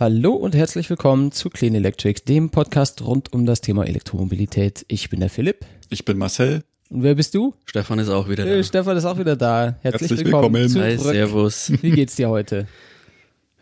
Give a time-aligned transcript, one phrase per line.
[0.00, 4.86] Hallo und herzlich willkommen zu Clean Electric, dem Podcast rund um das Thema Elektromobilität.
[4.88, 5.66] Ich bin der Philipp.
[5.90, 6.64] Ich bin Marcel.
[6.88, 7.52] Und wer bist du?
[7.66, 8.50] Stefan ist auch wieder da.
[8.50, 9.76] Äh, Stefan ist auch wieder da.
[9.82, 10.54] Herzlich, Herzlich willkommen.
[10.54, 10.84] willkommen.
[10.84, 11.12] Hi, Zurück.
[11.12, 11.72] servus.
[11.82, 12.66] Wie geht's dir heute?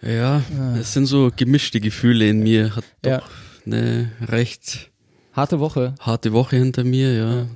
[0.01, 0.43] Ja,
[0.79, 2.77] es sind so gemischte Gefühle in mir.
[2.77, 3.23] Hat doch Ja.
[3.67, 4.91] eine recht
[5.33, 5.97] Harte Woche.
[5.99, 7.47] harte Woche hinter mir, ja.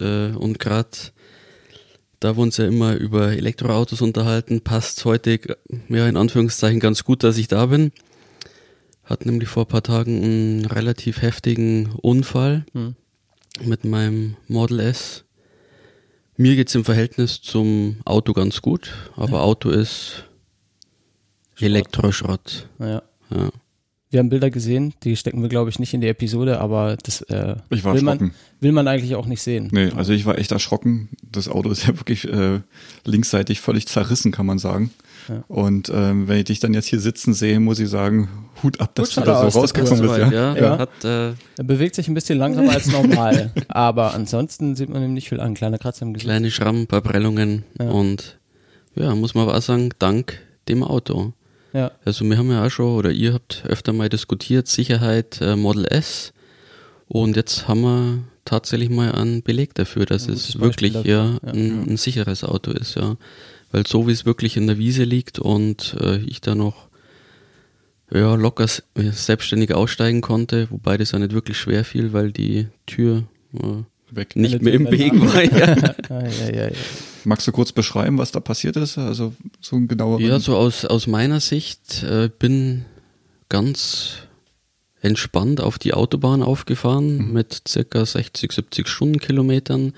[0.00, 0.88] Äh, Und gerade
[2.20, 5.38] da wir uns ja immer über Elektroautos unterhalten, passt heute
[5.90, 7.92] ja in Anführungszeichen ganz gut, dass ich da bin.
[9.04, 12.94] Hat nämlich vor ein paar Tagen einen relativ heftigen Unfall Hm.
[13.62, 15.24] mit meinem Model S.
[16.36, 20.24] Mir geht's im Verhältnis zum Auto ganz gut, aber Auto ist
[21.60, 22.68] Elektroschrott.
[22.78, 23.02] Ja.
[23.30, 23.50] Ja.
[24.10, 27.20] Wir haben Bilder gesehen, die stecken wir, glaube ich, nicht in die Episode, aber das
[27.22, 29.68] äh, Ich war will, man, will man eigentlich auch nicht sehen.
[29.72, 31.08] Nee, also ich war echt erschrocken.
[31.22, 32.60] Das Auto ist ja wirklich äh,
[33.04, 34.90] linksseitig völlig zerrissen, kann man sagen.
[35.28, 35.44] Ja.
[35.48, 38.28] Und ähm, wenn ich dich dann jetzt hier sitzen sehe, muss ich sagen,
[38.62, 40.18] Hut ab, dass Gut du da aus, so das rausgekommen bist.
[40.18, 40.30] Ja.
[40.30, 40.56] ja.
[40.56, 40.78] Ja.
[40.78, 45.14] Hat, äh, Er bewegt sich ein bisschen langsamer als normal, aber ansonsten sieht man ihm
[45.14, 45.54] nicht viel an.
[45.54, 46.26] Kleiner Kratzer im Gesicht.
[46.26, 47.88] kleine Schrammen, ein paar Prellungen Ja.
[47.90, 48.38] und
[48.96, 51.32] ja, muss man aber auch sagen, dank dem Auto.
[51.72, 51.90] Ja.
[52.04, 55.86] Also wir haben ja auch schon, oder ihr habt öfter mal diskutiert, Sicherheit äh, Model
[55.86, 56.32] S
[57.08, 61.40] und jetzt haben wir tatsächlich mal einen Beleg dafür, dass Ein es wirklich ja, dafür,
[61.44, 61.52] ja.
[61.52, 63.16] ein, ein sicheres Auto ist, ja.
[63.74, 66.86] Weil so wie es wirklich in der Wiese liegt und äh, ich da noch
[68.08, 72.68] ja, locker äh, selbstständig aussteigen konnte, wobei das ja nicht wirklich schwer fiel, weil die
[72.86, 74.36] Tür äh, Weg.
[74.36, 75.42] nicht mehr im Weg war.
[75.42, 75.94] Ja.
[76.08, 76.76] Ah, ja, ja, ja.
[77.24, 78.96] Magst du kurz beschreiben, was da passiert ist?
[78.96, 80.20] Also so ein genauer.
[80.20, 82.84] Ja, so aus, aus meiner Sicht äh, bin
[83.48, 84.18] ganz
[85.00, 89.94] entspannt auf die Autobahn aufgefahren mit circa 60, 70 Stundenkilometern.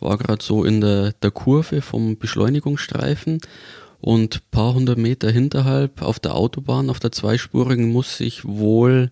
[0.00, 3.40] War gerade so in der, der Kurve vom Beschleunigungsstreifen
[4.00, 9.10] und paar hundert Meter hinterhalb auf der Autobahn, auf der zweispurigen, muss ich wohl,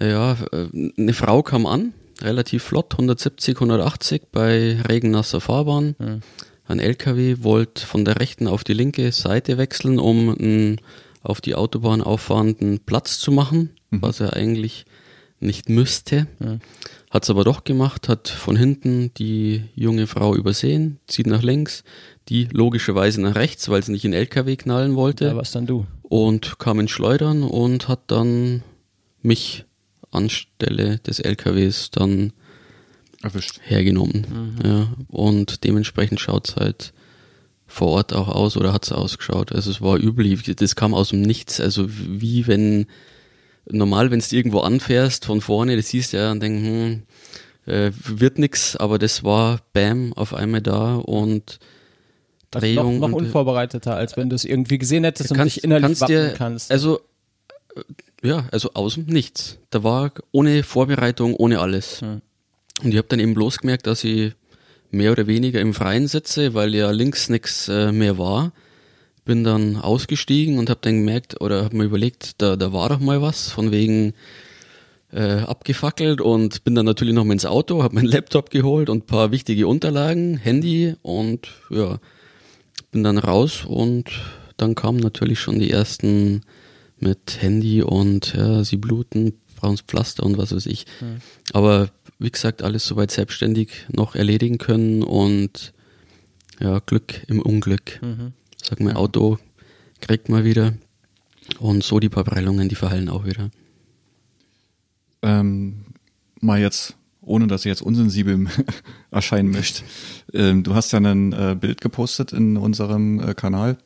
[0.00, 0.36] ja,
[0.72, 1.92] eine Frau kam an,
[2.22, 5.96] relativ flott, 170, 180 bei regennasser Fahrbahn.
[5.98, 6.20] Hm.
[6.66, 10.80] Ein LKW wollte von der rechten auf die linke Seite wechseln, um einen
[11.22, 14.86] auf die Autobahn auffahrenden Platz zu machen, was er eigentlich
[15.44, 16.26] nicht müsste.
[16.40, 16.58] Ja.
[17.10, 21.84] Hat es aber doch gemacht, hat von hinten die junge Frau übersehen, zieht nach links,
[22.28, 25.66] die logischerweise nach rechts, weil sie nicht in den LKW knallen wollte Da warst dann
[25.66, 25.86] du.
[26.02, 28.62] und kam ins Schleudern und hat dann
[29.22, 29.64] mich
[30.10, 32.32] anstelle des LKWs dann
[33.22, 33.60] erwischt.
[33.62, 34.58] hergenommen.
[34.64, 36.92] Ja, und dementsprechend schaut's halt
[37.66, 39.52] vor Ort auch aus oder hat's ausgeschaut.
[39.52, 41.60] Also es war übel, das kam aus dem Nichts.
[41.60, 42.86] Also wie wenn
[43.70, 47.02] normal, wenn du irgendwo anfährst von vorne, das siehst du ja und denkst, hm,
[47.66, 51.58] äh, wird nix, aber das war Bam auf einmal da und
[52.50, 52.98] Drehung.
[53.00, 55.86] noch, noch und, unvorbereiteter, als wenn du es irgendwie gesehen hättest und kannst- dich innerlich
[55.86, 56.70] kannst wappnen dir- kannst.
[56.70, 57.00] Also
[57.74, 57.80] äh,
[58.28, 59.58] ja, also aus dem Nichts.
[59.70, 62.00] Da war ohne Vorbereitung, ohne alles.
[62.00, 62.20] Hm.
[62.82, 64.32] Und ich habe dann eben bloß gemerkt, dass ich
[64.90, 68.52] mehr oder weniger im Freien sitze, weil ja links nichts äh, mehr war.
[69.24, 73.00] Bin dann ausgestiegen und habe dann gemerkt oder habe mir überlegt, da, da war doch
[73.00, 74.12] mal was von wegen
[75.12, 79.06] äh, abgefackelt und bin dann natürlich noch mal ins Auto, habe meinen Laptop geholt und
[79.06, 81.98] paar wichtige Unterlagen, Handy und ja,
[82.90, 84.10] bin dann raus und
[84.56, 86.42] dann kamen natürlich schon die ersten
[86.98, 90.86] mit Handy und ja, sie bluten, brauchen Pflaster und was weiß ich.
[91.52, 95.72] Aber wie gesagt, alles soweit selbstständig noch erledigen können und
[96.60, 98.00] ja, Glück im Unglück.
[98.66, 99.38] Sag mal, Auto
[100.00, 100.74] kriegt man wieder
[101.58, 103.50] und so die paar Prellungen, die verheilen auch wieder.
[105.22, 105.84] ähm,
[106.40, 108.46] mal jetzt, ohne dass ich jetzt unsensibel
[109.10, 109.82] erscheinen möchte.
[110.32, 113.78] Ähm, du hast ja ein äh, Bild gepostet in unserem äh, Kanal.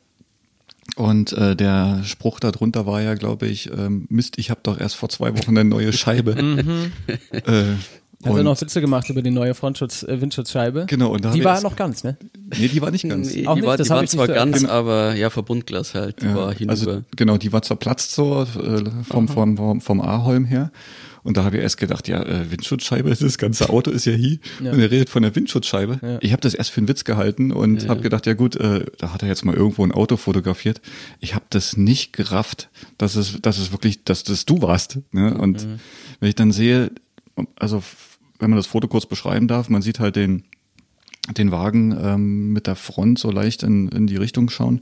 [0.95, 4.95] Und äh, der Spruch darunter war ja, glaube ich, ähm, Mist, ich habe doch erst
[4.95, 6.31] vor zwei Wochen eine neue Scheibe.
[7.31, 7.75] äh,
[8.23, 10.85] Hat er noch Witze gemacht über die neue Frontschutz, äh, Windschutzscheibe?
[10.87, 12.17] Genau, und da Die war noch ganz, ne?
[12.57, 13.33] Nee, die war nicht ganz.
[13.33, 14.69] Nee, Auch die nicht, war, das die war zwar so ganz, erkannt.
[14.69, 16.71] aber ja, Verbundglas halt, die Ja, war hinüber.
[16.71, 20.71] also genau, die war zerplatzt so äh, vom, vom, vom, vom A-Holm her.
[21.23, 24.39] Und da habe ich erst gedacht, ja, äh, Windschutzscheibe, das ganze Auto ist ja hier.
[24.61, 24.71] Ja.
[24.73, 25.99] Und er redet von der Windschutzscheibe.
[26.01, 26.17] Ja.
[26.19, 27.89] Ich habe das erst für einen Witz gehalten und Ja.
[27.89, 30.81] habe gedacht, ja gut, äh, da hat er jetzt mal irgendwo ein Auto fotografiert.
[31.21, 34.99] Ich habe das nicht gerafft, dass es, dass es wirklich, dass das du warst.
[35.11, 35.37] Ne?
[35.37, 35.65] Und
[36.19, 36.91] wenn ich dann sehe,
[37.57, 37.81] also
[38.39, 40.43] wenn man das Foto kurz beschreiben darf, man sieht halt den
[41.37, 44.81] den Wagen ähm, mit der Front so leicht in, in die Richtung schauen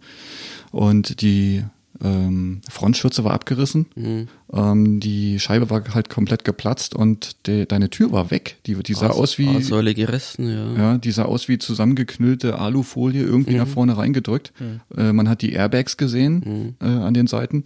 [0.71, 1.65] und die
[2.01, 4.27] ähm, Frontschürze war abgerissen, Mhm.
[4.53, 8.57] Ähm, die Scheibe war halt komplett geplatzt und de, deine Tür war weg.
[8.65, 10.73] Die, die sah A- aus wie A-Säule gerissen, ja.
[10.93, 14.53] ja, die sah aus wie zusammengeknüllte Alufolie irgendwie nach vorne reingedrückt.
[14.95, 17.63] Äh, man hat die Airbags gesehen äh, an den Seiten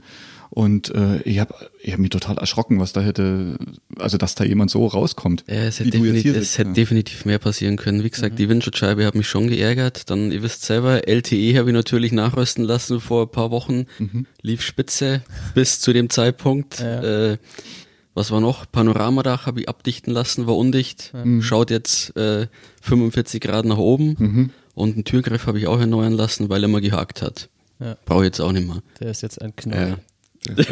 [0.49, 3.57] Und äh, ich habe ich hab mich total erschrocken, was da hätte,
[3.97, 5.45] also dass da jemand so rauskommt.
[5.47, 6.73] Ja, es wie hätte, definitiv, hier es sitzt, hätte ja.
[6.75, 8.03] definitiv mehr passieren können.
[8.03, 10.09] Wie gesagt, die Windschutzscheibe hat mich schon geärgert.
[10.09, 13.85] Dann, ihr wisst selber, LTE habe ich natürlich nachrüsten lassen vor ein paar Wochen.
[14.41, 15.21] Lief spitze
[15.55, 16.70] bis zu dem Zeitpunkt.
[16.79, 17.31] Ja.
[17.31, 17.37] Äh,
[18.13, 18.69] was war noch?
[18.69, 21.13] Panoramadach habe ich abdichten lassen, war undicht.
[21.39, 22.47] Schaut jetzt äh,
[22.81, 24.51] 45 Grad nach oben.
[24.75, 27.49] Und einen Türgriff habe ich auch erneuern lassen, weil er mal gehakt hat.
[27.79, 27.95] Ja.
[28.05, 28.81] Brauche ich jetzt auch nicht mehr.
[28.99, 29.97] Der ist jetzt ein Knoll.
[30.47, 30.55] Ja.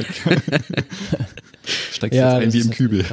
[1.91, 3.05] Steckst Ja, jetzt ein wie im Kübel.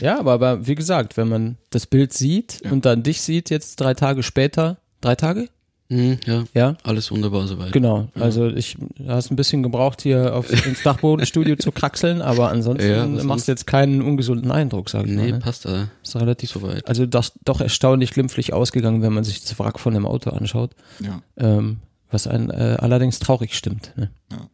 [0.00, 3.76] Ja, aber, aber wie gesagt, wenn man das Bild sieht und dann dich sieht, jetzt
[3.80, 5.48] drei Tage später, drei Tage?
[5.90, 7.72] Mhm, ja, Ja, alles wunderbar soweit.
[7.72, 8.08] genau.
[8.14, 8.76] Also ich
[9.06, 13.52] hast ein bisschen gebraucht, hier auf, ins Dachbodenstudio zu kraxeln, aber ansonsten Ja, machst du
[13.52, 15.32] jetzt keinen ungesunden Eindruck, sag ich Nee, mal.
[15.32, 15.38] Ne?
[15.40, 15.88] passt da.
[16.02, 16.88] Ist relativ Soweit.
[16.88, 20.70] Also das doch erstaunlich glimpflich ausgegangen, wenn man sich das Wrack von dem Auto anschaut.
[21.00, 21.20] Ja.
[21.36, 21.78] Ähm,
[22.10, 23.92] was einen äh, allerdings traurig stimmt.
[23.96, 24.10] Ne?
[24.32, 24.48] Ja.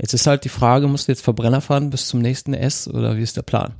[0.00, 3.16] Jetzt ist halt die Frage, musst du jetzt Verbrenner fahren bis zum nächsten S oder
[3.16, 3.72] wie ist der Plan?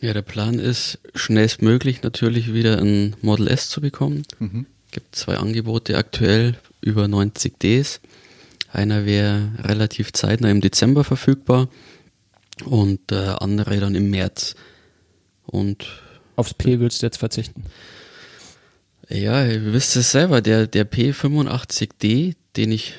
[0.00, 4.22] Ja, der Plan ist, schnellstmöglich natürlich wieder ein Model S zu bekommen.
[4.38, 4.66] Mhm.
[4.90, 8.00] Gibt zwei Angebote aktuell über 90 Ds.
[8.72, 11.68] Einer wäre relativ zeitnah im Dezember verfügbar
[12.64, 14.54] und der andere dann im März.
[15.46, 15.86] Und
[16.36, 17.64] Aufs P willst du jetzt verzichten?
[19.10, 22.94] ja, ihr wisst es selber, der, der P85D, den ich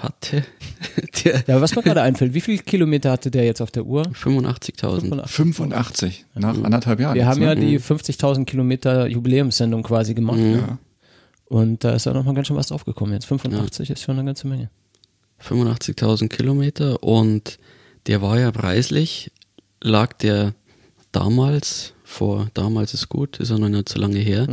[0.00, 0.44] hatte,
[1.24, 4.02] der Ja, was mir gerade einfällt, wie viele Kilometer hatte der jetzt auf der Uhr?
[4.02, 5.26] 85.000.
[5.26, 7.14] 85 nach anderthalb Jahren.
[7.14, 7.60] Wir haben ja ne?
[7.60, 10.38] die 50.000 Kilometer Jubiläumssendung quasi gemacht.
[10.38, 10.78] Ja.
[11.46, 13.14] Und da ist ja noch mal ganz schön was draufgekommen.
[13.14, 14.70] Jetzt 85 ist schon eine ganze Menge.
[15.42, 17.58] 85.000 Kilometer und
[18.06, 19.30] der war ja preislich,
[19.82, 20.54] lag der
[21.12, 24.46] damals, vor damals ist gut, ist ja noch nicht so lange her,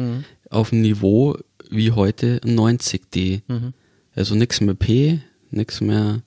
[0.50, 1.38] auf dem Niveau
[1.70, 3.42] wie heute ein 90D.
[4.16, 5.20] Also nichts mehr P,
[5.52, 6.22] nichts mehr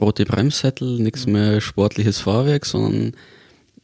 [0.00, 3.14] rote Bremssättel, nichts mehr sportliches Fahrwerk, sondern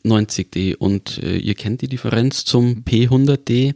[0.04, 0.76] 90D.
[0.76, 3.74] Und äh, ihr kennt die Differenz zum P100D,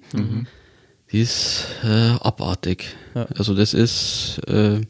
[1.11, 1.89] die ist äh,
[2.21, 2.97] abartig.
[3.15, 3.27] Ja.
[3.37, 4.41] Also das ist...
[4.47, 4.81] Äh,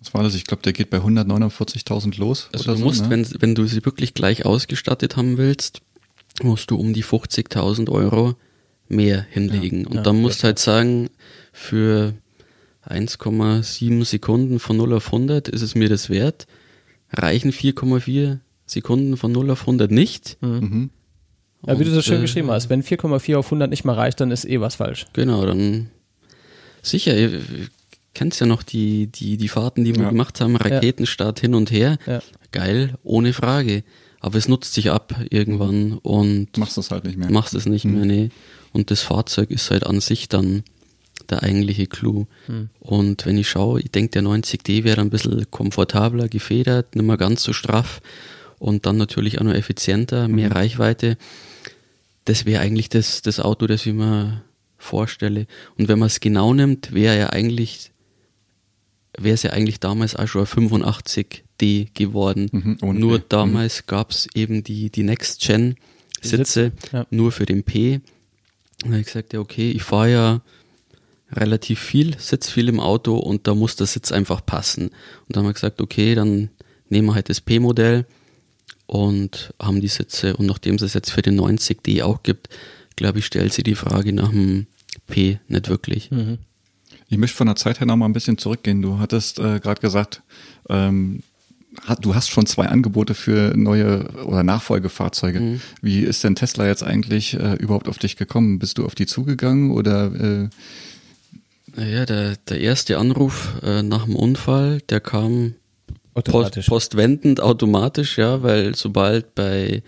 [0.00, 0.34] Was war das?
[0.34, 2.48] Ich glaube, der geht bei 149.000 los.
[2.52, 3.10] Also du so, musst, ne?
[3.10, 5.80] wenn, wenn du sie wirklich gleich ausgestattet haben willst,
[6.42, 8.36] musst du um die 50.000 Euro
[8.88, 9.86] mehr hinlegen.
[9.86, 11.10] Und ja, dann musst du halt sagen,
[11.52, 12.14] für
[12.90, 16.46] 1,7 Sekunden von 0 auf 100 ist es mir das wert.
[17.12, 20.36] Reichen 4,4 Sekunden von 0 auf 100 nicht.
[20.40, 20.90] Mhm.
[21.66, 24.20] Ja, wie du so schön äh, geschrieben hast, wenn 4,4 auf 100 nicht mehr reicht,
[24.20, 25.06] dann ist eh was falsch.
[25.12, 25.90] Genau, dann
[26.82, 27.40] sicher, ihr
[28.14, 30.08] kennt ja noch die, die, die Fahrten, die wir Ja.
[30.10, 31.98] gemacht haben, Raketenstart hin und her.
[32.06, 32.20] Ja.
[32.52, 33.84] Geil, ohne Frage.
[34.20, 37.30] Aber es nutzt sich ab irgendwann und Machst es halt nicht mehr.
[37.30, 38.30] machst es nicht mehr, nee.
[38.72, 40.62] Und das Fahrzeug ist halt an sich dann
[41.30, 42.26] der eigentliche Clou.
[42.80, 47.16] Und wenn ich schaue, ich denke, der 90D wäre ein bisschen komfortabler, gefedert, nicht mehr
[47.16, 48.00] ganz so straff
[48.58, 51.16] und dann natürlich auch noch effizienter, mehr Reichweite.
[52.24, 54.42] Das wäre eigentlich das, das Auto, das ich mir
[54.76, 55.46] vorstelle.
[55.78, 57.90] Und wenn man es genau nimmt, wäre ja eigentlich,
[59.16, 62.48] wäre es ja eigentlich damals auch schon ein 85D geworden.
[62.52, 63.24] Mhm, Nur P.
[63.28, 65.76] damals gab es eben die, die Next Gen
[66.22, 67.06] Sitze, ja.
[67.10, 67.94] nur für den P.
[67.94, 68.02] Und
[68.84, 70.40] da habe ich gesagt, ja okay, ich fahre ja
[71.32, 74.88] relativ viel, sitze viel im Auto und da muss der Sitz einfach passen.
[74.88, 74.94] Und
[75.28, 76.50] dann haben wir gesagt, okay, dann
[76.88, 78.06] nehmen wir halt das P-Modell
[78.86, 80.36] und haben die Sitze.
[80.36, 82.48] Und nachdem es es jetzt für den 90D auch gibt,
[82.96, 84.66] glaube ich, stellt sie die Frage nach dem
[85.06, 86.10] P nicht wirklich.
[87.08, 88.82] Ich möchte von der Zeit her noch mal ein bisschen zurückgehen.
[88.82, 90.22] Du hattest äh, gerade gesagt,
[90.68, 91.22] ähm,
[91.84, 95.40] hat, du hast schon zwei Angebote für neue oder Nachfolgefahrzeuge.
[95.40, 95.60] Mhm.
[95.82, 98.58] Wie ist denn Tesla jetzt eigentlich äh, überhaupt auf dich gekommen?
[98.58, 100.48] Bist du auf die zugegangen oder äh,
[101.80, 105.54] Ja, der, der erste Anruf äh, nach dem Unfall, der kam
[106.12, 109.82] post, postwendend automatisch, ja, weil sobald bei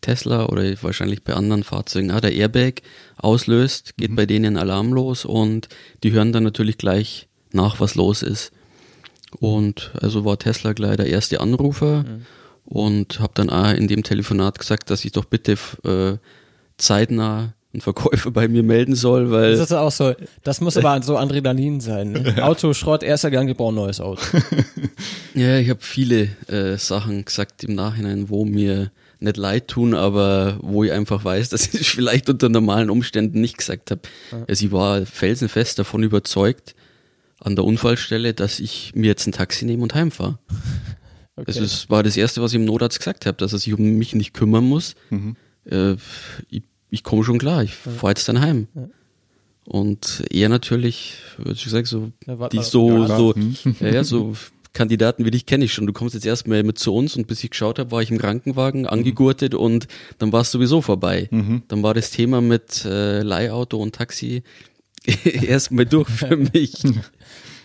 [0.00, 2.82] Tesla oder wahrscheinlich bei anderen Fahrzeugen auch der Airbag
[3.16, 5.68] auslöst, geht bei denen ein Alarm los und
[6.02, 8.52] die hören dann natürlich gleich nach, was los ist.
[9.40, 12.04] Und also war Tesla gleich der erste Anrufer
[12.64, 16.18] und habe dann auch in dem Telefonat gesagt, dass ich doch bitte äh,
[16.76, 21.02] zeitnah einen Verkäufer bei mir melden soll, weil Das ist auch so, das muss aber
[21.02, 22.12] so Adrenalin sein.
[22.12, 22.44] Ne?
[22.44, 24.22] Auto, Schrott, erster Gang, ich brauche ein neues Auto.
[25.34, 30.58] Ja, ich habe viele äh, Sachen gesagt im Nachhinein, wo mir nicht leid tun, aber
[30.60, 34.02] wo ich einfach weiß, dass ich es vielleicht unter normalen Umständen nicht gesagt habe.
[34.46, 36.74] Also ich war felsenfest davon überzeugt
[37.40, 40.38] an der Unfallstelle, dass ich mir jetzt ein Taxi nehme und heimfahre.
[41.34, 41.44] Okay.
[41.46, 43.80] Das ist, war das Erste, was ich im Notarzt gesagt habe, dass er sich um
[43.80, 44.94] mich nicht kümmern muss.
[45.64, 45.94] Äh,
[46.50, 48.68] ich ich komme schon klar, ich fahre jetzt dann heim.
[49.64, 53.56] Und er natürlich, wie du gesagt, so, Ja, die so, Ja, so, hm.
[53.80, 54.34] ja, ja, so
[54.74, 55.86] Kandidaten wie dich kenne ich schon.
[55.86, 58.18] Du kommst jetzt erstmal mit zu uns und bis ich geschaut habe, war ich im
[58.18, 59.86] Krankenwagen angegurtet und
[60.18, 61.28] dann war es sowieso vorbei.
[61.30, 61.62] Mhm.
[61.68, 64.42] Dann war das Thema mit äh, Leihauto und Taxi
[65.24, 66.74] erstmal durch für mich.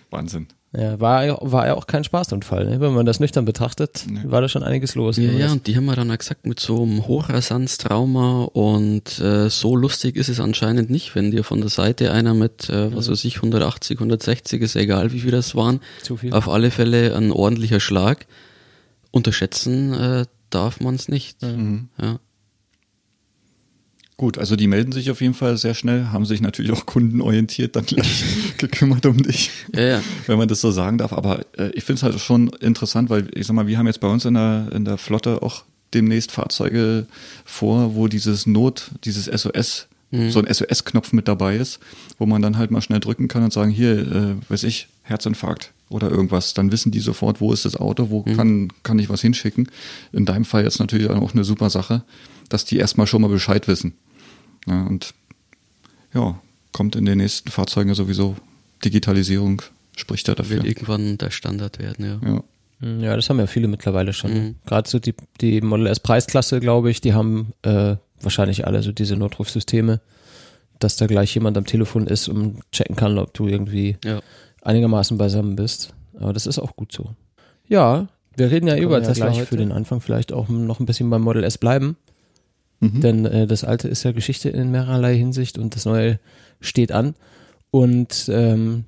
[0.09, 0.47] Wahnsinn.
[0.75, 2.65] Ja, war, ja- war ja auch kein Spaßunfall.
[2.65, 2.79] Ne?
[2.81, 5.15] Wenn man das nüchtern betrachtet, war da schon einiges los.
[5.17, 9.49] Ja, ja, und die haben mir dann auch gesagt, mit so einem Hochrasanztrauma und äh,
[9.49, 13.09] so lustig ist es anscheinend nicht, wenn dir von der Seite einer mit, äh, was
[13.09, 16.33] weiß ich, 180, 160, ist egal wie viel das waren, Zu viel.
[16.33, 18.27] auf alle Fälle ein ordentlicher Schlag.
[19.11, 21.41] Unterschätzen äh, darf man es nicht.
[21.41, 21.89] Mhm.
[22.01, 22.19] Ja.
[24.17, 27.75] Gut, also die melden sich auf jeden Fall sehr schnell, haben sich natürlich auch kundenorientiert
[27.75, 28.23] dann gleich
[28.57, 30.01] gekümmert um dich, Ja, ja.
[30.25, 31.13] wenn man das so sagen darf.
[31.13, 33.99] Aber äh, ich finde es halt schon interessant, weil ich sag mal, wir haben jetzt
[33.99, 37.05] bei uns in der, in der Flotte auch demnächst Fahrzeuge
[37.45, 41.79] vor, wo dieses Not, dieses SOS, so ein SOS-Knopf mit dabei ist,
[42.17, 45.73] wo man dann halt mal schnell drücken kann und sagen, hier, äh, weiß ich, Herzinfarkt
[45.89, 46.53] oder irgendwas.
[46.53, 49.69] Dann wissen die sofort, wo ist das Auto, wo kann, kann ich was hinschicken.
[50.13, 52.03] In deinem Fall jetzt natürlich auch eine super Sache,
[52.47, 53.95] dass die erstmal schon mal Bescheid wissen.
[54.67, 55.13] Ja, und
[56.13, 56.39] ja,
[56.71, 58.35] kommt in den nächsten Fahrzeugen ja sowieso
[58.83, 59.61] Digitalisierung,
[59.95, 60.57] spricht da dafür.
[60.57, 62.29] Wird irgendwann der Standard werden, ja.
[62.29, 62.43] Ja.
[62.81, 64.33] Hm, Ja, das haben ja viele mittlerweile schon.
[64.33, 64.55] Mhm.
[64.65, 68.91] Gerade so die, die Model S Preisklasse, glaube ich, die haben äh, wahrscheinlich alle so
[68.91, 69.99] diese Notrufsysteme,
[70.79, 74.21] dass da gleich jemand am Telefon ist und checken kann, ob du irgendwie Ja.
[74.61, 75.93] einigermaßen beisammen bist.
[76.19, 77.15] Aber das ist auch gut so.
[77.67, 79.45] Ja, wir reden ja über wir ja Tesla gleich heute.
[79.47, 81.95] für für den Anfang vielleicht auch noch ein bisschen beim Model S bleiben.
[82.79, 86.19] Denn äh, das alte ist ja Geschichte in mehrerlei Hinsicht und das neue
[86.61, 87.15] steht an.
[87.71, 88.85] Und ähm,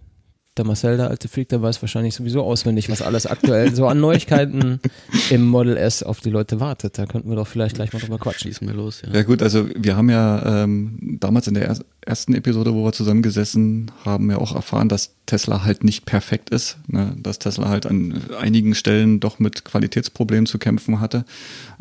[0.58, 4.00] der Marcel, der alte Freak, der weiß wahrscheinlich sowieso auswendig, was alles aktuell so an
[4.00, 4.80] Neuigkeiten
[5.30, 6.98] im Model S auf die Leute wartet.
[6.98, 8.52] Da könnten wir doch vielleicht gleich mal drüber quatschen.
[8.52, 9.14] Schießen wir los, ja.
[9.14, 12.92] Ja gut, also wir haben ja ähm, damals in der er ersten Episode, wo wir
[12.92, 17.16] zusammengesessen haben, ja auch erfahren, dass Tesla halt nicht perfekt ist, ne?
[17.18, 21.24] dass Tesla halt an einigen Stellen doch mit Qualitätsproblemen zu kämpfen hatte.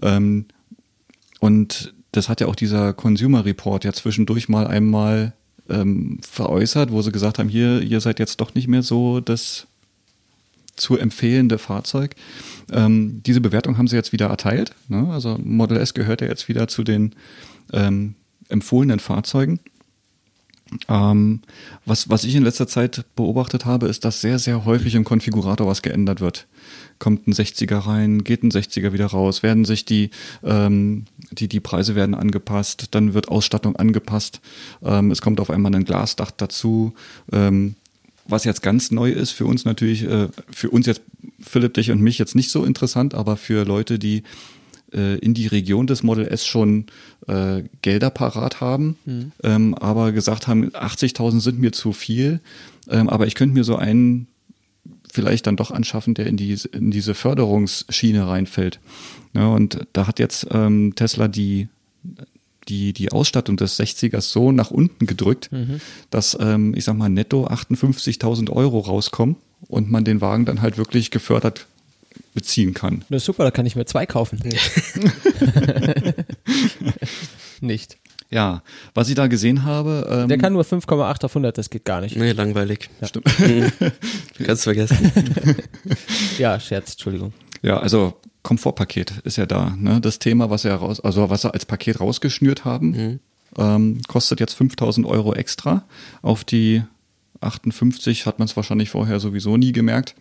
[0.02, 0.46] Ähm,
[1.40, 5.32] und das hat ja auch dieser Consumer Report ja zwischendurch mal einmal
[5.68, 9.66] ähm, veräußert, wo sie gesagt haben, hier, ihr seid jetzt doch nicht mehr so das
[10.76, 12.14] zu empfehlende Fahrzeug.
[12.72, 14.74] Ähm, diese Bewertung haben sie jetzt wieder erteilt.
[14.88, 15.08] Ne?
[15.10, 17.14] Also Model S gehört ja jetzt wieder zu den
[17.72, 18.14] ähm,
[18.48, 19.60] empfohlenen Fahrzeugen.
[20.88, 21.40] Ähm,
[21.86, 25.66] was, was ich in letzter Zeit beobachtet habe, ist, dass sehr, sehr häufig im Konfigurator
[25.66, 26.46] was geändert wird.
[26.98, 30.10] Kommt ein 60er rein, geht ein 60er wieder raus, werden sich die,
[30.44, 34.40] ähm, die, die Preise werden angepasst, dann wird Ausstattung angepasst,
[34.82, 36.92] ähm, es kommt auf einmal ein Glasdach dazu.
[37.32, 37.76] Ähm,
[38.26, 41.00] was jetzt ganz neu ist für uns natürlich, äh, für uns jetzt,
[41.40, 44.22] Philipp, dich und mich jetzt nicht so interessant, aber für Leute, die
[44.90, 46.86] in die Region des Model S schon
[47.26, 48.96] äh, Gelder parat haben,
[49.42, 52.40] ähm, aber gesagt haben, 80.000 sind mir zu viel,
[52.88, 54.28] ähm, aber ich könnte mir so einen
[55.12, 58.80] vielleicht dann doch anschaffen, der in, die, in diese Förderungsschiene reinfällt.
[59.34, 61.68] Ja, und da hat jetzt ähm, Tesla die,
[62.68, 65.50] die, die Ausstattung des 60ers so nach unten gedrückt,
[66.10, 70.78] dass, ähm, ich sag mal, netto 58.000 Euro rauskommen und man den Wagen dann halt
[70.78, 71.66] wirklich gefördert
[72.34, 73.04] beziehen kann.
[73.08, 74.40] Das ist super, da kann ich mir zwei kaufen.
[77.60, 77.98] Nicht.
[78.30, 78.62] Ja,
[78.94, 82.02] was ich da gesehen habe, ähm, Der kann nur 5,8 auf 100, das geht gar
[82.02, 82.14] nicht.
[82.14, 82.90] Nee, langweilig.
[83.02, 83.26] stimmt.
[84.44, 85.10] Kannst vergessen.
[86.38, 87.32] Ja, Scherz, Entschuldigung.
[87.62, 89.74] Ja, also Komfortpaket ist ja da.
[89.76, 90.00] Ne?
[90.00, 93.18] Das Thema, was sie raus, also was sie als Paket rausgeschnürt haben,
[93.56, 95.84] ähm, kostet jetzt 5000 Euro extra.
[96.22, 96.82] Auf die
[97.40, 100.14] 58 hat man es wahrscheinlich vorher sowieso nie gemerkt.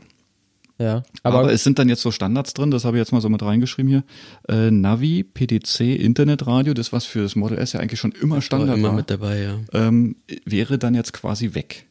[0.80, 3.22] Ja, Aber, aber, es sind dann jetzt so Standards drin, das habe ich jetzt mal
[3.22, 4.04] so mit reingeschrieben hier.
[4.48, 8.42] Äh, Navi, PDC, Internetradio, das was für das Model S ja eigentlich schon immer War
[8.42, 9.60] Standard immer war, mit dabei, ja.
[9.74, 11.88] ähm, wäre dann jetzt quasi weg.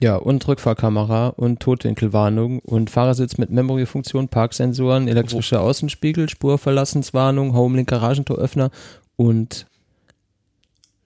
[0.00, 8.70] ja, und Rückfahrkamera und Totwinkelwarnung und Fahrersitz mit Memory-Funktion, Parksensoren, elektrische Außenspiegel, Spurverlassenswarnung, Homelink Garagentoröffner
[9.16, 9.66] und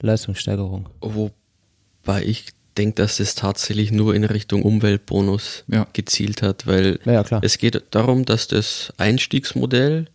[0.00, 0.90] Leistungssteigerung.
[1.00, 5.86] Wobei ich denke, dass es tatsächlich nur in Richtung Umweltbonus Ja.
[5.92, 10.06] gezielt hat, weil Ja, es geht darum, dass das Einstiegsmodell,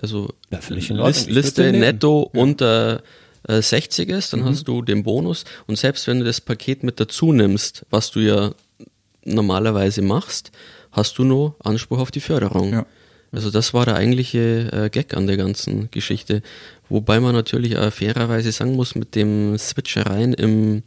[0.00, 0.58] also Ja.
[1.06, 3.02] List, Liste netto unter
[3.48, 4.38] äh, 60 ist, Mhm.
[4.40, 8.10] dann hast du den Bonus und selbst wenn du das Paket mit dazu nimmst, was
[8.10, 8.52] du ja
[9.24, 10.50] normalerweise machst,
[10.92, 12.72] hast du nur Anspruch auf die Förderung.
[12.72, 12.86] Ja.
[13.32, 16.42] Also das war der eigentliche äh, Gag an der ganzen Geschichte.
[16.88, 20.82] Wobei man natürlich auch fairerweise sagen muss, mit dem Switchereien im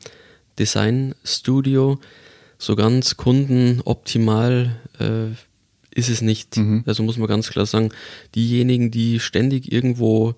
[0.60, 2.00] Designstudio,
[2.58, 5.32] so ganz kundenoptimal äh,
[5.96, 6.58] ist es nicht.
[6.86, 7.90] Also muss man ganz klar sagen,
[8.36, 10.36] diejenigen, die ständig irgendwo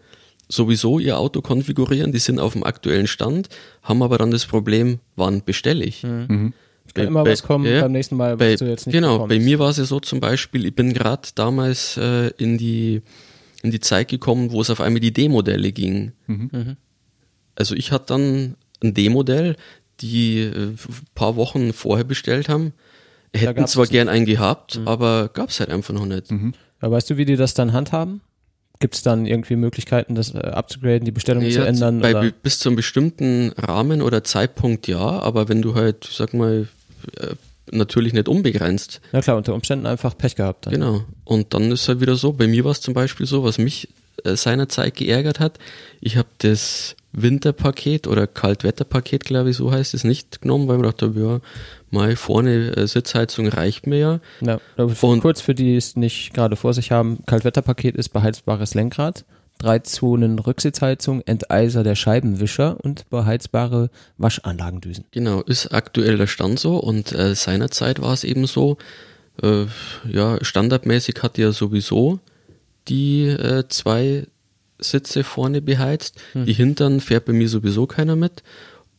[0.49, 3.49] sowieso ihr Auto konfigurieren, die sind auf dem aktuellen Stand,
[3.81, 6.01] haben aber dann das Problem, wann bestelle ich?
[6.01, 6.53] kann
[7.07, 9.29] immer bei- was kommen, ja, beim nächsten Mal bei, du jetzt nicht Genau, bekommen.
[9.29, 13.01] bei mir war es ja so zum Beispiel, ich bin gerade damals äh, in die
[13.63, 16.11] in die Zeit gekommen, wo es auf einmal die D-Modelle ging.
[16.27, 16.77] Mhm.
[17.55, 19.55] Also ich hatte dann ein D-Modell,
[20.01, 20.77] die äh, ein
[21.15, 22.73] paar Wochen vorher bestellt haben.
[23.33, 24.87] Hätten zwar gern einen gehabt, Mhm.
[24.87, 26.31] aber gab es halt einfach noch nicht.
[26.81, 28.21] Ja, weißt du, wie die das dann handhaben?
[28.79, 31.99] Gibt es dann irgendwie Möglichkeiten, das äh, abzugraden, die Bestellung zu Ja, ändern?
[32.01, 32.31] bei, oder?
[32.43, 36.67] bis zu einem bestimmten Rahmen oder Zeitpunkt ja, aber wenn du halt, sag mal,
[37.19, 37.27] äh,
[37.71, 40.65] natürlich nicht unbegrenzt, Na klar, unter Umständen einfach Pech gehabt.
[40.65, 40.73] Dann.
[40.73, 41.03] Genau.
[41.23, 43.87] Und dann ist halt wieder so, bei mir war es zum Beispiel so, was mich
[44.23, 45.57] äh, seinerzeit geärgert hat,
[46.01, 50.83] ich habe das Winterpaket oder Kaltwetterpaket, glaube ich, so heißt es, nicht genommen, weil mir
[50.83, 51.39] dachte, ja,
[51.91, 54.19] mal vorne äh, Sitzheizung reicht mir ja.
[54.41, 58.73] Ja, Und- kurz für die, die es nicht gerade vor sich haben, Kaltwetterpaket ist beheizbares
[58.73, 59.25] Lenkrad,
[59.57, 65.05] drei Zonen Rücksitzheizung, Enteiser der Scheibenwischer und beheizbare Waschanlagendüsen.
[65.11, 68.77] Genau, ist aktuell der Stand so und äh, seinerzeit war es eben so,
[69.41, 69.65] äh,
[70.09, 72.19] ja, standardmäßig hat ja sowieso
[72.89, 74.27] die äh, zwei
[74.79, 78.43] Sitze vorne beheizt, die hinteren fährt bei mir sowieso keiner mit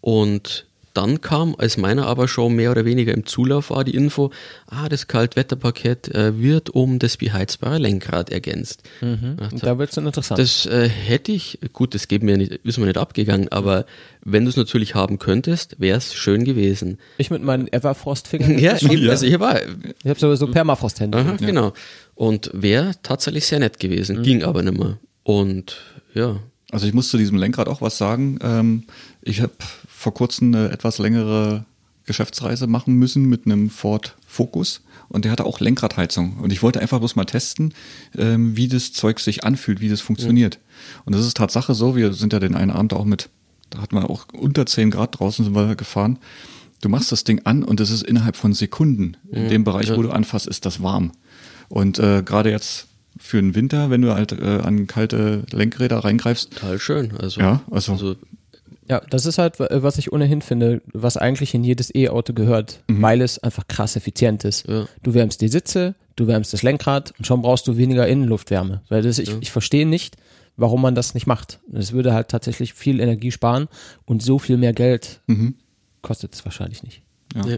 [0.00, 4.30] und dann kam, als meiner aber schon mehr oder weniger im Zulauf war, die Info,
[4.66, 8.82] ah, das Kaltwetterpaket äh, wird um das beheizbare Lenkrad ergänzt.
[9.02, 10.38] Dachte, Und da wird es dann interessant.
[10.40, 13.84] das äh, hätte ich, gut, das geht mir nicht, ist mir nicht abgegangen, aber
[14.24, 16.96] wenn du es natürlich haben könntest, wäre es schön gewesen.
[17.18, 18.58] ich mit meinen Everfrost-Fingern.
[18.58, 21.18] Ja, schon- eben, also ich war, ich habe sowieso Permafrost-Hände.
[21.18, 21.74] aha, genau.
[22.14, 24.96] Und wäre tatsächlich sehr nett gewesen, ging aber nicht mehr.
[25.26, 25.78] Und
[26.14, 26.38] ja,
[26.70, 28.38] Also ich muss zu diesem Lenkrad auch was sagen.
[28.42, 28.84] Ähm,
[29.22, 29.54] ich habe
[29.88, 31.64] vor kurzem eine etwas längere
[32.04, 36.36] Geschäftsreise machen müssen mit einem Ford Focus und der hatte auch Lenkradheizung.
[36.36, 37.74] Und ich wollte einfach bloß mal testen,
[38.16, 40.60] ähm, wie das Zeug sich anfühlt, wie das funktioniert.
[41.04, 43.28] Und das ist Tatsache so, wir sind ja den einen Abend auch mit,
[43.70, 46.20] da hatten wir auch unter 10 Grad draußen sind wir gefahren.
[46.82, 49.16] Du machst das Ding an und es ist innerhalb von Sekunden.
[49.32, 51.10] In dem Bereich, wo du anfasst, ist das warm.
[51.68, 52.86] Und äh, gerade jetzt
[53.18, 57.16] für den Winter, wenn du halt äh, an kalte Lenkräder reingreifst, total schön.
[57.18, 58.16] Also, Ja, also- also
[58.88, 62.82] Ja, das ist halt, wa- was ich ohnehin finde, was eigentlich in jedes E-Auto gehört,
[62.88, 64.68] weil es einfach krass effizient ist.
[64.68, 64.86] Ja.
[65.02, 68.82] Du wärmst die Sitze, du wärmst das Lenkrad und schon brauchst du weniger Innenluftwärme.
[68.88, 70.16] Weil das, ich, ich verstehe nicht,
[70.56, 71.58] warum man das nicht macht.
[71.72, 73.66] Es würde halt tatsächlich viel Energie sparen
[74.04, 75.20] und so viel mehr Geld
[76.02, 77.02] kostet es wahrscheinlich nicht.
[77.34, 77.44] Ja.
[77.46, 77.56] ja.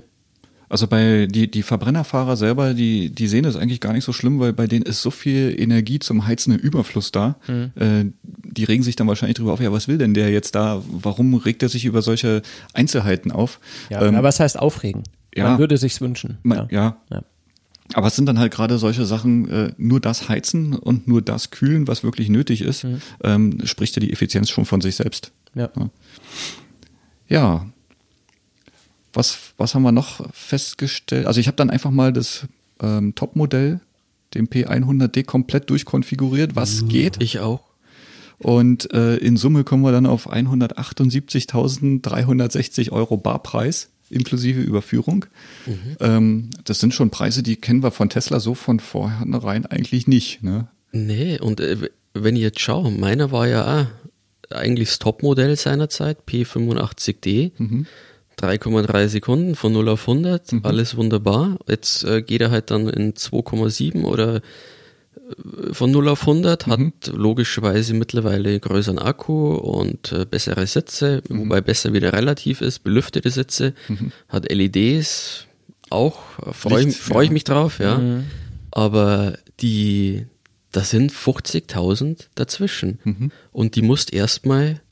[0.69, 4.39] Also bei die, die Verbrennerfahrer selber, die, die sehen das eigentlich gar nicht so schlimm,
[4.39, 7.37] weil bei denen ist so viel Energie zum Heizen im Überfluss da.
[7.49, 10.83] Äh, die regen sich dann wahrscheinlich drüber auf, ja, was will denn der jetzt da?
[10.91, 12.43] Warum regt er sich über solche
[12.75, 13.61] Einzelheiten auf?
[13.91, 15.05] Ja, Ähm, aber was heißt aufregen?
[15.35, 15.45] ja.
[15.51, 16.39] Man würde sich's wünschen.
[16.43, 16.97] man, ja.
[17.11, 17.23] Ja.
[17.95, 21.51] Aber es sind dann halt gerade solche Sachen, äh, nur das Heizen und nur das
[21.51, 22.87] Kühlen, was wirklich nötig ist,
[23.25, 25.33] ähm, spricht ja die Effizienz schon von sich selbst.
[25.55, 25.71] Ja.
[27.29, 27.67] Ja.
[29.19, 31.27] Was, was haben wir noch festgestellt?
[31.27, 32.47] Also ich habe dann einfach mal das
[32.81, 33.81] ähm, Topmodell,
[34.35, 37.21] den P100D, komplett durchkonfiguriert, was geht.
[37.21, 37.65] ich auch.
[38.39, 45.27] Und äh, in Summe kommen wir dann auf 178.360 Euro Barpreis inklusive Überführung.
[46.01, 50.45] Ähm, das sind schon Preise, die kennen wir von Tesla so von vornherein eigentlich nicht.
[50.45, 50.69] Ne?
[50.93, 53.87] Nee, und äh, wenn ich jetzt schaue, meiner war ja auch
[54.55, 57.51] eigentlich das Topmodell seinerzeit, P85D.
[58.39, 61.59] 3,3 Sekunden von 0 auf 100, alles wunderbar.
[61.69, 66.81] Jetzt äh, geht er halt dann in 2,7 oder äh, von 0 auf 100, hat
[67.13, 73.75] logischerweise mittlerweile größeren Akku und äh, bessere Sitze, wobei besser wieder relativ ist, belüftete Sitze,
[74.29, 75.47] hat LEDs,
[75.91, 76.21] auch
[76.53, 77.33] freue ich, freu ich ja.
[77.33, 78.01] mich drauf, ja.
[78.71, 80.27] Aber die,
[80.71, 83.33] das sind 50.000 dazwischen.
[83.53, 84.83] Und die musst erstmal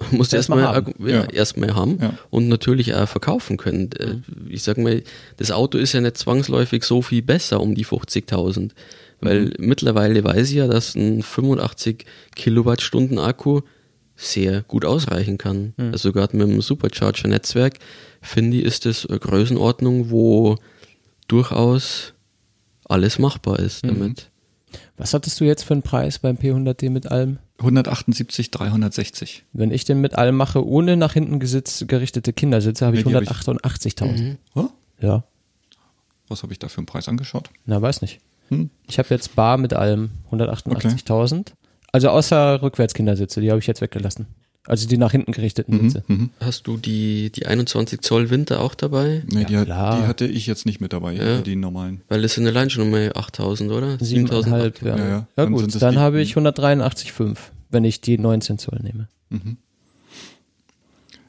[0.10, 0.94] musst Erstmal erstmal haben.
[1.06, 1.30] ja, Ja.
[1.30, 2.14] erstmal haben Ja.
[2.30, 3.90] und natürlich auch verkaufen können.
[3.92, 4.16] Äh,
[4.48, 5.02] Ich sag mal,
[5.36, 8.70] das Auto ist ja nicht zwangsläufig so viel besser um die 50.000,
[9.20, 12.04] weil mittlerweile weiß ich ja, dass ein 85
[12.36, 13.60] Kilowattstunden Akku
[14.16, 15.72] sehr gut ausreichen kann.
[15.92, 17.78] Also gerade mit dem Supercharger-Netzwerk
[18.20, 20.56] finde ich, ist das eine Größenordnung, wo
[21.28, 22.12] durchaus
[22.88, 24.29] alles machbar ist damit.
[25.00, 27.38] Was hattest du jetzt für einen Preis beim P100D mit allem?
[27.58, 29.44] 178,360.
[29.52, 33.10] Wenn ich den mit allem mache, ohne nach hinten gesitz, gerichtete Kindersitze, habe ich Nee,
[33.10, 34.36] die hab ich- 188.000.
[34.54, 34.66] Oh?
[35.00, 35.24] Ja,
[36.28, 37.50] Was habe ich da für einen Preis angeschaut?
[37.64, 38.20] na, weiß nicht.
[38.48, 38.70] Hm.
[38.88, 41.54] Ich habe jetzt bar mit allem 188.000.
[41.92, 44.26] Also außer Rückwärtskindersitze, die habe ich jetzt weggelassen.
[44.66, 46.04] Also die nach hinten gerichteten Mhm, Sitze.
[46.40, 49.22] Hast du die, die 21 Zoll Winter auch dabei?
[49.26, 51.40] Nee, Ja, die, die hatte ich jetzt nicht mit dabei, Ja.
[51.40, 52.02] die normalen.
[52.08, 53.94] Weil das sind allein schon mal 8000, oder?
[53.96, 54.96] 7,5, ja.
[54.96, 55.26] Ja, ja.
[55.36, 57.36] Ja, gut, dann habe ich 183,5,
[57.70, 59.08] wenn ich die 19 Zoll nehme.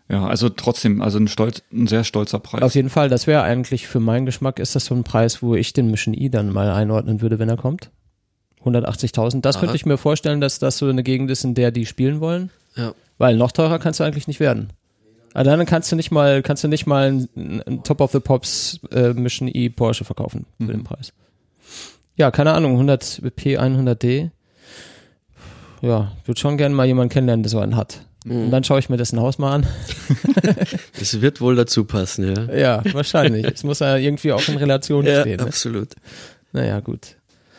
[0.10, 2.62] Ja, also trotzdem, also ein, stolz, ein sehr stolzer Preis.
[2.62, 5.56] Auf jeden Fall, das wäre eigentlich für meinen Geschmack, ist das so ein Preis, wo
[5.56, 7.90] ich den Mission E dann mal einordnen würde, wenn er kommt.
[8.66, 9.40] 180.000.
[9.42, 9.62] Das Aha.
[9.62, 12.50] könnte ich mir vorstellen, dass das so eine Gegend ist, in der die spielen wollen.
[12.76, 12.94] Ja.
[13.22, 14.74] Weil noch teurer kannst du eigentlich nicht werden.
[15.36, 18.20] Aber dann kannst du nicht mal, kannst du nicht mal ein, ein Top of the
[18.20, 21.14] Pops äh, Mission E Porsche verkaufen für den Preis.
[22.16, 24.32] Ja, keine Ahnung, 100 P 100D.
[25.84, 28.02] Ja, würde schon gerne mal jemanden kennenlernen, der so einen hat.
[28.26, 29.68] Und dann schaue ich mir dessen Haus mal an.
[31.00, 32.56] Das wird wohl dazu passen, ja.
[32.56, 33.46] Ja, wahrscheinlich.
[33.46, 35.38] Es muss ja irgendwie auch in Relation Ja, stehen.
[35.38, 35.44] Ne?
[35.44, 35.90] absolut.
[36.54, 37.18] Naja, gut.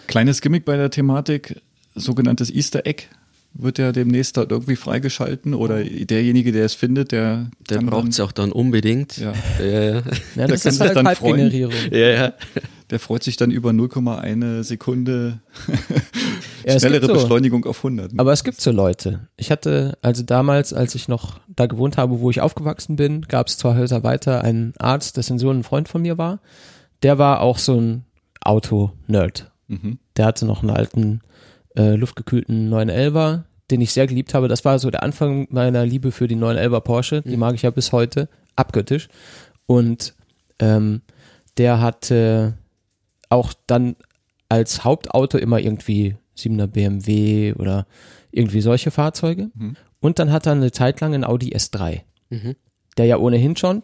[0.08, 1.60] Kleines Gimmick bei der Thematik,
[1.94, 3.04] sogenanntes Easter Egg
[3.54, 8.20] wird ja demnächst dort irgendwie freigeschalten oder derjenige, der es findet, der, Der braucht es
[8.20, 9.18] auch dann unbedingt.
[9.18, 9.32] Ja.
[9.58, 9.82] Ja, ja.
[9.94, 10.00] Ja,
[10.36, 11.06] Der das kann ist halt dann.
[11.06, 11.74] Halbgenerierung.
[11.90, 12.32] ja, ja.
[12.90, 15.40] der freut sich dann über 0,1 Sekunde
[16.66, 17.12] Ja, schnellere so.
[17.14, 18.12] Beschleunigung auf 100.
[18.12, 18.18] ne?
[18.20, 19.28] Aber es gibt so Leute.
[19.36, 23.48] Ich hatte, also damals, als ich noch da gewohnt habe, wo ich aufgewachsen bin, gab
[23.48, 26.40] es zwei Häuser weiter einen Arzt, dessen Sohn ein Freund von mir war.
[27.02, 28.04] Der war auch so ein
[28.40, 29.50] Auto-Nerd.
[29.68, 29.98] Mhm.
[30.16, 31.20] Der hatte noch einen alten,
[31.76, 34.48] äh, luftgekühlten 911er, den ich sehr geliebt habe.
[34.48, 37.22] Das war so der Anfang meiner Liebe für die 911er Porsche.
[37.22, 39.08] Die mag ich ja bis heute abgöttisch.
[39.66, 40.14] Und
[40.58, 41.02] ähm,
[41.58, 42.54] der hatte
[43.28, 43.96] auch dann
[44.48, 47.86] als Hauptauto immer irgendwie 7er BMW oder
[48.30, 49.50] irgendwie solche Fahrzeuge.
[50.00, 52.56] Und dann hat er eine Zeit lang einen Audi S3, Mhm.
[52.98, 53.82] der ja ohnehin schon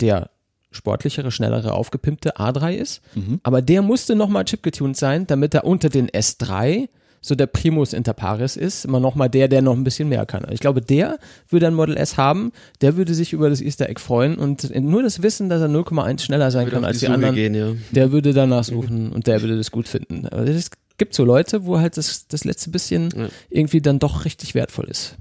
[0.00, 0.30] der
[0.70, 3.00] sportlichere, schnellere, aufgepimpte A3 ist.
[3.42, 6.88] Aber der musste nochmal chipgetuned sein, damit er unter den S3
[7.20, 10.46] so der Primus inter pares ist, immer nochmal der, der noch ein bisschen mehr kann.
[10.50, 14.00] Ich glaube, der würde ein Model S haben, der würde sich über das Easter Egg
[14.00, 17.34] freuen und nur das Wissen, dass er 0,1 schneller sein kann als die Suche anderen,
[17.34, 17.72] Gehen, ja.
[17.90, 20.26] der würde danach suchen und der würde das gut finden.
[20.28, 23.28] Aber es gibt so Leute, wo halt das, das letzte bisschen Ja.
[23.50, 25.16] irgendwie dann doch richtig wertvoll ist.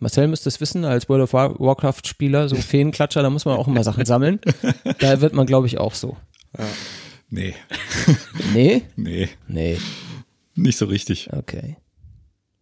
[0.00, 3.68] Marcel müsste es wissen, als World of War Warcraft-Spieler, so Feenklatscher, da muss man auch
[3.68, 4.40] immer Sachen sammeln.
[4.98, 6.16] Da wird man, glaube ich, auch so.
[7.30, 7.54] Nee,
[8.52, 8.82] Nee?
[8.96, 9.78] nee, Nee.
[10.54, 11.30] Nicht so richtig.
[11.32, 11.76] Okay.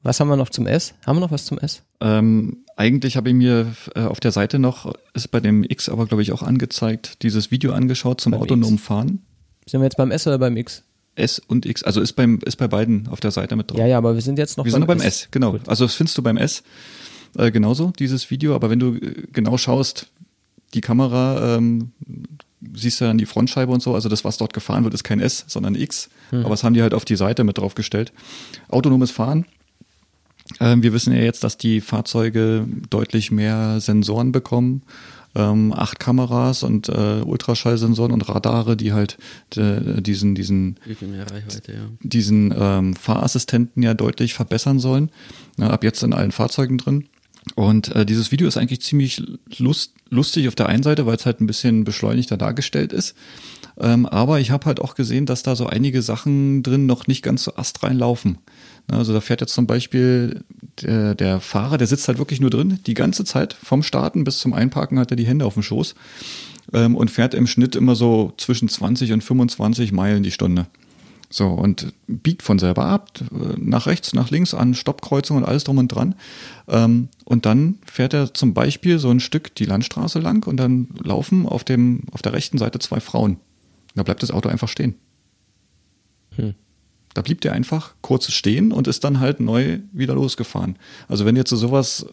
[0.03, 0.95] Was haben wir noch zum S?
[1.07, 1.83] Haben wir noch was zum S?
[2.01, 6.07] Ähm, eigentlich habe ich mir äh, auf der Seite noch, ist bei dem X aber
[6.07, 8.83] glaube ich auch angezeigt, dieses Video angeschaut zum Beim autonomen X?
[8.83, 9.23] Fahren.
[9.67, 10.83] Sind wir jetzt beim S oder beim X?
[11.17, 13.79] S und X, also ist beim ist bei beiden auf der Seite mit drauf.
[13.79, 15.59] Ja, ja, aber wir sind jetzt noch Wir sind noch beim S, genau.
[15.67, 16.63] Also das findest du beim S
[17.37, 18.55] äh, genauso, dieses Video.
[18.55, 20.07] Aber wenn du äh, genau schaust,
[20.73, 21.93] die Kamera, ähm,
[22.75, 23.95] siehst du dann die Frontscheibe und so.
[23.95, 26.09] Also das, was dort gefahren wird, ist kein S, sondern X.
[26.41, 28.13] Aber das haben die halt auf die Seite mit draufgestellt.
[28.69, 29.47] Autonomes Fahren.
[30.59, 34.83] Ähm, wir wissen ja jetzt, dass die Fahrzeuge deutlich mehr Sensoren bekommen.
[35.37, 39.17] Ähm, acht Kameras und äh, Ultraschallsensoren und Radare, die halt
[39.57, 40.81] äh, diesen, diesen
[41.69, 41.87] ja.
[42.03, 45.11] diesen ähm, Fahrassistenten ja deutlich verbessern sollen.
[45.57, 47.07] Ja, ab jetzt in allen Fahrzeugen drin.
[47.55, 49.23] Und äh, dieses Video ist eigentlich ziemlich
[49.59, 53.15] lust, lustig auf der einen Seite, weil es halt ein bisschen beschleunigter dargestellt ist.
[53.79, 57.23] Ähm, aber ich habe halt auch gesehen, dass da so einige Sachen drin noch nicht
[57.23, 58.39] ganz so astrein laufen.
[58.89, 60.45] Na, Also da fährt jetzt zum Beispiel
[60.83, 64.39] der, der Fahrer, der sitzt halt wirklich nur drin, die ganze Zeit, vom Starten bis
[64.39, 65.95] zum Einparken hat er die Hände auf dem Schoß
[66.75, 70.67] ähm, und fährt im Schnitt immer so zwischen 20 und 25 Meilen die Stunde.
[71.33, 73.13] So, und biegt von selber ab,
[73.57, 76.17] nach rechts, nach links, an Stoppkreuzungen und alles drum und dran.
[76.67, 80.89] Ähm, und dann fährt er zum Beispiel so ein Stück die Landstraße lang und dann
[81.01, 83.37] laufen auf, dem, auf der rechten Seite zwei Frauen.
[83.95, 84.97] Da bleibt das Auto einfach stehen.
[86.35, 86.55] Hm.
[87.15, 90.77] Da blieb der einfach kurz stehen und ist dann halt neu wieder losgefahren.
[91.07, 92.07] Also wenn jetzt so sowas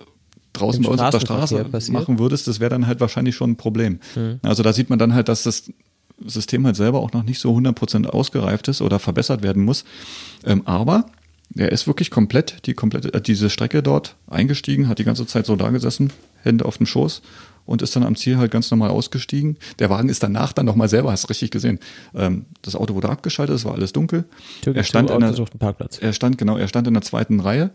[0.54, 1.94] draußen bei uns auf der Straße passiert?
[1.94, 4.00] machen würdest, das wäre dann halt wahrscheinlich schon ein Problem.
[4.42, 5.72] Also da sieht man dann halt, dass das
[6.26, 9.86] System halt selber auch noch nicht so 100% ausgereift ist oder verbessert werden muss.
[10.46, 11.06] Ähm, aber
[11.56, 15.46] er ist wirklich komplett, die komplette, äh, diese Strecke dort eingestiegen, hat die ganze Zeit
[15.46, 16.12] so da gesessen,
[16.44, 17.22] Hände auf dem Schoß
[17.66, 19.58] und ist dann am Ziel halt ganz normal ausgestiegen.
[19.80, 21.80] Der Wagen ist danach dann nochmal selber, hast richtig gesehen.
[22.16, 24.26] Ähm, das Auto wurde abgeschaltet, es war alles dunkel.
[24.66, 26.00] Er stand in der, Parkplatz.
[26.00, 27.72] er stand, genau, er stand in der zweiten Reihe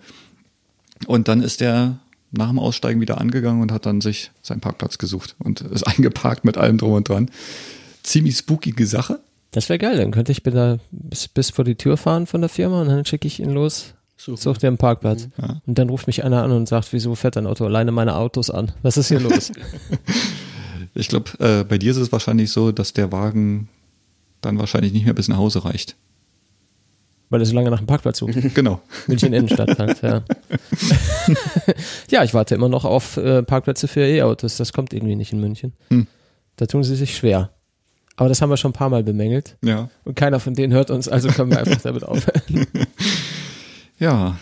[1.07, 1.99] und dann ist er
[2.31, 6.45] nach dem Aussteigen wieder angegangen und hat dann sich seinen Parkplatz gesucht und ist eingeparkt
[6.45, 7.31] mit allem drum und dran.
[8.03, 9.21] Ziemlich spookige Sache.
[9.53, 12.49] Das wäre geil, dann könnte ich da bis, bis vor die Tür fahren von der
[12.49, 14.38] Firma und dann schicke ich ihn los, Suchen.
[14.38, 15.29] such dir einen Parkplatz.
[15.37, 15.61] Ja.
[15.67, 18.51] Und dann ruft mich einer an und sagt, wieso fährt dein Auto alleine meine Autos
[18.51, 18.73] an?
[18.83, 19.53] Was ist hier los?
[20.95, 23.69] Ich glaube, äh, bei dir ist es wahrscheinlich so, dass der Wagen
[24.41, 25.97] dann wahrscheinlich nicht mehr bis nach Hause reicht.
[27.31, 28.35] Weil er so lange nach dem Parkplatz sucht.
[28.55, 28.81] Genau.
[29.07, 30.23] München Innenstadt halt, ja.
[32.11, 34.59] ja, ich warte immer noch auf äh, Parkplätze für E-Autos.
[34.59, 35.73] Das kommt irgendwie nicht in München.
[35.88, 36.07] Hm.
[36.57, 37.51] Da tun sie sich schwer.
[38.23, 39.57] Aber das haben wir schon ein paar Mal bemängelt.
[39.65, 39.91] Ja.
[40.05, 42.69] Und keiner von denen hört uns, also können wir einfach damit aufhören.
[43.99, 44.39] Ja.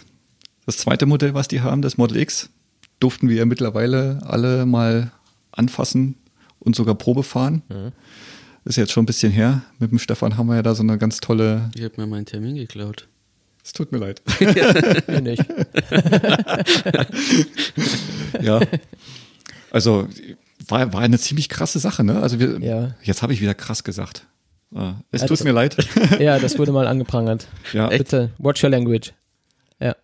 [0.67, 2.51] Das zweite Modell, was die haben, das Model X,
[2.99, 5.13] durften wir ja mittlerweile alle mal
[5.51, 6.17] anfassen
[6.59, 7.63] und sogar Probe fahren.
[7.71, 7.93] Mhm.
[8.67, 9.63] Ist jetzt schon ein bisschen her.
[9.79, 11.71] Mit dem Stefan haben wir ja da so eine ganz tolle.
[11.75, 13.09] Ich habe mir meinen Termin geklaut.
[13.65, 14.21] Es tut mir leid.
[15.09, 15.45] Mir nicht.
[18.43, 18.61] ja.
[19.73, 20.07] Also
[20.71, 22.21] war, war eine ziemlich krasse Sache, ne?
[22.23, 22.95] Also wir, Ja.
[23.03, 24.27] jetzt habe ich wieder krass gesagt.
[24.75, 25.77] Äh, Es Ja, tut mir leid.
[26.19, 27.47] Ja, das wurde mal angeprangert.
[27.73, 27.89] Ja.
[27.89, 29.13] Bitte, watch your language.
[29.81, 29.97] Ja.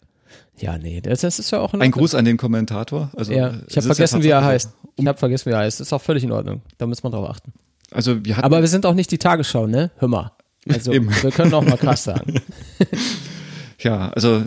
[0.59, 2.01] Ja, nee, das, das ist ja auch in Ein Ordnung.
[2.03, 3.11] Gruß an den Kommentator.
[3.17, 4.71] Also, Ja, es ich habe vergessen, wie er heißt.
[4.97, 5.81] Ich habe vergessen, wie er heißt.
[5.81, 6.63] Das ist auch völlig in Ordnung.
[6.79, 7.53] Da muss man drauf achten.
[7.93, 9.91] Also wir hatten, Aber wir sind auch nicht die Tagesschau, ne?
[9.99, 10.33] Hör mal.
[10.69, 11.11] Also, Eben.
[11.23, 12.41] wir können auch mal krass sagen.
[13.81, 14.43] ja, also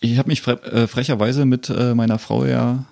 [0.00, 2.84] ich habe mich fre äh, frecherweise mit äh, meiner Frau ja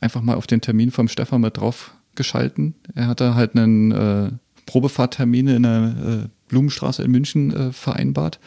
[0.00, 2.74] einfach mal auf den Termin vom Stefan mit drauf geschalten.
[2.94, 4.30] Er hatte halt einen äh,
[4.66, 8.38] Probefahrttermin in der äh, Blumenstraße in München äh, vereinbart.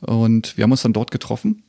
[0.00, 1.62] Und wir haben uns dann dort getroffen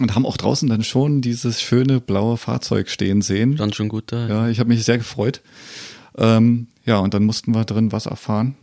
[0.00, 3.54] und haben auch draußen dann schon dieses schöne blaue Fahrzeug stehen sehen.
[3.54, 4.28] Stand schon gut da.
[4.28, 5.40] Ja, ich habe mich sehr gefreut.
[6.16, 8.56] Ähm, ja, und dann mussten wir drin was erfahren.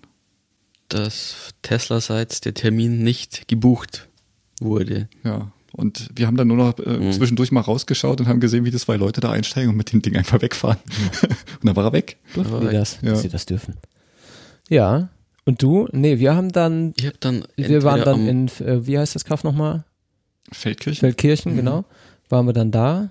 [0.89, 4.07] Dass Tesla-seits der Termin nicht gebucht
[4.59, 5.09] wurde.
[5.23, 5.51] Ja.
[5.77, 8.77] Und wir haben dann nur noch äh, zwischendurch mal rausgeschaut und haben gesehen, wie die
[8.77, 10.79] zwei Leute da einsteigen und mit dem Ding einfach wegfahren.
[11.21, 12.17] und dann war er weg.
[12.33, 13.11] Durften die das, Ja.
[13.11, 13.75] dass sie das dürfen.
[14.69, 15.09] Ja.
[15.45, 15.87] Und du?
[15.93, 19.23] Nee, wir haben dann, Ich habe dann wir waren dann in, äh, wie heißt das
[19.23, 19.85] Kaff nochmal?
[20.51, 20.99] Feldkirchen.
[20.99, 21.57] Feldkirchen, Mhm.
[21.57, 21.85] genau.
[22.29, 23.09] Waren wir dann da.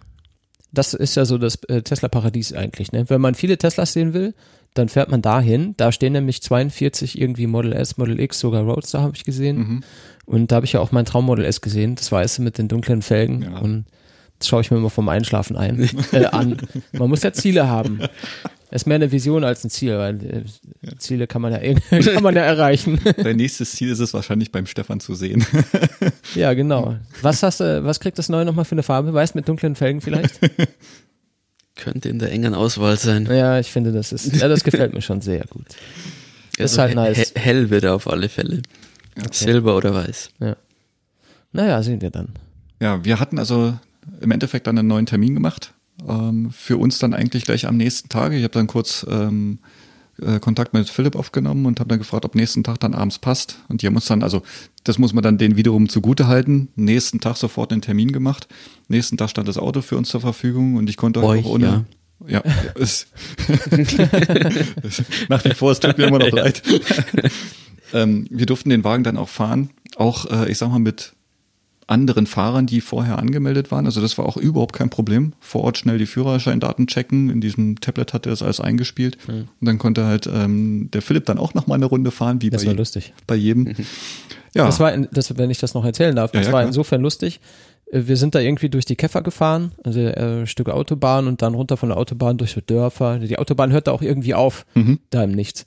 [0.72, 2.92] Das ist ja so das äh, Tesla-Paradies eigentlich.
[2.92, 3.08] Ne?
[3.08, 4.34] Wenn man viele Teslas sehen will,
[4.74, 5.74] dann fährt man dahin.
[5.78, 9.56] Da stehen nämlich 42 irgendwie Model S, Model X, sogar Roadster habe ich gesehen.
[9.56, 9.84] Mhm.
[10.26, 13.00] Und da habe ich ja auch mein Traummodel S gesehen, das weiße mit den dunklen
[13.02, 13.42] Felgen.
[13.42, 13.58] Ja.
[13.58, 13.84] Und
[14.38, 16.56] das schaue ich mir immer vom Einschlafen ein, äh, an.
[16.92, 18.00] Man muss ja Ziele haben.
[18.68, 20.44] Es ist mehr eine Vision als ein Ziel, weil
[20.82, 23.00] äh, Ziele kann man ja, irgendwie- kann man ja erreichen.
[23.16, 25.46] Dein nächstes Ziel ist es wahrscheinlich beim Stefan zu sehen.
[26.34, 26.96] ja, genau.
[27.22, 29.14] Was hast du, was kriegt das neue nochmal für eine Farbe?
[29.14, 30.40] Weißt mit dunklen Felgen vielleicht?
[31.76, 33.26] könnte in der engen Auswahl sein.
[33.30, 35.66] Ja, ich finde, das ist, ja, das gefällt mir schon sehr gut.
[36.58, 37.32] Das ist halt nice.
[37.34, 38.62] he- Hell wird er auf alle Fälle.
[39.30, 40.30] Silber oder weiß.
[40.40, 40.56] Ja.
[41.52, 42.28] Naja, sehen wir dann.
[42.80, 43.74] ja, wir hatten also
[44.20, 45.72] im Endeffekt dann einen neuen Termin gemacht.
[46.06, 48.32] Ähm, für uns dann eigentlich gleich am nächsten Tag.
[48.32, 49.58] Ich habe dann kurz ähm,
[50.20, 53.58] äh, Kontakt mit Philipp aufgenommen und habe dann gefragt, ob nächsten Tag dann abends passt.
[53.68, 54.42] Und die haben uns dann, also
[54.84, 58.46] das muss man dann denen wiederum zugute halten, nächsten Tag sofort einen Termin gemacht.
[58.88, 61.86] Nächsten Tag stand das Auto für uns zur Verfügung und ich konnte Euch, auch ohne.
[62.26, 62.42] Ja,
[62.80, 63.06] es,
[65.28, 66.62] nach wie vor, es tut mir immer noch leid.
[67.92, 71.12] ähm, wir durften den Wagen dann auch fahren, auch, äh, ich sag mal, mit
[71.88, 73.86] anderen Fahrern, die vorher angemeldet waren.
[73.86, 75.34] Also das war auch überhaupt kein Problem.
[75.38, 77.30] Vor Ort schnell die Führerscheindaten checken.
[77.30, 79.18] In diesem Tablet hat er das alles eingespielt.
[79.28, 82.50] Und dann konnte halt ähm, der Philipp dann auch noch mal eine Runde fahren, wie
[82.50, 83.14] Das bei, war lustig.
[83.26, 83.72] bei jedem.
[84.54, 86.68] Ja, Das war, das, wenn ich das noch erzählen darf, Ja, das ja, war klar.
[86.68, 87.40] insofern lustig.
[87.92, 91.52] Äh, Wir sind da irgendwie durch die Käfer gefahren, also äh, Stück Autobahn und dann
[91.54, 93.18] runter von der Autobahn durch so Dörfer.
[93.18, 94.98] Die Autobahn hört da auch irgendwie auf, Mhm.
[95.10, 95.66] da im Nichts.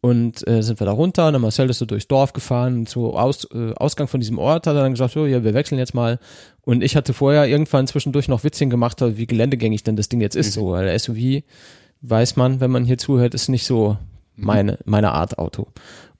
[0.00, 2.88] Und äh, sind wir da runter, und dann Marcel ist so durchs Dorf gefahren, und
[2.88, 5.78] so aus, äh, Ausgang von diesem Ort hat er dann gesagt, so, ja, wir wechseln
[5.78, 6.20] jetzt mal.
[6.62, 10.36] Und ich hatte vorher irgendwann zwischendurch noch Witzchen gemacht, wie geländegängig denn das Ding jetzt
[10.36, 11.42] ist, so, weil SUV,
[12.02, 13.96] weiß man, wenn man hier zuhört, ist nicht so
[14.36, 15.66] meine, meine Art Auto.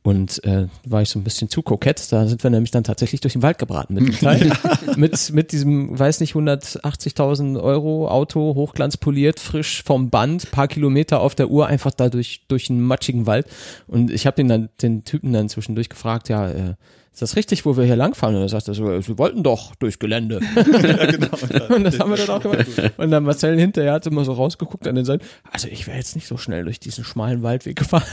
[0.02, 2.12] Und äh, war ich so ein bisschen zu kokett.
[2.12, 4.52] Da sind wir nämlich dann tatsächlich durch den Wald gebraten mit dem Teil.
[4.96, 11.34] mit, mit diesem, weiß nicht, 180.000 Euro Auto, hochglanzpoliert, frisch vom Band, paar Kilometer auf
[11.34, 13.46] der Uhr, einfach da durch, durch einen matschigen Wald.
[13.86, 16.74] Und ich habe den dann, den Typen dann zwischendurch gefragt, ja, äh,
[17.18, 18.36] ist das richtig, wo wir hier langfahren?
[18.36, 20.36] Und er sagte so, äh, wir wollten doch durchs Gelände.
[21.68, 22.64] Und das haben wir dann auch gemacht.
[22.96, 25.26] Und dann Marcel hinterher hat immer so rausgeguckt an den Seiten.
[25.50, 28.06] Also ich wäre jetzt nicht so schnell durch diesen schmalen Waldweg gefahren.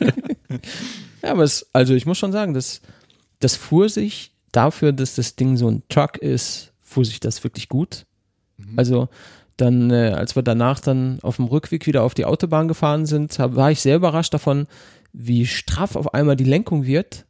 [1.22, 2.80] ja, aber es, also ich muss schon sagen, das,
[3.40, 7.68] das fuhr sich dafür, dass das Ding so ein Truck ist, fuhr sich das wirklich
[7.68, 8.06] gut.
[8.76, 9.08] Also
[9.56, 13.38] dann, äh, als wir danach dann auf dem Rückweg wieder auf die Autobahn gefahren sind,
[13.38, 14.66] hab, war ich sehr überrascht davon,
[15.12, 17.26] wie straff auf einmal die Lenkung wird.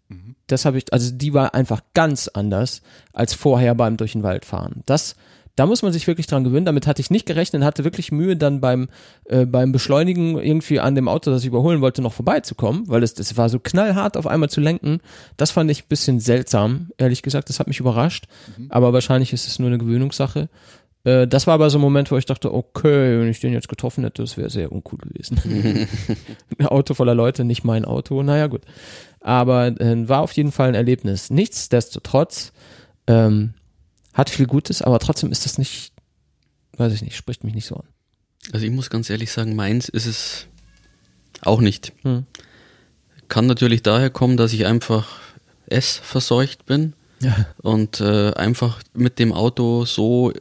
[0.47, 4.45] Das habe ich, also die war einfach ganz anders als vorher beim durch den Wald
[4.45, 4.83] fahren.
[4.87, 5.17] Das,
[5.59, 6.67] da muss man sich wirklich dran gewöhnen.
[6.67, 8.89] Damit hatte ich nicht gerechnet, hatte wirklich Mühe, dann beim,
[9.25, 13.15] äh, beim Beschleunigen irgendwie an dem Auto, das ich überholen wollte, noch vorbeizukommen, weil es,
[13.15, 15.01] das war so knallhart auf einmal zu lenken.
[15.37, 17.49] Das fand ich ein bisschen seltsam, ehrlich gesagt.
[17.49, 18.27] Das hat mich überrascht.
[18.69, 20.49] Aber wahrscheinlich ist es nur eine Gewöhnungssache.
[21.03, 23.69] Äh, Das war aber so ein Moment, wo ich dachte, okay, wenn ich den jetzt
[23.69, 25.41] getroffen hätte, das wäre sehr uncool gewesen.
[26.59, 28.23] ein Auto voller Leute, nicht mein Auto.
[28.23, 28.63] Naja, gut.
[29.21, 31.31] Aber äh, war auf jeden Fall ein Erlebnis.
[31.31, 32.53] Nichtsdestotrotz
[33.09, 33.55] ähm,
[34.19, 35.93] hat viel Gutes, aber trotzdem ist das nicht,
[36.77, 37.87] weiß ich nicht, spricht mich nicht so an.
[38.53, 40.47] Also ich muss ganz ehrlich sagen, meins ist es
[41.41, 41.93] auch nicht.
[42.03, 42.27] Hm.
[43.29, 45.21] Kann natürlich daher kommen, dass ich einfach
[45.67, 47.47] S verseucht bin Ja.
[47.63, 50.33] und äh, einfach mit dem Auto so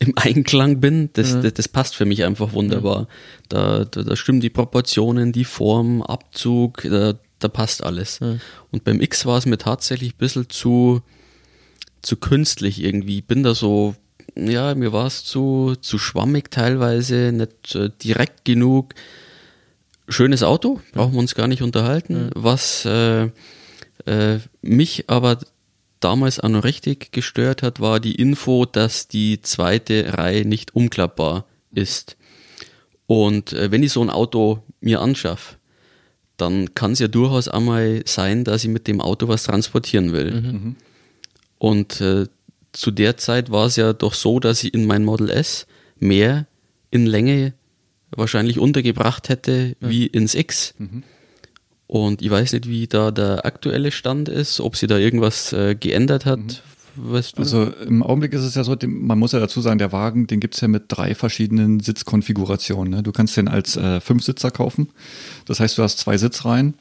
[0.00, 1.42] im Einklang bin, das, mhm.
[1.42, 3.02] das, das, passt für mich einfach wunderbar.
[3.02, 3.06] Mhm.
[3.48, 8.20] Da, da, da stimmen die Proportionen, die Form, Abzug, da, da passt alles.
[8.20, 8.40] Mhm.
[8.70, 11.02] Und beim X war es mir tatsächlich ein bisschen zu,
[12.02, 13.18] zu künstlich irgendwie.
[13.18, 13.94] Ich bin da so,
[14.36, 18.94] ja, mir war es zu, zu schwammig teilweise, nicht äh, direkt genug.
[20.08, 22.26] Schönes Auto, brauchen wir uns gar nicht unterhalten.
[22.26, 22.30] Mhm.
[22.34, 23.28] Was äh,
[24.06, 25.38] äh, mich aber
[26.00, 31.44] damals auch noch richtig gestört hat, war die Info, dass die zweite Reihe nicht umklappbar
[31.72, 32.16] ist.
[33.06, 35.56] Und äh, wenn ich so ein Auto mir anschaffe,
[36.36, 40.40] dann kann es ja durchaus einmal sein, dass ich mit dem Auto was transportieren will.
[40.40, 40.76] Mhm.
[41.58, 42.26] Und äh,
[42.72, 45.66] zu der Zeit war es ja doch so, dass ich in mein Model S
[45.98, 46.46] mehr
[46.90, 47.54] in Länge
[48.10, 49.88] wahrscheinlich untergebracht hätte mhm.
[49.88, 50.74] wie ins X.
[50.78, 51.02] Mhm.
[51.86, 55.74] Und ich weiß nicht, wie da der aktuelle Stand ist, ob sie da irgendwas äh,
[55.74, 56.38] geändert hat.
[56.38, 56.56] Mhm.
[57.00, 57.42] Weißt du?
[57.42, 60.40] Also im Augenblick ist es ja so, man muss ja dazu sagen, der Wagen, den
[60.40, 62.92] gibt's ja mit drei verschiedenen Sitzkonfigurationen.
[62.92, 63.02] Ne?
[63.02, 64.88] Du kannst den als äh, Fünfsitzer kaufen.
[65.46, 66.74] Das heißt, du hast zwei Sitzreihen.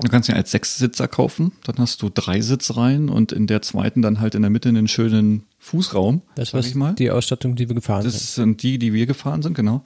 [0.00, 4.02] Du kannst ihn als Sechssitzer kaufen, dann hast du drei Sitzreihen und in der zweiten
[4.02, 6.22] dann halt in der Mitte einen schönen Fußraum.
[6.34, 8.22] Das war die Ausstattung, die wir gefahren das sind.
[8.22, 9.84] Das sind die, die wir gefahren sind, genau.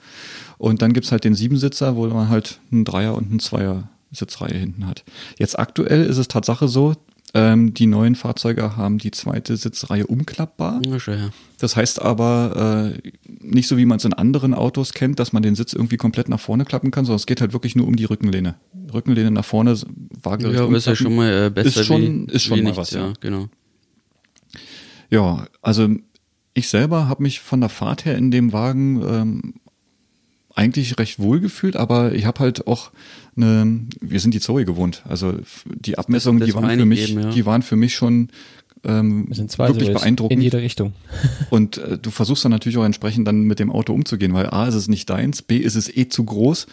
[0.57, 4.57] Und dann gibt's halt den Siebensitzer, wo man halt einen Dreier und einen Zweier Sitzreihe
[4.57, 5.03] hinten hat.
[5.37, 6.95] Jetzt aktuell ist es Tatsache so,
[7.33, 10.81] ähm, die neuen Fahrzeuge haben die zweite Sitzreihe umklappbar.
[10.85, 10.97] Ja,
[11.59, 15.43] Das heißt aber äh, nicht so, wie man es in anderen Autos kennt, dass man
[15.43, 17.95] den Sitz irgendwie komplett nach vorne klappen kann, sondern es geht halt wirklich nur um
[17.95, 18.55] die Rückenlehne.
[18.93, 19.77] Rückenlehne nach vorne,
[20.23, 22.63] waagerecht Ja, aber ist ja schon mal äh, besser ist schon, wie, ist schon wie
[22.63, 22.91] mal nichts, was.
[22.91, 23.47] Ja, genau.
[25.11, 25.89] Ja, also
[26.53, 29.53] ich selber habe mich von der Fahrt her in dem Wagen ähm,
[30.55, 32.91] eigentlich recht wohl gefühlt, aber ich habe halt auch
[33.41, 35.03] eine, wir sind die Zoe gewohnt.
[35.07, 35.33] Also
[35.65, 37.29] die Abmessungen, die waren für mich, geben, ja.
[37.31, 38.29] die waren für mich schon
[38.83, 40.37] ähm, wirklich beeindruckend.
[40.37, 40.93] In jede Richtung.
[41.49, 44.67] Und äh, du versuchst dann natürlich auch entsprechend dann mit dem Auto umzugehen, weil A
[44.67, 46.67] ist es nicht deins, B ist es eh zu groß.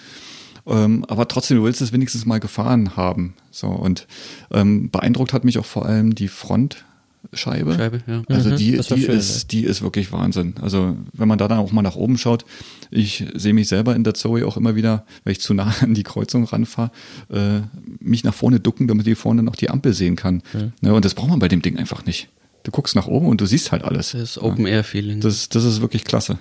[0.67, 3.35] Ähm, aber trotzdem, du willst es wenigstens mal gefahren haben.
[3.51, 4.07] So und
[4.51, 6.85] ähm, beeindruckt hat mich auch vor allem die Front
[7.33, 7.75] Scheibe.
[7.75, 8.23] Scheibe ja.
[8.29, 10.55] Also mhm, die, die, schön, ist, die ist wirklich Wahnsinn.
[10.61, 12.45] Also wenn man da dann auch mal nach oben schaut,
[12.91, 15.95] ich sehe mich selber in der Zoe auch immer wieder, wenn ich zu nah an
[15.95, 16.91] die Kreuzung ranfahre,
[17.31, 17.61] äh,
[18.01, 20.43] mich nach vorne ducken, damit ich vorne noch die Ampel sehen kann.
[20.53, 20.89] Ja.
[20.89, 22.29] Ja, und das braucht man bei dem Ding einfach nicht.
[22.63, 24.13] Du guckst nach oben und du siehst halt alles.
[24.13, 25.21] Das ist Open-Air-Feeling.
[25.21, 26.39] Das, das ist wirklich klasse.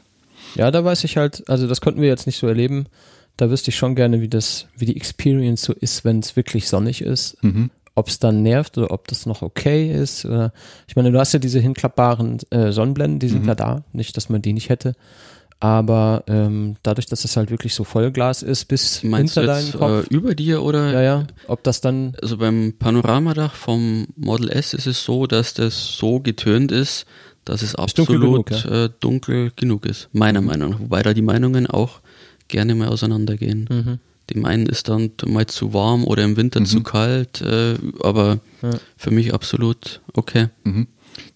[0.55, 2.85] Ja, da weiß ich halt, also das konnten wir jetzt nicht so erleben.
[3.37, 6.67] Da wüsste ich schon gerne, wie das, wie die Experience so ist, wenn es wirklich
[6.67, 7.43] sonnig ist.
[7.43, 10.25] Mhm ob es dann nervt oder ob das noch okay ist.
[10.25, 10.51] Oder,
[10.87, 13.47] ich meine, du hast ja diese hinklappbaren äh, Sonnenblenden, die sind mhm.
[13.47, 13.83] ja da.
[13.93, 14.93] Nicht, dass man die nicht hätte.
[15.61, 20.11] Aber ähm, dadurch, dass es halt wirklich so Vollglas ist, bis Meinst hinter deinen Kopf.
[20.11, 20.91] Äh, über dir oder?
[20.91, 21.27] Ja, ja.
[21.47, 22.15] Ob das dann.
[22.21, 27.05] Also beim Panoramadach vom Model S ist es so, dass das so getönt ist,
[27.45, 28.85] dass es absolut dunkel genug, ja.
[28.85, 30.09] äh, dunkel genug ist.
[30.11, 30.47] Meiner mhm.
[30.47, 30.79] Meinung nach.
[30.81, 32.01] Wobei da die Meinungen auch
[32.49, 33.67] gerne mal auseinandergehen.
[33.71, 33.99] Mhm.
[34.29, 36.65] Dem einen ist dann mal zu warm oder im Winter mhm.
[36.65, 38.71] zu kalt, äh, aber ja.
[38.97, 40.47] für mich absolut okay.
[40.63, 40.87] Mhm.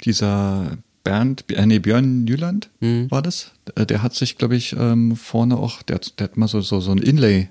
[0.03, 3.09] Dieser Bernd, äh, nee, Björn Nyland mhm.
[3.11, 3.51] war das.
[3.75, 6.79] Äh, der hat sich, glaube ich, ähm, vorne auch, der, der hat mal so, so,
[6.79, 7.49] so ein Inlay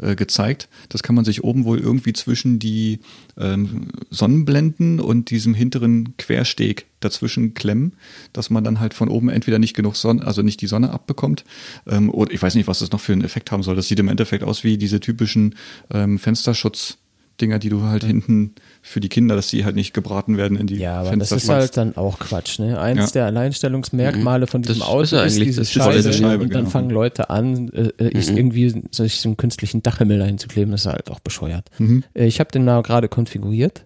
[0.00, 0.68] äh, gezeigt.
[0.88, 3.00] Das kann man sich oben wohl irgendwie zwischen die
[3.36, 7.94] ähm, Sonnenblenden und diesem hinteren Quersteg dazwischen klemmen,
[8.32, 11.44] dass man dann halt von oben entweder nicht genug Sonne, also nicht die Sonne abbekommt,
[11.86, 13.76] ähm, oder ich weiß nicht, was das noch für einen Effekt haben soll.
[13.76, 15.54] Das sieht im Endeffekt aus wie diese typischen
[15.90, 16.96] ähm, Fensterschutz-
[17.40, 20.66] Dinger, die du halt hinten für die Kinder, dass die halt nicht gebraten werden in
[20.66, 22.80] die Ja, aber das ist halt dann auch Quatsch, ne?
[22.80, 23.06] Eins ja.
[23.06, 26.70] der Alleinstellungsmerkmale von diesem das Auto ist, ist diese Scheibe, Scheibe, und dann genau.
[26.70, 28.36] fangen Leute an, äh, äh mhm.
[28.36, 31.70] irgendwie sich so einen künstlichen Dachhimmel hinzukleben, das ist halt auch bescheuert.
[31.78, 32.04] Mhm.
[32.14, 33.84] Äh, ich habe den da gerade konfiguriert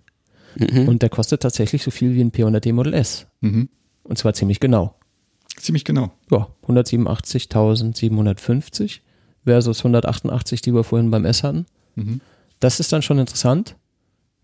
[0.57, 0.89] mhm.
[0.89, 3.27] und der kostet tatsächlich so viel wie ein P100D Model S.
[3.41, 3.69] Mhm.
[4.05, 4.95] Und zwar ziemlich genau.
[5.57, 6.13] Ziemlich genau.
[6.31, 9.01] Ja, 187.750
[9.45, 11.67] versus 188, die wir vorhin beim S hatten.
[11.95, 12.21] Mhm
[12.63, 13.77] das ist dann schon interessant,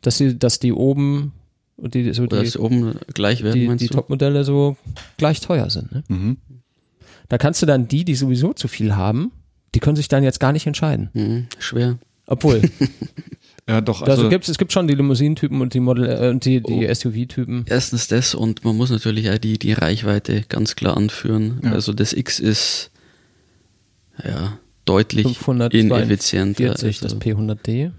[0.02, 1.32] dass sie, dass die oben
[1.78, 4.76] die, so die, oben gleich werden, die, die Top-Modelle so
[5.16, 5.92] gleich teuer sind.
[5.92, 6.04] Ne?
[6.08, 6.36] Mhm.
[7.28, 9.32] Da kannst du dann die, die sowieso zu viel haben,
[9.74, 11.10] die können sich dann jetzt gar nicht entscheiden.
[11.12, 11.98] Mhm, schwer.
[12.26, 12.62] Obwohl.
[13.68, 14.02] ja, doch.
[14.02, 16.88] Also, also gibt's, es gibt schon die Limousinen-Typen und die Model äh, und die, die
[16.88, 16.94] oh.
[16.94, 17.64] SUV-Typen.
[17.68, 21.60] Erstens das und man muss natürlich auch die, die Reichweite ganz klar anführen.
[21.62, 21.72] Ja.
[21.72, 22.90] Also das X ist
[24.24, 25.38] ja deutlich
[25.72, 26.64] ineffizienter.
[26.64, 27.16] 40, also.
[27.16, 27.92] das P100D.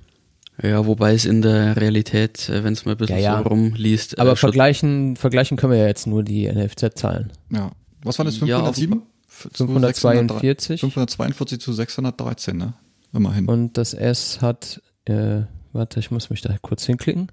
[0.62, 3.44] Ja, wobei es in der Realität, äh, wenn es mal ein bisschen ja, ja.
[3.44, 4.20] so rumliest.
[4.20, 7.32] Aber äh, vergleichen, vergleichen können wir ja jetzt nur die NFZ-Zahlen.
[7.50, 7.72] Ja.
[8.04, 8.38] Was war das?
[8.38, 9.00] 507?
[9.00, 10.82] Ja, 542.
[10.82, 12.74] 542 zu 613, ne?
[13.14, 13.46] Immerhin.
[13.48, 15.42] Und das S hat, äh,
[15.74, 17.32] warte, ich muss mich da kurz hinklicken.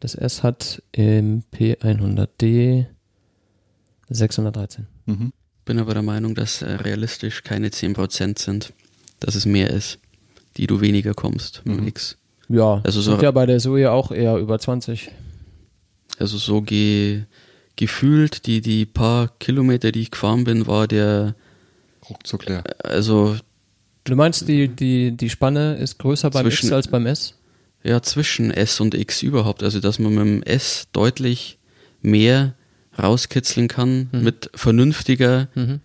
[0.00, 2.86] Das S hat im P100D
[4.08, 4.86] 613.
[5.06, 5.32] Mhm.
[5.64, 8.72] bin aber der Meinung, dass äh, realistisch keine 10% sind,
[9.20, 9.98] dass es mehr ist,
[10.56, 11.88] die du weniger kommst mit Mhm.
[11.88, 12.16] X.
[12.48, 15.10] Ja, Also so- sind ja bei der Zoe auch eher über 20.
[16.18, 17.22] Also so ge
[17.76, 21.34] gefühlt, die, die paar Kilometer, die ich gefahren bin, war der,
[22.08, 22.62] Ruckzuck leer.
[22.82, 23.36] also
[24.04, 27.34] Du meinst, die, die, die Spanne ist größer beim Zwischen- X als beim S?
[27.82, 29.62] ja, zwischen S und X überhaupt.
[29.62, 31.58] Also dass man mit dem S deutlich
[32.02, 32.54] mehr
[32.98, 35.80] rauskitzeln kann mit vernünftiger Mhm.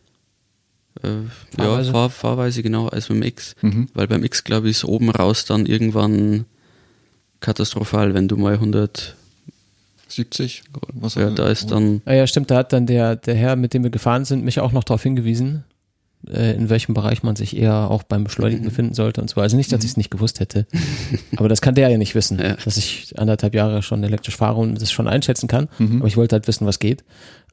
[1.03, 1.07] Äh,
[1.55, 1.87] Fahrweise.
[1.87, 3.55] Ja, Fahr, Fahrweise genau als beim X.
[3.61, 3.87] Mhm.
[3.93, 6.45] Weil beim X, glaube ich, ist oben raus dann irgendwann
[7.39, 9.15] katastrophal, wenn du mal 100,
[10.07, 10.63] 70?
[10.93, 13.73] Was ja, da ist dann, Ah ja, stimmt, da hat dann der, der Herr, mit
[13.73, 15.63] dem wir gefahren sind, mich auch noch darauf hingewiesen,
[16.30, 19.43] äh, in welchem Bereich man sich eher auch beim Beschleunigen befinden sollte und zwar.
[19.43, 20.65] Also nicht, dass ich es nicht gewusst hätte,
[21.38, 22.55] aber das kann der ja nicht wissen, Ja.
[22.63, 26.36] dass ich anderthalb Jahre schon elektrisch fahre und das schon einschätzen kann, aber ich wollte
[26.36, 27.03] halt wissen, was geht.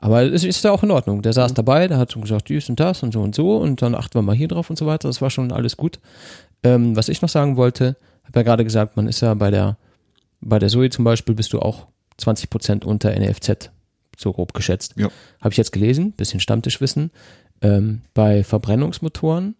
[0.01, 1.23] Aber es ist ja auch in Ordnung.
[1.23, 3.83] Der saß dabei, der hat so gesagt, dies und das und so und so und
[3.83, 5.09] dann achten wir mal hier drauf und so weiter.
[5.09, 5.99] Das war schon alles gut.
[6.63, 9.77] Ähm, was ich noch sagen wollte, habe ja gerade gesagt, man ist ja bei der,
[10.41, 11.87] bei der Zoe zum Beispiel bist du auch
[12.19, 13.71] 20 Prozent unter NFZ,
[14.17, 14.95] so grob geschätzt.
[14.97, 15.09] Ja.
[15.41, 17.11] Habe ich jetzt gelesen, bisschen Stammtischwissen.
[17.63, 19.57] Ähm, bei Verbrennungsmotoren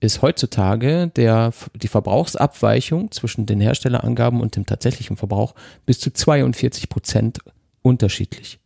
[0.00, 5.54] ist heutzutage der, die Verbrauchsabweichung zwischen den Herstellerangaben und dem tatsächlichen Verbrauch
[5.86, 7.38] bis zu 42 Prozent
[7.82, 8.58] unterschiedlich.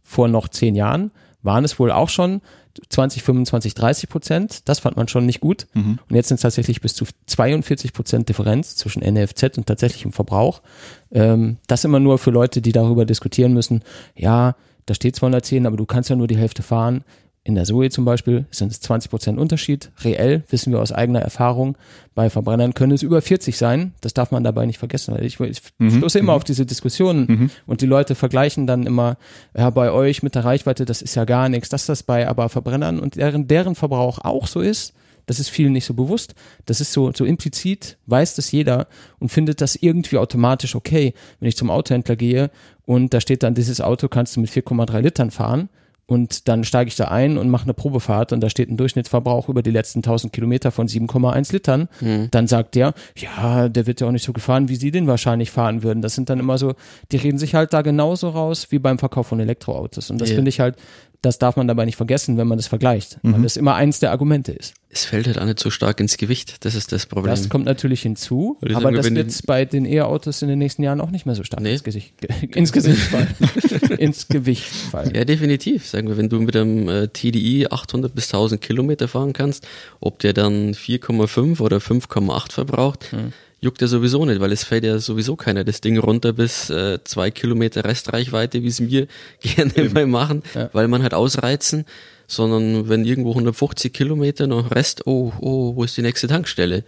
[0.00, 2.40] Vor noch zehn Jahren waren es wohl auch schon
[2.88, 4.68] 20, 25, 30 Prozent.
[4.68, 5.66] Das fand man schon nicht gut.
[6.08, 10.62] Und jetzt sind es tatsächlich bis zu 42 Prozent Differenz zwischen NFZ und tatsächlichem Verbrauch.
[11.10, 13.82] Ähm, das immer nur für Leute, die darüber diskutieren müssen.
[14.14, 14.56] Ja,
[14.86, 17.04] da steht 210, aber du kannst ja nur die Hälfte fahren.
[17.44, 19.90] In der Zoe zum Beispiel sind es 20 Prozent Unterschied.
[20.04, 21.76] Reell wissen wir aus eigener Erfahrung,
[22.14, 23.94] bei Verbrennern können es über 40 sein.
[24.00, 25.16] Das darf man dabei nicht vergessen.
[25.20, 25.60] Ich, ich
[25.96, 29.16] stoße immer auf diese Diskussionen und die Leute vergleichen dann immer,
[29.56, 32.48] ja, bei euch mit der Reichweite, das ist ja gar nichts, dass das bei aber
[32.48, 34.94] Verbrennern und deren, deren Verbrauch auch so ist.
[35.26, 36.34] Das ist vielen nicht so bewusst.
[36.66, 38.86] Das ist so, so implizit, weiß das jeder
[39.18, 41.14] und findet das irgendwie automatisch okay.
[41.40, 42.50] Wenn ich zum Autohändler gehe
[42.84, 45.68] und da steht dann, dieses Auto kannst du mit 4,3 Litern fahren,
[46.06, 49.48] und dann steige ich da ein und mache eine Probefahrt und da steht ein Durchschnittsverbrauch
[49.48, 51.88] über die letzten 1000 Kilometer von 7,1 Litern.
[52.30, 55.50] Dann sagt der, ja, der wird ja auch nicht so gefahren, wie Sie den wahrscheinlich
[55.50, 56.02] fahren würden.
[56.02, 56.74] Das sind dann immer so,
[57.12, 60.10] die reden sich halt da genauso raus wie beim Verkauf von Elektroautos.
[60.10, 60.34] Und das Ja.
[60.34, 60.76] finde ich halt,
[61.22, 64.10] das darf man dabei nicht vergessen, wenn man das vergleicht, weil das immer eins der
[64.10, 64.74] Argumente ist.
[64.90, 66.64] es fällt halt auch nicht so stark ins Gewicht.
[66.64, 67.30] Das ist das Problem.
[67.30, 71.00] Das kommt natürlich hinzu, aber sage, das wird bei den E-Autos in den nächsten Jahren
[71.00, 71.72] auch nicht mehr so stark Nee.
[71.72, 72.12] ins Gesicht,
[72.54, 73.28] ins Gesicht fallen.
[73.98, 75.14] ins Gewicht fallen.
[75.14, 75.86] Ja, definitiv.
[75.86, 79.66] Sagen wir, wenn du mit einem äh, TDI 800 bis 1000 Kilometer fahren kannst,
[80.00, 83.32] ob der dann 4,5 oder 5,8 verbraucht, Hm.
[83.62, 86.98] Juckt ja sowieso nicht, weil es fällt ja sowieso keiner das Ding runter bis äh,
[87.04, 89.06] zwei Kilometer Restreichweite, wie es wir
[89.40, 90.68] gerne mal machen, Ja.
[90.74, 91.84] weil man halt ausreizen,
[92.26, 96.84] sondern wenn irgendwo 150 Kilometer noch Rest, oh, oh, wo ist die nächste Tankstelle?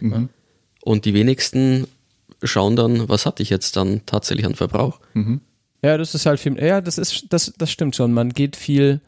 [0.83, 1.87] Und die wenigsten
[2.43, 5.01] schauen dann, was hatte ich jetzt dann tatsächlich an Verbrauch?
[5.83, 8.12] Ja, das ist halt viel, ja, das ist, das, das stimmt schon.
[8.12, 9.01] Man geht viel,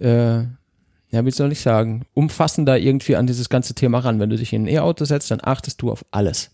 [0.00, 0.40] äh,
[1.12, 4.20] ja, wie soll ich sagen, umfassender irgendwie an dieses ganze Thema ran.
[4.20, 6.50] Wenn du dich in ein E-Auto setzt, dann achtest du auf alles.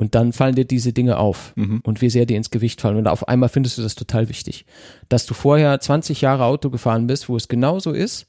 [0.00, 2.96] Und dann fallen dir diese Dinge auf und wie sehr die ins Gewicht fallen.
[2.96, 4.64] Und auf einmal findest du das total wichtig.
[5.08, 8.26] Dass du vorher 20 Jahre Auto gefahren bist, wo es genauso ist,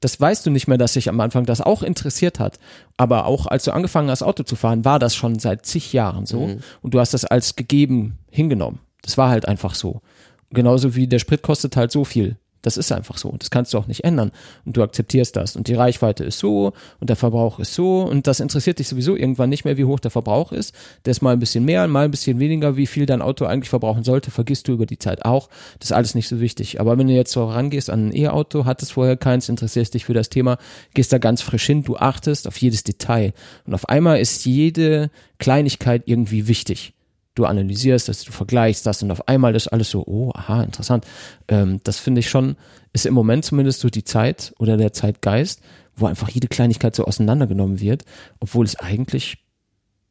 [0.00, 2.58] das weißt du nicht mehr, dass sich am Anfang das auch interessiert hat.
[2.96, 6.26] Aber auch als du angefangen hast, Auto zu fahren, war das schon seit zig Jahren
[6.26, 6.40] so.
[6.82, 8.80] Und du hast das als gegeben hingenommen.
[9.02, 10.02] Das war halt einfach so.
[10.50, 12.36] Genauso wie der Sprit kostet halt so viel.
[12.64, 13.34] Das ist einfach so.
[13.38, 14.32] Das kannst du auch nicht ändern.
[14.64, 15.54] Und du akzeptierst das.
[15.54, 18.00] Und die Reichweite ist so und der Verbrauch ist so.
[18.00, 20.74] Und das interessiert dich sowieso irgendwann nicht mehr, wie hoch der Verbrauch ist.
[21.04, 22.76] Der ist mal ein bisschen mehr, mal ein bisschen weniger.
[22.78, 25.50] Wie viel dein Auto eigentlich verbrauchen sollte, vergisst du über die Zeit auch.
[25.78, 26.80] Das ist alles nicht so wichtig.
[26.80, 30.14] Aber wenn du jetzt so rangehst an ein E-Auto, hattest vorher keins, interessierst dich für
[30.14, 30.56] das Thema,
[30.94, 33.34] gehst da ganz frisch hin, du achtest auf jedes Detail.
[33.66, 36.94] Und auf einmal ist jede Kleinigkeit irgendwie wichtig
[37.34, 41.04] du analysierst das, du vergleichst das und auf einmal ist alles so, oh, aha, interessant.
[41.48, 42.56] Ähm, das finde ich schon,
[42.92, 45.60] ist im Moment zumindest so die Zeit oder der Zeitgeist,
[45.96, 48.04] wo einfach jede Kleinigkeit so auseinandergenommen wird,
[48.40, 49.38] obwohl es eigentlich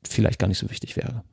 [0.04, 1.24] vielleicht gar nicht so wichtig wäre.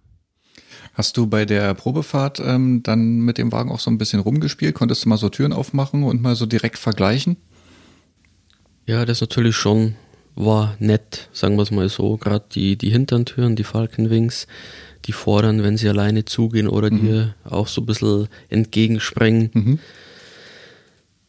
[0.94, 4.74] Hast du bei der Probefahrt ähm, dann mit dem Wagen auch so ein bisschen rumgespielt?
[4.74, 7.36] Konntest du mal so Türen aufmachen und mal so direkt vergleichen?
[8.86, 9.94] Ja, das natürlich schon
[10.34, 12.16] war nett, sagen wir es mal so.
[12.16, 14.46] Gerade die, die Hinterntüren, die Falcon Wings,
[15.06, 19.78] die vorderen, wenn sie alleine zugehen oder dir auch so ein bisschen entgegenspringen.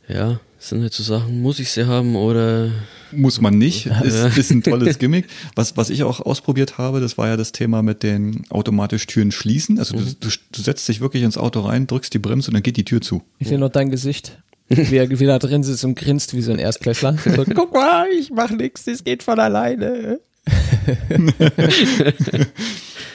[0.07, 2.69] Ja, das sind halt so Sachen, muss ich sie haben oder
[3.11, 5.25] Muss man nicht, ist, ist ein tolles Gimmick.
[5.55, 9.31] Was, was ich auch ausprobiert habe, das war ja das Thema mit den automatisch Türen
[9.31, 9.79] schließen.
[9.79, 12.63] Also du, du, du setzt dich wirklich ins Auto rein, drückst die Bremse und dann
[12.63, 13.23] geht die Tür zu.
[13.39, 14.37] Ich sehe noch dein Gesicht.
[14.69, 17.15] wie er wieder drin sitzt und grinst wie so ein Erstklässler.
[17.25, 20.19] So, Guck mal, ich mach nichts, das geht von alleine.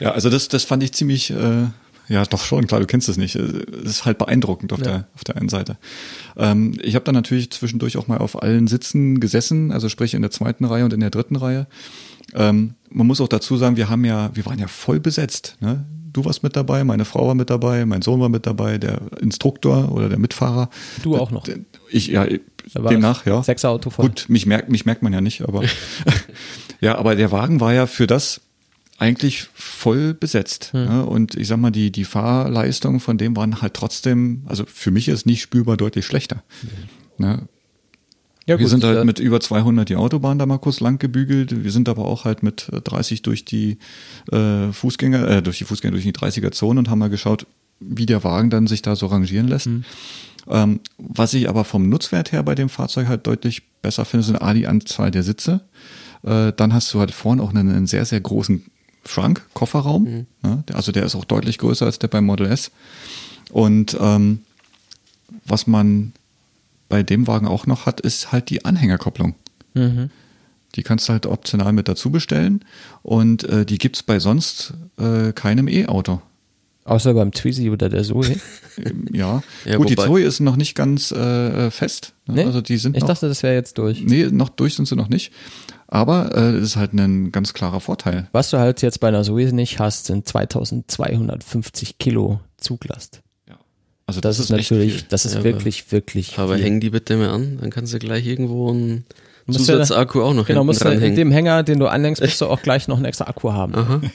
[0.01, 1.67] ja, also das, das fand ich ziemlich, äh,
[2.09, 3.35] ja, doch schon, klar, du kennst es nicht.
[3.35, 4.85] Es ist halt beeindruckend auf, ja.
[4.85, 5.77] der, auf der einen Seite.
[6.37, 10.23] Ähm, ich habe dann natürlich zwischendurch auch mal auf allen Sitzen gesessen, also sprich in
[10.23, 11.67] der zweiten Reihe und in der dritten Reihe.
[12.35, 15.57] Ähm, man muss auch dazu sagen, wir haben ja, wir waren ja voll besetzt.
[15.61, 15.85] Ne?
[16.13, 19.01] Du warst mit dabei, meine Frau war mit dabei, mein Sohn war mit dabei, der
[19.21, 20.71] Instruktor oder der Mitfahrer.
[21.03, 21.45] Du auch noch.
[21.91, 22.27] Ich, ja,
[22.75, 23.43] demnach, ja.
[23.43, 24.07] Sechs Auto voll.
[24.07, 25.63] Gut, mich merkt, mich merkt man ja nicht, aber
[26.81, 28.41] ja, aber der Wagen war ja für das
[28.99, 30.73] eigentlich voll besetzt.
[30.73, 30.85] Hm.
[30.85, 31.07] Ne?
[31.07, 35.09] Und ich sag mal, die, die Fahrleistungen von dem waren halt trotzdem, also für mich
[35.09, 36.43] ist nicht spürbar deutlich schlechter.
[36.63, 37.25] Mhm.
[37.25, 37.49] Ne?
[38.47, 41.65] Ja, wir sind halt mit über 200 die Autobahn da mal kurz lang gebügelt.
[41.65, 43.79] Wir sind aber auch halt mit 30 durch die
[44.31, 47.47] äh, Fußgänger, äh, durch die Fußgänger, durch die 30er Zone und haben mal geschaut,
[47.81, 49.67] wie der Wagen dann sich da so rangieren lässt.
[49.67, 49.85] Mhm.
[50.49, 54.37] Ähm, was ich aber vom Nutzwert her bei dem Fahrzeug halt deutlich besser finde, sind
[54.37, 55.63] A, die Anzahl der Sitze.
[56.23, 58.63] Äh, dann hast du halt vorne auch einen, einen sehr, sehr großen
[59.07, 60.05] Trunk, Kofferraum.
[60.05, 60.27] Mhm.
[60.43, 60.65] Ne?
[60.73, 62.71] Also der ist auch deutlich größer als der beim Model S.
[63.51, 64.41] Und ähm,
[65.45, 66.13] was man
[66.89, 69.35] bei dem Wagen auch noch hat, ist halt die Anhängerkopplung.
[69.75, 70.11] Mhm.
[70.75, 72.65] Die kannst du halt optional mit dazu bestellen
[73.03, 76.21] und äh, die gibt es bei sonst äh, keinem E-Auto.
[76.85, 78.37] Außer beim Twizy oder der Zoe.
[79.11, 79.43] Ja.
[79.65, 79.77] ja.
[79.79, 82.13] Gut, die Zoe ist noch nicht ganz äh, fest.
[82.27, 82.35] Ne?
[82.35, 82.45] Nee?
[82.45, 84.03] Also die sind ich noch, dachte, das wäre jetzt durch.
[84.03, 85.33] Nee, noch durch sind sie noch nicht.
[85.89, 88.29] Aber äh, das ist halt ein ganz klarer Vorteil.
[88.33, 93.23] Was du halt jetzt bei einer Zoe nicht hast, sind 2250 Kilo Zuglast.
[94.07, 96.39] Also das, das ist, ist natürlich, das ist ja, wirklich, aber, wirklich.
[96.39, 96.65] Aber viel.
[96.65, 99.05] hängen die bitte mal an, dann kannst du gleich irgendwo einen
[99.51, 102.63] Zusatzakku auch noch Genau, musst du in dem Hänger, den du anhängst, musst du auch
[102.63, 103.75] gleich noch einen extra Akku haben.
[103.75, 104.01] Aha.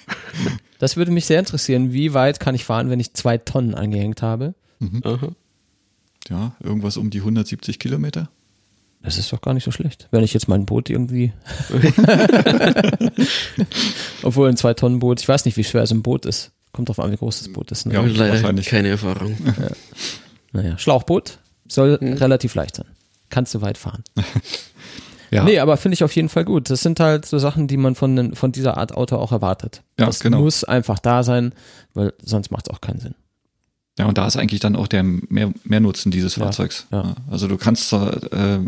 [0.79, 1.93] Das würde mich sehr interessieren.
[1.93, 4.55] Wie weit kann ich fahren, wenn ich zwei Tonnen angehängt habe?
[4.79, 5.03] Mhm.
[6.27, 8.29] Ja, irgendwas um die 170 Kilometer.
[9.03, 10.07] Das ist doch gar nicht so schlecht.
[10.11, 11.33] Wenn ich jetzt mein Boot irgendwie.
[14.23, 16.51] Obwohl ein Zwei-Tonnen-Boot, ich weiß nicht, wie schwer so ein Boot ist.
[16.71, 17.85] Kommt drauf an, wie groß das Boot ist.
[17.85, 17.95] Ne?
[17.95, 18.67] Ja, leider wahrscheinlich.
[18.67, 19.35] keine Erfahrung.
[19.45, 19.71] Ja.
[20.53, 22.13] Naja, Schlauchboot soll mhm.
[22.13, 22.87] relativ leicht sein.
[23.29, 24.03] Kannst du weit fahren.
[25.31, 25.43] ja.
[25.43, 26.69] Nee, aber finde ich auf jeden Fall gut.
[26.69, 29.81] Das sind halt so Sachen, die man von, von dieser Art Auto auch erwartet.
[29.99, 30.41] Ja, das genau.
[30.41, 31.53] muss einfach da sein,
[31.93, 33.15] weil sonst macht es auch keinen Sinn.
[34.01, 36.87] Ja, und da ist eigentlich dann auch der mehr, Mehrnutzen dieses Fahrzeugs.
[36.91, 37.15] Ja, ja.
[37.29, 38.59] Also du kannst zur, äh,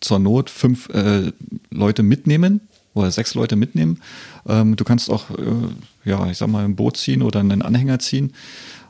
[0.00, 1.32] zur Not fünf äh,
[1.70, 2.60] Leute mitnehmen
[2.92, 4.02] oder sechs Leute mitnehmen.
[4.46, 5.44] Ähm, du kannst auch, äh,
[6.04, 8.34] ja, ich sag mal, ein Boot ziehen oder einen Anhänger ziehen.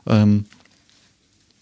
[0.07, 0.43] Ähm,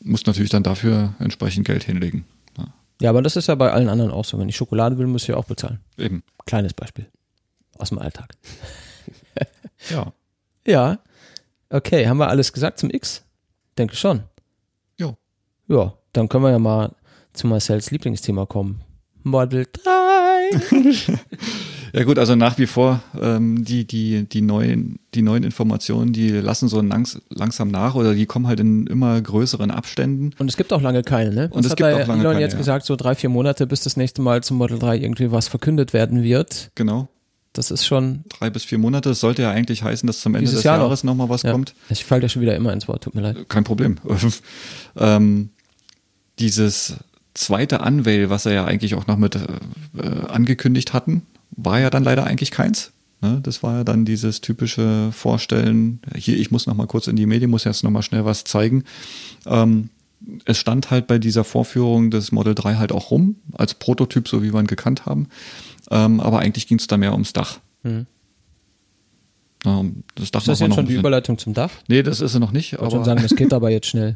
[0.02, 2.26] musst natürlich dann dafür entsprechend Geld hinlegen.
[2.58, 2.66] Ja.
[3.02, 4.40] ja, aber das ist ja bei allen anderen auch so.
[4.40, 5.82] Wenn ich Schokolade will, muss ich auch bezahlen.
[6.00, 6.24] Eben.
[6.48, 7.06] Kleines Beispiel.
[7.78, 8.34] Aus dem Alltag.
[9.92, 10.12] ja.
[10.68, 11.00] Ja.
[11.70, 13.24] Okay, haben wir alles gesagt zum X?
[13.80, 14.24] Denke schon.
[15.00, 15.16] Ja.
[15.68, 16.94] Ja, dann können wir ja mal
[17.34, 18.82] zu Marcells Lieblingsthema kommen.
[19.24, 21.18] Model 3.
[21.92, 26.30] Ja gut, also nach wie vor ähm, die, die, die, neuen, die neuen Informationen, die
[26.30, 30.32] lassen so langs, langsam nach oder die kommen halt in immer größeren Abständen.
[30.38, 31.50] Und es gibt auch lange keine, ne?
[31.52, 32.60] Und es gibt auch lange Elon keine, jetzt ja.
[32.60, 35.94] gesagt, so drei, vier Monate, bis das nächste Mal zum Model 3 irgendwie was verkündet
[35.94, 36.70] werden wird.
[36.76, 37.08] Genau.
[37.54, 38.24] Das ist schon.
[38.30, 39.10] Drei bis vier Monate.
[39.10, 41.52] Das sollte ja eigentlich heißen, dass zum Ende des Jahr Jahres nochmal noch was ja.
[41.52, 41.74] kommt.
[41.90, 43.50] Ich falle ja schon wieder immer ins Wort, tut mir leid.
[43.50, 43.98] Kein Problem.
[44.98, 45.50] ähm,
[46.38, 46.96] dieses
[47.34, 52.04] zweite Unveil, was er ja eigentlich auch noch mit äh, angekündigt hatten, war ja dann
[52.04, 52.92] leider eigentlich keins.
[53.22, 53.40] Ne?
[53.44, 57.26] Das war ja dann dieses typische Vorstellen, hier, ich muss noch mal kurz in die
[57.26, 58.84] Medien, muss jetzt noch mal schnell was zeigen.
[59.46, 59.90] Ähm,
[60.46, 64.44] es stand halt bei dieser Vorführung des Model 3 halt auch rum, als Prototyp, so
[64.44, 65.28] wie wir ihn gekannt haben.
[65.92, 67.60] Ähm, aber eigentlich ging es da mehr ums Dach.
[67.84, 68.06] Mhm.
[69.66, 71.72] Ähm, das Dach ist das jetzt schon die Überleitung zum Dach?
[71.88, 72.74] Nee, das ist sie noch nicht.
[72.74, 74.16] Ich wollte schon sagen, das geht aber jetzt schnell.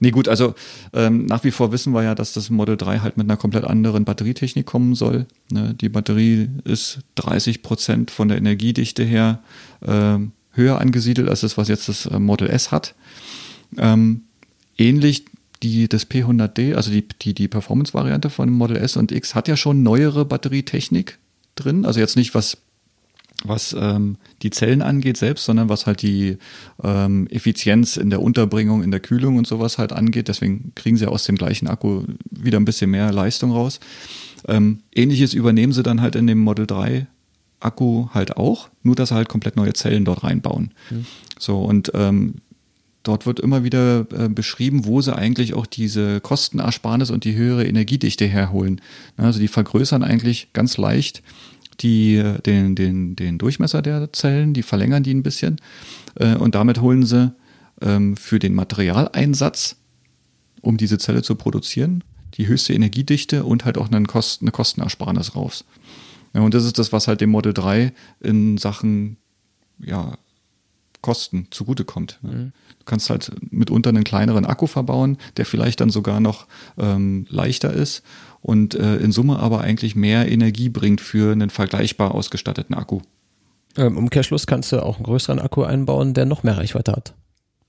[0.00, 0.54] nee, gut, also
[0.92, 3.64] ähm, nach wie vor wissen wir ja, dass das Model 3 halt mit einer komplett
[3.64, 5.26] anderen Batterietechnik kommen soll.
[5.50, 5.74] Ne?
[5.74, 9.40] Die Batterie ist 30 Prozent von der Energiedichte her
[9.80, 10.18] äh,
[10.52, 12.94] höher angesiedelt als das, was jetzt das äh, Model S hat.
[13.76, 14.22] Ähm,
[14.76, 15.24] ähnlich
[15.62, 19.56] die, das P100D, also die, die, die Performance-Variante von Model S und X, hat ja
[19.56, 21.18] schon neuere Batterietechnik
[21.54, 21.84] drin.
[21.84, 22.58] Also jetzt nicht was
[23.44, 26.38] was ähm, die Zellen angeht selbst, sondern was halt die
[26.82, 30.28] ähm, Effizienz in der Unterbringung, in der Kühlung und sowas halt angeht.
[30.28, 33.78] Deswegen kriegen sie aus dem gleichen Akku wieder ein bisschen mehr Leistung raus.
[34.48, 37.06] Ähm, Ähnliches übernehmen sie dann halt in dem Model 3
[37.60, 40.72] Akku halt auch, nur dass sie halt komplett neue Zellen dort reinbauen.
[40.90, 41.06] Mhm.
[41.38, 42.36] So und ähm,
[43.08, 47.66] dort wird immer wieder äh, beschrieben, wo sie eigentlich auch diese Kostenersparnis und die höhere
[47.66, 48.80] Energiedichte herholen.
[49.16, 51.22] Also die vergrößern eigentlich ganz leicht
[51.80, 55.60] die, den, den, den Durchmesser der Zellen, die verlängern die ein bisschen
[56.16, 57.32] äh, und damit holen sie
[57.80, 59.76] ähm, für den Materialeinsatz,
[60.60, 62.04] um diese Zelle zu produzieren,
[62.34, 65.64] die höchste Energiedichte und halt auch eine, Kosten, eine Kostenersparnis raus.
[66.34, 69.16] Ja, und das ist das, was halt dem Model 3 in Sachen
[69.78, 70.18] ja,
[71.00, 72.18] Kosten zugutekommt.
[72.22, 72.52] Mhm.
[72.78, 76.46] Du kannst halt mitunter einen kleineren Akku verbauen, der vielleicht dann sogar noch
[76.78, 78.02] ähm, leichter ist
[78.40, 83.00] und äh, in Summe aber eigentlich mehr Energie bringt für einen vergleichbar ausgestatteten Akku.
[83.76, 87.14] Im Umkehrschluss kannst du auch einen größeren Akku einbauen, der noch mehr Reichweite hat.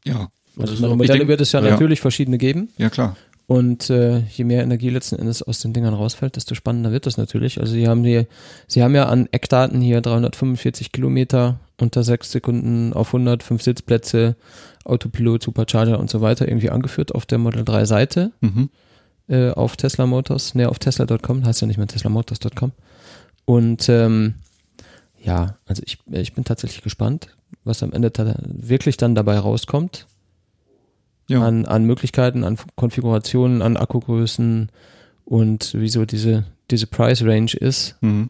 [0.05, 0.29] Ja.
[0.57, 2.69] Also so Modelle wird es ja, ja natürlich verschiedene geben.
[2.77, 3.15] Ja, klar.
[3.47, 7.17] Und äh, je mehr Energie letzten Endes aus den Dingern rausfällt, desto spannender wird das
[7.17, 7.59] natürlich.
[7.59, 8.27] Also sie haben die,
[8.67, 14.35] sie haben ja an Eckdaten hier 345 Kilometer unter sechs Sekunden auf 100, fünf Sitzplätze,
[14.85, 18.69] Autopilot, Supercharger und so weiter irgendwie angeführt auf der Model 3 Seite mhm.
[19.27, 22.71] äh, auf Tesla Motors, ne auf Tesla.com, heißt ja nicht mehr teslamotors.com.
[23.45, 24.35] Und ähm,
[25.21, 27.29] ja, also ich, ich bin tatsächlich gespannt,
[27.63, 28.11] was am Ende
[28.47, 30.07] wirklich dann dabei rauskommt
[31.27, 31.45] ja.
[31.45, 34.69] an, an Möglichkeiten, an Konfigurationen, an Akkugrößen
[35.25, 37.95] und wieso diese, diese Price Range ist.
[38.01, 38.29] Mhm.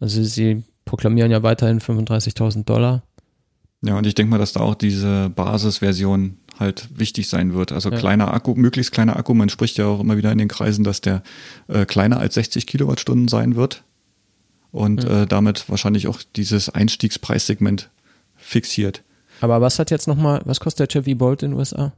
[0.00, 3.02] Also sie proklamieren ja weiterhin 35.000 Dollar.
[3.82, 7.72] Ja, und ich denke mal, dass da auch diese Basisversion halt wichtig sein wird.
[7.72, 7.98] Also ja.
[7.98, 9.32] kleiner Akku, möglichst kleiner Akku.
[9.32, 11.22] Man spricht ja auch immer wieder in den Kreisen, dass der
[11.68, 13.82] äh, kleiner als 60 Kilowattstunden sein wird
[14.70, 15.22] und ja.
[15.22, 17.90] äh, damit wahrscheinlich auch dieses Einstiegspreissegment
[18.36, 19.02] fixiert.
[19.40, 21.92] Aber was hat jetzt nochmal, was kostet der Chevy Bolt in den USA?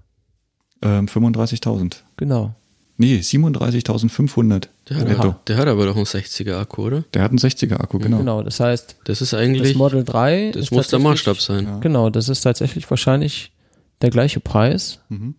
[0.81, 1.97] Ähm, 35.000.
[2.17, 2.55] Genau.
[2.97, 4.69] Nee, 37.500.
[4.89, 7.05] Der, hat, der hat aber doch einen 60er Akku, oder?
[7.15, 8.19] Der hat einen 60er Akku, genau.
[8.19, 10.53] Genau, das heißt, das ist eigentlich das Model 3.
[10.55, 11.65] Das muss der Maßstab sein.
[11.65, 11.79] Ja.
[11.79, 13.53] Genau, das ist tatsächlich wahrscheinlich
[14.03, 15.01] der gleiche Preis.
[15.09, 15.35] Mhm.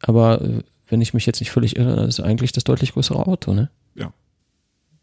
[0.00, 3.26] Aber äh, wenn ich mich jetzt nicht völlig irre, das ist eigentlich das deutlich größere
[3.26, 3.70] Auto, ne?
[3.94, 4.12] Ja.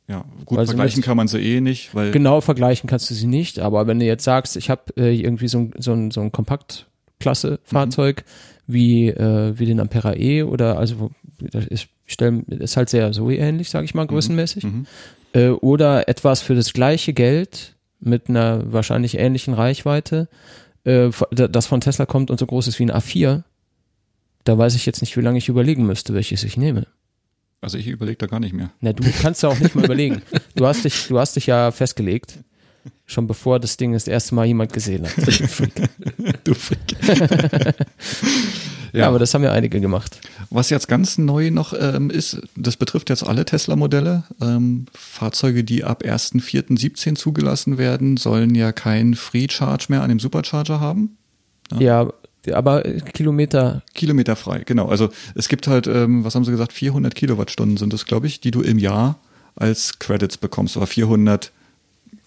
[0.07, 3.25] Ja, gut weil vergleichen kann man sie eh nicht, weil genau vergleichen kannst du sie
[3.25, 3.57] nicht.
[3.57, 8.23] Aber wenn du jetzt sagst, ich habe äh, irgendwie so, so, ein, so ein Kompaktklasse-Fahrzeug,
[8.23, 13.13] mhm wie, äh, wie den Ampera E oder also das ist, stell, ist halt sehr
[13.13, 14.09] so ähnlich, sage ich mal, mhm.
[14.09, 14.63] größenmäßig.
[14.63, 14.85] Mhm.
[15.33, 20.27] Äh, oder etwas für das gleiche Geld mit einer wahrscheinlich ähnlichen Reichweite,
[20.83, 23.43] äh, das von Tesla kommt und so groß ist wie ein A4,
[24.43, 26.85] da weiß ich jetzt nicht, wie lange ich überlegen müsste, welches ich nehme.
[27.61, 28.69] Also ich überlege da gar nicht mehr.
[28.79, 30.21] Na, du kannst ja auch nicht mal überlegen.
[30.53, 32.37] Du hast dich, du hast dich ja festgelegt.
[33.07, 35.15] Schon bevor das Ding das erste Mal jemand gesehen hat.
[35.27, 35.73] Du Freak.
[36.43, 37.75] du Freak.
[38.95, 39.01] Ja.
[39.01, 39.07] ja.
[39.07, 40.19] aber das haben ja einige gemacht.
[40.49, 44.23] Was jetzt ganz neu noch ähm, ist, das betrifft jetzt alle Tesla-Modelle.
[44.41, 50.19] Ähm, Fahrzeuge, die ab 1.4.17 zugelassen werden, sollen ja keinen Free Charge mehr an dem
[50.19, 51.17] Supercharger haben.
[51.77, 52.11] Ja, ja
[52.53, 53.83] aber Kilometer.
[53.93, 54.87] Kilometerfrei, genau.
[54.87, 58.39] Also es gibt halt, ähm, was haben sie gesagt, 400 Kilowattstunden sind das, glaube ich,
[58.39, 59.19] die du im Jahr
[59.55, 60.77] als Credits bekommst.
[60.77, 61.51] Oder 400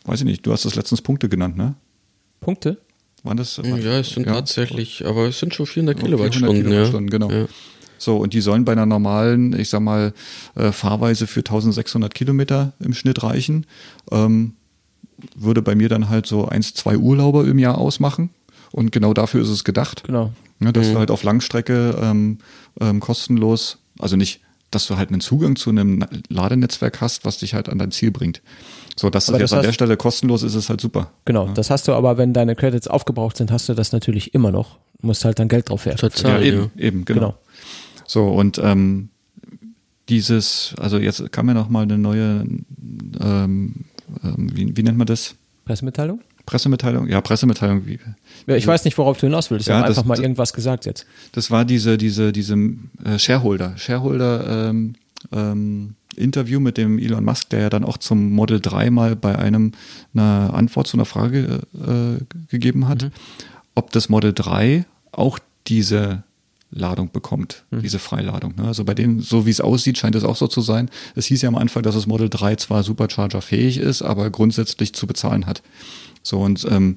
[0.08, 1.74] weiß ich nicht, du hast das letztens Punkte genannt, ne?
[2.40, 2.78] Punkte?
[3.24, 3.58] Waren das?
[3.58, 4.34] War, ja, es sind ja?
[4.34, 6.62] tatsächlich, aber es sind schon 400 Kilowattstunden.
[6.62, 7.18] 400 Kilowattstunden, ja.
[7.18, 7.42] genau.
[7.42, 7.48] Ja.
[7.98, 10.12] So, und die sollen bei einer normalen, ich sag mal,
[10.54, 13.66] äh, Fahrweise für 1600 Kilometer im Schnitt reichen.
[14.12, 14.54] Ähm,
[15.34, 18.30] würde bei mir dann halt so eins, zwei Urlauber im Jahr ausmachen.
[18.70, 20.04] Und genau dafür ist es gedacht.
[20.04, 20.32] Genau.
[20.60, 20.92] Ja, dass mhm.
[20.92, 22.38] du halt auf Langstrecke ähm,
[22.80, 24.40] ähm, kostenlos, also nicht,
[24.70, 28.10] dass du halt einen Zugang zu einem Ladenetzwerk hast, was dich halt an dein Ziel
[28.10, 28.42] bringt.
[28.98, 31.12] So, dass aber das jetzt an der Stelle kostenlos ist, ist halt super.
[31.24, 31.52] Genau, ja.
[31.52, 34.78] das hast du aber, wenn deine Credits aufgebraucht sind, hast du das natürlich immer noch.
[35.00, 36.10] Du musst halt dann Geld drauf werfen.
[36.10, 36.82] Total, ja, eben, ja.
[36.82, 37.20] eben, genau.
[37.20, 37.34] genau.
[38.06, 39.10] So, und ähm,
[40.08, 42.44] dieses, also jetzt kam ja noch mal eine neue,
[43.20, 43.84] ähm,
[44.24, 45.36] ähm, wie, wie nennt man das?
[45.64, 46.20] Pressemitteilung?
[46.44, 47.86] Pressemitteilung, ja, Pressemitteilung.
[47.86, 48.00] Wie,
[48.46, 49.66] ja, ich weiß nicht, worauf du hinaus willst.
[49.66, 51.06] Ich ja, habe einfach mal irgendwas gesagt jetzt.
[51.32, 52.54] Das war diese, diese, diese
[53.04, 54.94] äh, Shareholder, Shareholder ähm,
[55.30, 59.38] ähm, Interview mit dem Elon Musk, der ja dann auch zum Model 3 mal bei
[59.38, 59.72] einem
[60.14, 63.10] eine Antwort zu einer Frage äh, gegeben hat, mhm.
[63.74, 66.22] ob das Model 3 auch diese
[66.70, 67.82] Ladung bekommt, mhm.
[67.82, 68.54] diese Freiladung.
[68.56, 68.64] Ne?
[68.64, 70.90] Also bei dem, so wie es aussieht, scheint es auch so zu sein.
[71.14, 74.92] Es hieß ja am Anfang, dass das Model 3 zwar Supercharger fähig ist, aber grundsätzlich
[74.92, 75.62] zu bezahlen hat.
[76.22, 76.96] So und ähm,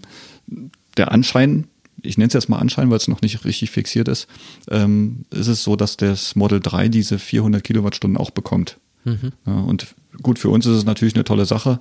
[0.97, 1.67] der Anschein,
[2.01, 4.27] ich nenne es jetzt mal Anschein, weil es noch nicht richtig fixiert ist,
[4.69, 8.77] ähm, ist es so, dass das Model 3 diese 400 Kilowattstunden auch bekommt.
[9.03, 9.31] Mhm.
[9.45, 11.79] Ja, und gut, für uns ist es natürlich eine tolle Sache.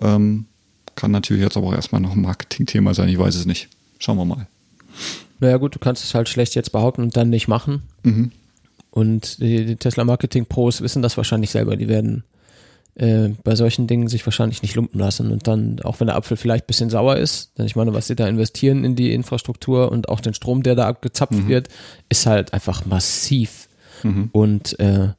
[0.00, 0.46] Ähm,
[0.96, 3.68] kann natürlich jetzt aber auch erstmal noch ein Marketingthema sein, ich weiß es nicht.
[3.98, 4.46] Schauen wir mal.
[5.38, 7.82] Naja gut, du kannst es halt schlecht jetzt behaupten und dann nicht machen.
[8.02, 8.32] Mhm.
[8.90, 11.76] Und die, die Tesla Marketing Pros wissen das wahrscheinlich selber.
[11.76, 12.24] Die werden
[12.96, 16.36] äh, bei solchen Dingen sich wahrscheinlich nicht lumpen lassen und dann, auch wenn der Apfel
[16.36, 19.90] vielleicht ein bisschen sauer ist, denn ich meine, was sie da investieren in die Infrastruktur
[19.92, 21.48] und auch den Strom, der da abgezapft mhm.
[21.48, 21.68] wird,
[22.08, 23.68] ist halt einfach massiv.
[24.02, 24.28] Mhm.
[24.32, 25.10] Und äh,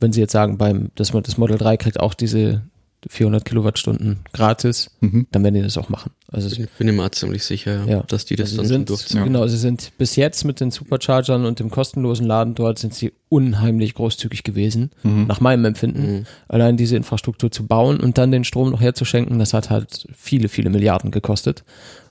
[0.00, 2.62] wenn Sie jetzt sagen, beim das, das Model 3 kriegt auch diese
[3.08, 5.28] 400 Kilowattstunden gratis, Mhm.
[5.30, 6.10] dann werden die das auch machen.
[6.32, 8.02] Also es- Bin, ich mir auch ziemlich sicher, Ja.
[8.02, 9.22] dass die das also dann sind, durchziehen.
[9.22, 13.12] Genau, sie sind bis jetzt mit den Superchargern und dem kostenlosen Laden dort sind sie
[13.28, 16.12] unheimlich großzügig gewesen, nach meinem Empfinden.
[16.12, 16.26] Mhm.
[16.48, 20.48] Allein diese Infrastruktur zu bauen und dann den Strom noch herzuschenken, das hat halt viele,
[20.48, 21.62] viele Milliarden gekostet.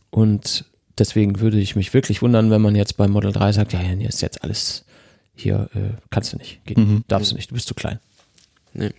[0.09, 0.63] Und
[0.97, 4.07] deswegen würde ich mich wirklich wundern, wenn man jetzt beim Model 3 sagt, ja, hier
[4.07, 4.85] ist jetzt alles,
[5.37, 7.03] hier äh, kannst du nicht, geht, Mhm.
[7.07, 7.99] darfst du nicht, du bist zu klein.
[8.73, 8.91] Nee,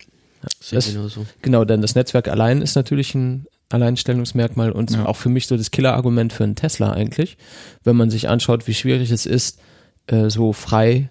[0.61, 1.26] sehe das- ich genauso.
[1.43, 5.07] Genau, denn das Netzwerk allein ist natürlich ein Alleinstellungsmerkmal und Ja.
[5.07, 7.36] auch für mich so das Killerargument für einen Tesla eigentlich,
[7.84, 9.61] wenn man sich anschaut, wie schwierig es ist,
[10.07, 11.11] äh, so frei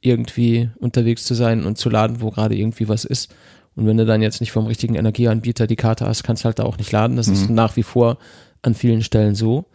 [0.00, 3.34] irgendwie unterwegs zu sein und zu laden, wo gerade irgendwie was ist.
[3.74, 6.58] Und wenn du dann jetzt nicht vom richtigen Energieanbieter die Karte hast, kannst du halt
[6.58, 7.16] da auch nicht laden.
[7.16, 8.18] Das ist nach wie vor
[8.62, 9.66] an vielen Stellen so.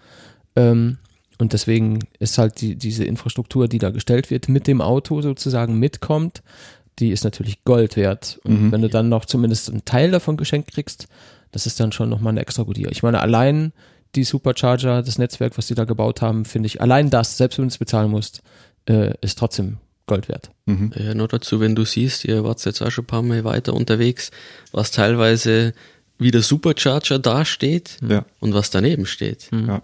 [0.55, 0.97] Ähm,
[1.39, 5.79] und deswegen ist halt die, diese Infrastruktur, die da gestellt wird, mit dem Auto sozusagen
[5.79, 6.41] mitkommt,
[6.99, 8.39] die ist natürlich Gold wert.
[8.43, 11.07] Und wenn du dann noch zumindest einen Teil davon geschenkt kriegst,
[11.51, 12.91] das ist dann schon nochmal eine extra Gutier.
[12.91, 13.73] Ich meine, allein
[14.15, 17.65] die Supercharger, das Netzwerk, was die da gebaut haben, finde ich, allein das, selbst wenn
[17.65, 18.43] du es bezahlen musst,
[18.87, 20.51] äh, ist trotzdem Gold wert.
[20.67, 23.73] Ja, nur dazu, wenn du siehst, ihr wart jetzt auch schon ein paar Mal weiter
[23.73, 24.29] unterwegs,
[24.71, 25.73] was teilweise
[26.19, 28.25] wie der Supercharger dasteht Ja.
[28.39, 29.49] und was daneben steht.
[29.51, 29.81] Ja.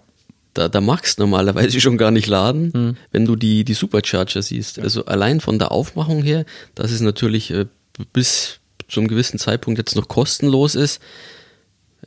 [0.54, 2.72] Da, da magst du normalerweise schon gar nicht laden,
[3.12, 4.78] wenn du die, die Supercharger siehst.
[4.78, 6.44] Also allein von der Aufmachung her,
[6.74, 7.66] dass es natürlich äh,
[8.12, 11.00] bis zu einem gewissen Zeitpunkt jetzt noch kostenlos ist,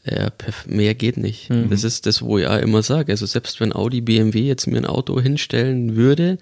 [0.06, 0.32] ja,
[0.66, 1.50] mehr geht nicht.
[1.70, 3.14] Das ist das, wo ich auch immer sage.
[3.14, 6.38] Also selbst wenn Audi, BMW jetzt mir ein Auto hinstellen würde,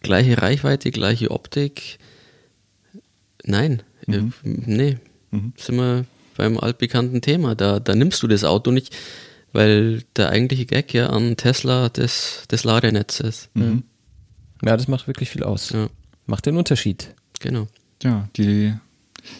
[0.00, 1.98] gleiche Reichweite, gleiche Optik,
[3.44, 4.96] nein, äh, nee,
[5.56, 6.06] sind wir
[6.38, 7.54] beim altbekannten Thema.
[7.54, 8.96] Da, da nimmst du das Auto nicht,
[9.56, 13.48] weil der eigentliche Gag ja an Tesla das, das Ladernetz ist.
[13.54, 15.70] Ja, das macht wirklich viel aus.
[15.70, 15.88] Ja,
[16.26, 17.14] Macht den Unterschied.
[17.40, 17.66] genau.
[18.02, 18.74] Ja, die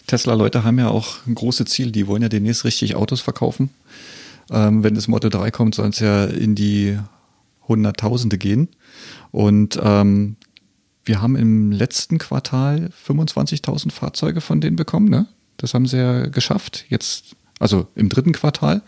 [0.07, 1.91] Tesla-Leute haben ja auch ein großes Ziel.
[1.91, 3.69] Die wollen ja demnächst richtig Autos verkaufen.
[4.49, 6.97] Ähm, wenn das Model 3 kommt, soll es ja in die
[7.67, 8.69] Hunderttausende gehen.
[9.31, 10.37] Und ähm,
[11.05, 15.09] wir haben im letzten Quartal 25.000 Fahrzeuge von denen bekommen.
[15.09, 15.27] Ne?
[15.57, 16.85] Das haben sie ja geschafft.
[16.89, 18.81] Jetzt, also im dritten Quartal,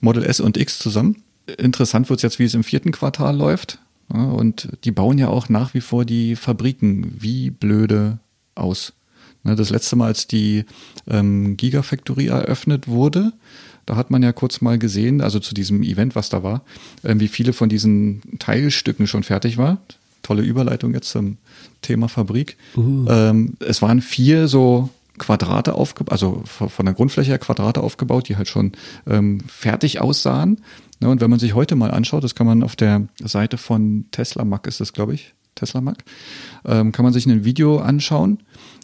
[0.00, 1.22] Model S und X zusammen.
[1.56, 3.78] Interessant wird es jetzt, wie es im vierten Quartal läuft.
[4.08, 8.18] Und die bauen ja auch nach wie vor die Fabriken wie blöde
[8.54, 8.94] aus.
[9.44, 10.64] Ne, Das letzte Mal, als die
[11.06, 13.32] ähm, Gigafactory eröffnet wurde,
[13.86, 16.62] da hat man ja kurz mal gesehen, also zu diesem Event, was da war,
[17.04, 19.78] ähm, wie viele von diesen Teilstücken schon fertig war.
[20.22, 21.36] Tolle Überleitung jetzt zum
[21.80, 22.56] Thema Fabrik.
[22.76, 28.36] Ähm, es waren vier so Quadrate aufgebaut, also von der Grundfläche her Quadrate aufgebaut, die
[28.36, 28.72] halt schon
[29.06, 30.62] ähm, fertig aussahen.
[31.00, 34.06] Ne, und wenn man sich heute mal anschaut, das kann man auf der Seite von
[34.10, 36.04] Tesla Mac ist das, glaube ich, Tesla Mac,
[36.64, 38.42] ähm, kann man sich ein Video anschauen,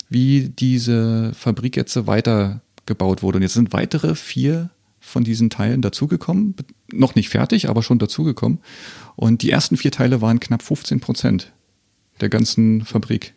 [0.09, 3.37] wie diese Fabrik jetzt weitergebaut wurde.
[3.37, 4.71] Und jetzt sind weitere vier
[5.01, 6.55] von diesen Teilen dazugekommen,
[6.93, 8.61] noch nicht fertig, aber schon dazugekommen.
[9.17, 11.53] Und die ersten vier Teile waren knapp 15 Prozent
[12.21, 13.35] der ganzen Fabrik.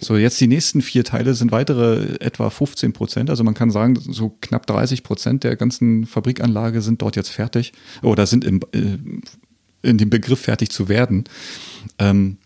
[0.00, 3.30] So, jetzt die nächsten vier Teile sind weitere etwa 15 Prozent.
[3.30, 7.72] Also man kann sagen, so knapp 30 Prozent der ganzen Fabrikanlage sind dort jetzt fertig
[8.02, 8.98] oder sind im, äh,
[9.82, 11.24] in dem Begriff fertig zu werden.
[11.98, 12.38] Ähm,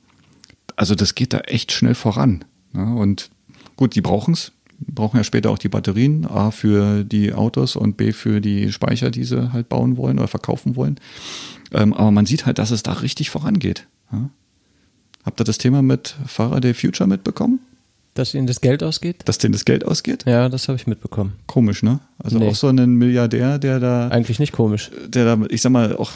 [0.76, 2.45] also das geht da echt schnell voran.
[2.72, 2.95] Ne?
[2.95, 3.31] Und
[3.76, 4.53] gut, die brauchen es.
[4.78, 9.11] Brauchen ja später auch die Batterien, A für die Autos und B für die Speicher,
[9.11, 10.99] die sie halt bauen wollen oder verkaufen wollen.
[11.72, 13.89] Ähm, aber man sieht halt, dass es da richtig vorangeht.
[14.11, 14.31] Ja?
[15.25, 17.61] Habt ihr das Thema mit Faraday Future mitbekommen?
[18.14, 19.23] Dass ihnen das Geld ausgeht?
[19.27, 20.25] Dass denen das Geld ausgeht?
[20.27, 21.35] Ja, das habe ich mitbekommen.
[21.47, 22.01] Komisch, ne?
[22.18, 22.49] Also Nee.
[22.49, 24.91] auch so ein Milliardär, der da, Eigentlich nicht komisch.
[25.07, 26.11] der da, ich sag mal, auch,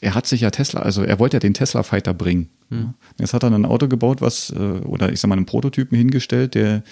[0.00, 2.48] er hat sich ja Tesla, also er wollte ja den Tesla Fighter bringen.
[2.70, 2.94] Hm.
[3.20, 6.54] Jetzt hat er ein Auto gebaut, was, äh, oder ich sag mal, einen Prototypen hingestellt,
[6.54, 6.82] der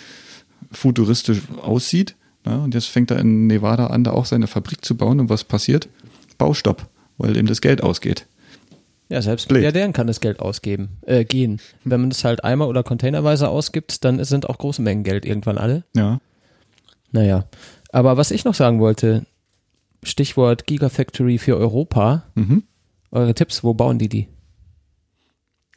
[0.70, 2.14] futuristisch aussieht.
[2.46, 5.20] Ja, und jetzt fängt er in Nevada an, da auch seine Fabrik zu bauen.
[5.20, 5.88] Und was passiert?
[6.38, 6.86] Baustopp,
[7.18, 8.26] weil ihm das Geld ausgeht.
[9.10, 9.58] Ja, selbst Blöd.
[9.58, 11.60] Milliardären kann das Geld ausgeben, äh, gehen.
[11.84, 15.58] Wenn man das halt einmal oder containerweise ausgibt, dann sind auch große Mengen Geld irgendwann
[15.58, 15.82] alle.
[15.96, 16.20] Ja.
[17.10, 17.44] Naja.
[17.90, 19.26] Aber was ich noch sagen wollte,
[20.04, 22.22] Stichwort Gigafactory für Europa.
[22.36, 22.62] Mhm.
[23.10, 24.28] Eure Tipps, wo bauen die die?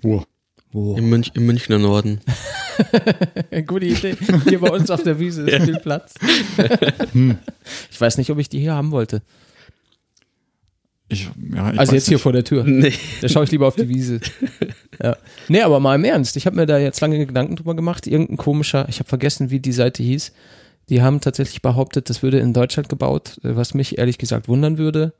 [0.03, 0.25] Wow.
[0.71, 0.95] Wo?
[0.95, 2.21] Im, Münch, Im Münchner Norden.
[3.67, 4.15] Gute Idee.
[4.47, 6.13] Hier bei uns auf der Wiese ist viel Platz.
[7.91, 9.23] ich weiß nicht, ob ich die hier haben wollte.
[11.13, 12.21] Ich, ja, ich Also jetzt hier nicht.
[12.23, 12.63] vor der Tür.
[12.67, 12.93] Nee.
[13.21, 14.19] Da schaue ich lieber auf die Wiese.
[15.01, 15.15] Ja.
[15.47, 16.35] Nee, aber mal im Ernst.
[16.37, 18.07] Ich habe mir da jetzt lange Gedanken drüber gemacht.
[18.07, 20.31] Irgendein komischer, ich habe vergessen, wie die Seite hieß.
[20.89, 24.77] Die haben tatsächlich behauptet, das würde in Deutschland gebaut, äh, was mich ehrlich gesagt wundern
[24.77, 25.13] würde.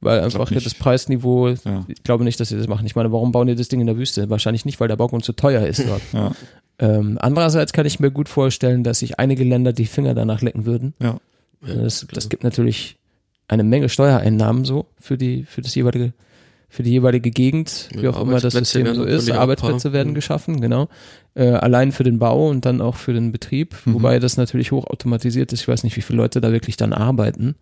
[0.00, 0.66] Weil einfach nicht.
[0.66, 1.84] das Preisniveau, Ja.
[1.86, 2.84] ich glaube nicht, dass sie das machen.
[2.86, 4.28] Ich meine, warum bauen die das Ding in der Wüste?
[4.30, 6.02] Wahrscheinlich nicht, weil der Baugrund zu teuer ist dort.
[6.12, 6.32] Ja,
[6.80, 10.64] ähm, andererseits kann ich mir gut vorstellen, dass sich einige Länder die Finger danach lecken
[10.66, 10.94] würden.
[11.00, 11.18] ja.
[11.64, 12.96] Das, das gibt natürlich
[13.52, 16.12] eine Menge Steuereinnahmen so für die, für das jeweilige,
[16.68, 19.30] für die jeweilige Gegend, wie auch immer das System so ist.
[19.30, 20.14] Arbeitsplätze werden Mhm.
[20.14, 20.88] geschaffen, genau.
[21.34, 23.94] Äh, allein für den Bau und dann auch für den Betrieb, Mhm.
[23.94, 25.60] wobei das natürlich hochautomatisiert ist.
[25.60, 27.54] Ich weiß nicht, wie viele Leute da wirklich dann arbeiten.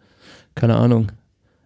[0.55, 1.11] Keine Ahnung.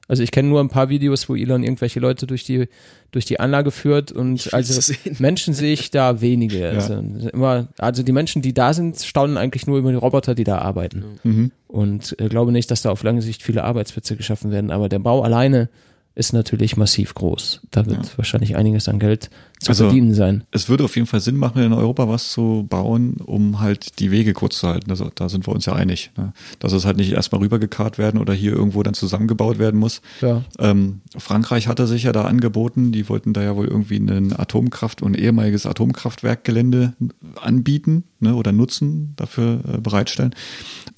[0.07, 2.69] Also ich kenne nur ein paar Videos, wo Elon irgendwelche Leute durch die
[3.11, 4.93] durch die Anlage führt und also.
[5.19, 6.69] Menschen sehe ich da wenige.
[6.69, 6.95] Also,
[7.33, 10.59] immer, also die Menschen, die da sind, staunen eigentlich nur über die Roboter, die da
[10.59, 11.53] arbeiten Mhm.
[11.69, 14.71] und äh, glaube nicht, dass da auf lange Sicht viele Arbeitsplätze geschaffen werden.
[14.71, 15.69] Aber der Bau alleine
[16.17, 17.62] ist natürlich massiv groß.
[17.73, 20.45] Da wird wahrscheinlich einiges an Geld zu Also- verdienen sein.
[20.53, 24.12] Es würde auf jeden Fall Sinn machen, in Europa was zu bauen, um halt die
[24.12, 24.91] Wege kurz zu halten.
[24.91, 26.12] Also da sind wir uns ja einig.
[26.17, 26.33] Ne?
[26.61, 30.03] Dass es halt nicht erstmal rübergekarrt werden oder hier irgendwo dann zusammengebaut werden muss.
[30.21, 30.43] Ja.
[30.61, 35.03] Ähm, Frankreich hatte sich ja da angeboten, die wollten da ja wohl irgendwie ein Atomkraft-
[35.03, 36.95] und ehemaliges Atomkraftwerkgelände
[37.41, 40.35] anbieten ne, oder nutzen, dafür äh, bereitstellen.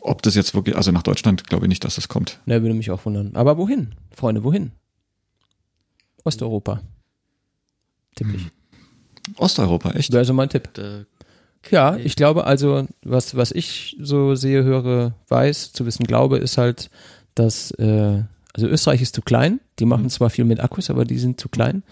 [0.03, 2.39] Ob das jetzt wirklich, also nach Deutschland glaube ich nicht, dass das kommt.
[2.45, 3.31] Ne, würde mich auch wundern.
[3.35, 3.95] Aber wohin?
[4.15, 4.73] Freunde, wohin?
[6.27, 6.81] Osteuropa.
[8.17, 8.47] Tipp ich.
[9.39, 10.13] Osteuropa, echt?
[10.13, 10.69] Wäre so mein Tipp.
[10.75, 11.05] Da,
[11.71, 16.59] Ja, ich glaube also, was, was ich so sehe, höre, weiß, zu wissen glaube, ist
[16.59, 16.91] halt,
[17.35, 18.23] dass, äh,
[18.55, 19.61] also Österreich ist zu klein.
[19.79, 21.83] Die machen zwar viel mit Akkus, aber die sind zu klein.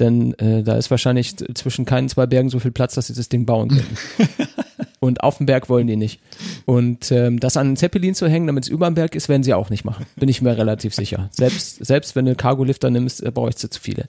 [0.00, 3.28] Denn äh, da ist wahrscheinlich zwischen keinen zwei Bergen so viel Platz, dass sie das
[3.28, 3.96] Ding bauen können.
[5.00, 6.20] Und auf dem Berg wollen die nicht.
[6.64, 9.42] Und ähm, das an einen Zeppelin zu hängen, damit es über dem Berg ist, werden
[9.44, 10.06] sie auch nicht machen.
[10.16, 11.28] Bin ich mir relativ sicher.
[11.32, 14.06] Selbst, selbst wenn du Cargolifter nimmst, äh, brauchst du zu viele.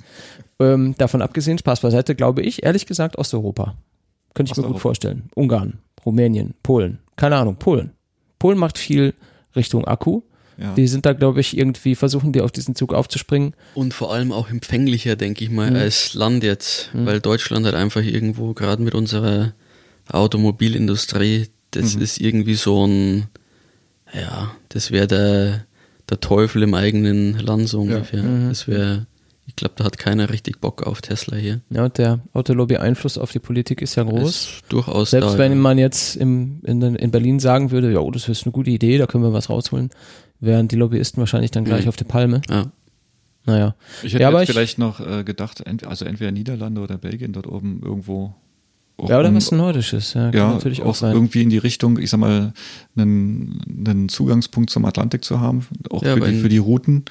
[0.59, 3.75] Ähm, davon abgesehen, Spaß beiseite, glaube ich, ehrlich gesagt, Osteuropa.
[4.33, 4.79] Könnte ich mir gut Osteuropa.
[4.79, 5.29] vorstellen.
[5.35, 6.99] Ungarn, Rumänien, Polen.
[7.15, 7.91] Keine Ahnung, Polen.
[8.39, 9.13] Polen macht viel
[9.55, 10.21] Richtung Akku.
[10.57, 10.73] Ja.
[10.73, 13.53] Die sind da, glaube ich, irgendwie versuchen, die auf diesen Zug aufzuspringen.
[13.75, 15.55] und vor allem auch empfänglicher, denke ich Mhm.
[15.55, 16.89] mal, als Land jetzt.
[16.93, 19.53] Weil Deutschland halt einfach irgendwo, gerade mit unserer
[20.13, 22.01] Automobilindustrie, das Mhm.
[22.01, 23.27] ist irgendwie so ein,
[24.13, 25.65] ja, das wäre der,
[26.09, 28.23] der Teufel im eigenen Land so ungefähr.
[28.23, 28.49] Mhm.
[28.49, 29.05] Das wäre,
[29.45, 31.61] ich glaube, da hat keiner richtig Bock auf Tesla hier.
[31.69, 34.29] Ja, und der Autolobby-Einfluss auf die Politik ist ja groß.
[34.29, 35.37] Ist durchaus Selbst da.
[35.37, 35.57] wenn ja.
[35.57, 38.97] man jetzt im, in, in Berlin sagen würde, ja, oh, das ist eine gute Idee,
[38.97, 39.89] da können wir was rausholen,
[40.39, 41.89] wären die Lobbyisten wahrscheinlich dann gleich Mhm.
[41.89, 42.41] auf der Palme.
[42.49, 42.71] ja.
[43.45, 43.73] Naja.
[44.03, 46.97] Ich hätte Ja, aber jetzt ich- vielleicht noch äh, gedacht, ent also entweder Niederlande oder
[46.97, 48.35] Belgien dort oben irgendwo.
[49.07, 51.13] Ja, oder um- was Nordisches, ja, kann ja, natürlich auch, auch sein.
[51.13, 52.53] irgendwie in die Richtung, ich sag mal,
[52.97, 57.05] einen, einen Zugangspunkt zum Atlantik zu haben, auch Ja, für, die, für die Routen,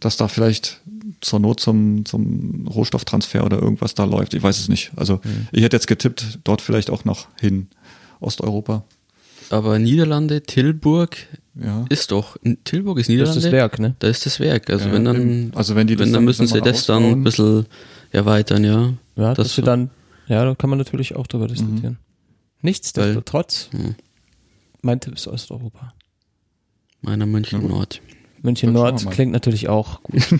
[0.00, 0.80] dass da vielleicht
[1.20, 4.34] zur Not zum, zum Rohstofftransfer oder irgendwas da läuft.
[4.34, 4.92] Ich weiß es nicht.
[4.96, 5.48] Also Hm.
[5.52, 7.68] ich hätte jetzt getippt, dort vielleicht auch noch hin,
[8.20, 8.84] Osteuropa.
[9.50, 11.16] Aber Niederlande, Tilburg
[11.62, 11.84] Ja.
[11.90, 13.38] ist doch, Tilburg ist Das Niederlande.
[13.38, 13.94] ist das Werk, ne?
[13.98, 14.70] Da ist das Werk.
[14.70, 15.52] Also Ja, wenn dann.
[15.54, 17.66] Also wenn die das wenn, dann müssen sie das dann ein bisschen
[18.10, 18.92] erweitern, ja.
[19.16, 19.90] Ja, Das dass wir dann,
[20.26, 21.98] ja, da kann man natürlich auch drüber diskutieren.
[22.62, 23.94] Nichtsdestotrotz, Hm.
[24.82, 25.92] mein Tipp ist Osteuropa.
[27.02, 28.00] Meiner München Nord.
[28.42, 30.22] München Nord klingt natürlich auch gut.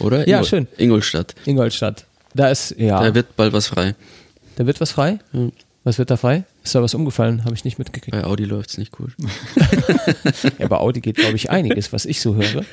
[0.00, 0.26] Oder?
[0.28, 0.68] Ja, Ingol- schön.
[0.78, 1.34] Ingolstadt.
[1.44, 2.06] Ingolstadt.
[2.34, 3.94] Da ist, ja, Da wird bald was frei.
[4.56, 5.18] da wird was frei.
[5.32, 5.48] Ja.
[5.84, 6.44] Was wird da frei?
[6.62, 7.44] Ist da was umgefallen?
[7.44, 8.12] Habe ich nicht mitgekriegt.
[8.12, 9.12] Bei Audi läuft's nicht gut.
[10.58, 12.64] Ja, bei Audi geht, glaube ich, einiges, was ich so höre.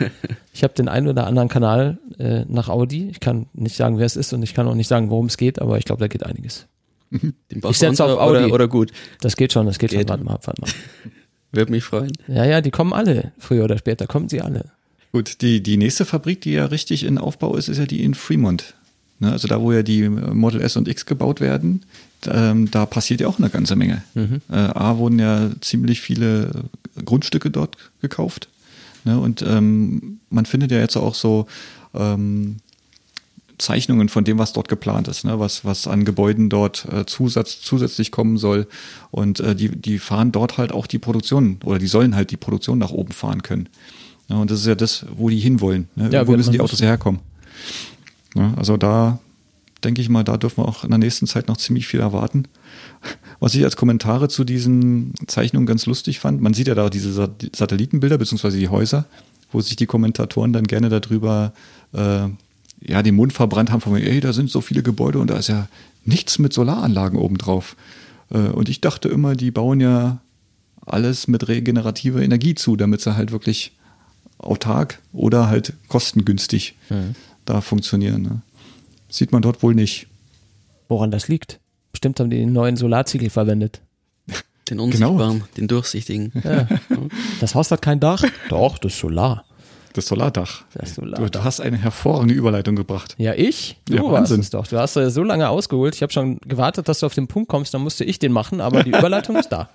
[0.54, 3.10] Ich habe den einen oder anderen Kanal äh, nach Audi.
[3.10, 5.38] Ich kann nicht sagen, wer es ist und ich kann auch nicht sagen, worum es
[5.38, 6.68] geht, aber ich glaube, da geht einiges.
[7.12, 8.46] Den Ich setze auf Bach Audi.
[8.46, 8.92] Oder, oder gut.
[9.22, 10.00] Das geht schon, das geht, schon.
[10.00, 10.10] Geht.
[10.10, 10.70] Warte mal, warte mal.
[11.52, 12.12] Würde mich freuen.
[12.28, 13.32] Ja, ja, die kommen alle.
[13.40, 14.66] Früher oder später kommen sie alle.
[15.12, 18.14] Gut, die, die nächste Fabrik, die ja richtig in Aufbau ist, ist ja die in
[18.14, 18.76] Fremont.
[19.20, 21.86] Ne, also da, wo ja die Model S und X gebaut werden,
[22.28, 24.04] ähm, da passiert ja auch eine ganze Menge.
[24.52, 26.52] Äh, A wurden ja ziemlich viele
[27.04, 28.50] Grundstücke dort gekauft.
[29.06, 31.48] Ne, und ähm, man findet ja jetzt auch so
[31.94, 32.58] ähm,
[33.60, 35.40] Zeichnungen von dem, was dort geplant ist, ne?
[35.40, 38.68] was, was an Gebäuden dort äh, zusatz, zusätzlich kommen soll.
[39.12, 42.38] Und äh, die, die fahren dort halt auch die Produktion oder die sollen halt die
[42.38, 43.70] Produktion nach oben fahren können.
[44.30, 45.88] Ja, und das ist ja das, wo die hinwollen.
[45.96, 46.10] Ne?
[46.12, 47.20] Ja, wird müssen die Autos herkommen.
[48.36, 49.20] Ja, also da
[49.84, 52.46] denke ich mal, da dürfen wir auch in der nächsten Zeit noch ziemlich viel erwarten.
[53.40, 57.14] Was ich als Kommentare zu diesen Zeichnungen ganz lustig fand, man sieht ja da diese
[57.14, 59.06] Sa- die Satellitenbilder beziehungsweise die Häuser,
[59.52, 61.54] wo sich die Kommentatoren dann gerne darüber
[61.94, 62.28] äh,
[62.82, 65.38] ja den Mund verbrannt haben von mir, ey, da sind so viele Gebäude und da
[65.38, 65.68] ist ja
[66.06, 67.76] nichts mit Solaranlagen obendrauf.
[68.32, 70.20] Äh, und ich dachte immer, die bauen ja
[70.86, 73.74] alles mit regenerativer Energie zu, damit sie halt wirklich
[74.40, 76.76] autark oder halt kostengünstig
[77.46, 78.22] da funktionieren.
[78.22, 78.42] Ne?
[79.10, 80.08] Sieht man dort wohl nicht.
[80.88, 81.60] Woran das liegt?
[81.92, 83.82] Bestimmt haben die den neuen Solarziegel verwendet.
[84.70, 86.32] Den unsichtbaren, den durchsichtigen.
[86.44, 86.68] Ja.
[87.40, 88.24] Das Haus hat kein Dach?
[88.50, 89.44] Doch, das Solar.
[89.94, 90.62] Das Solardach.
[90.76, 91.30] Das Du, Solardach.
[91.32, 93.16] du hast eine hervorragende Überleitung gebracht.
[93.18, 93.78] Ja, ich?
[93.86, 94.40] Du Ja, warst Wahnsinn.
[94.42, 94.68] es doch.
[94.68, 95.96] Du hast ja so lange ausgeholt.
[95.96, 98.62] Ich habe schon gewartet, dass du auf den Punkt kommst, dann musste ich den machen,
[98.62, 99.70] aber die Überleitung ist da.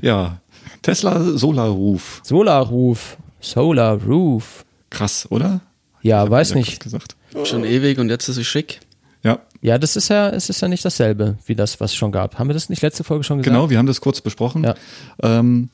[0.00, 0.38] Ja,
[0.80, 2.22] Tesla Solar Roof.
[2.24, 3.18] Solarroof.
[3.40, 4.64] Solar Roof.
[4.88, 5.60] Krass, oder?
[6.00, 6.80] Ja, Hab weiß nicht.
[6.80, 7.14] gesagt.
[7.44, 8.80] Schon ewig und jetzt ist es schick.
[9.22, 12.12] Ja, Ja, das ist ja, es ist ja nicht dasselbe, wie das, was es schon
[12.12, 12.38] gab.
[12.38, 13.54] Haben wir das nicht letzte Folge schon gesagt?
[13.54, 14.64] genau, wir haben das kurz besprochen.
[14.64, 14.74] Ja.
[15.22, 15.70] Ähm,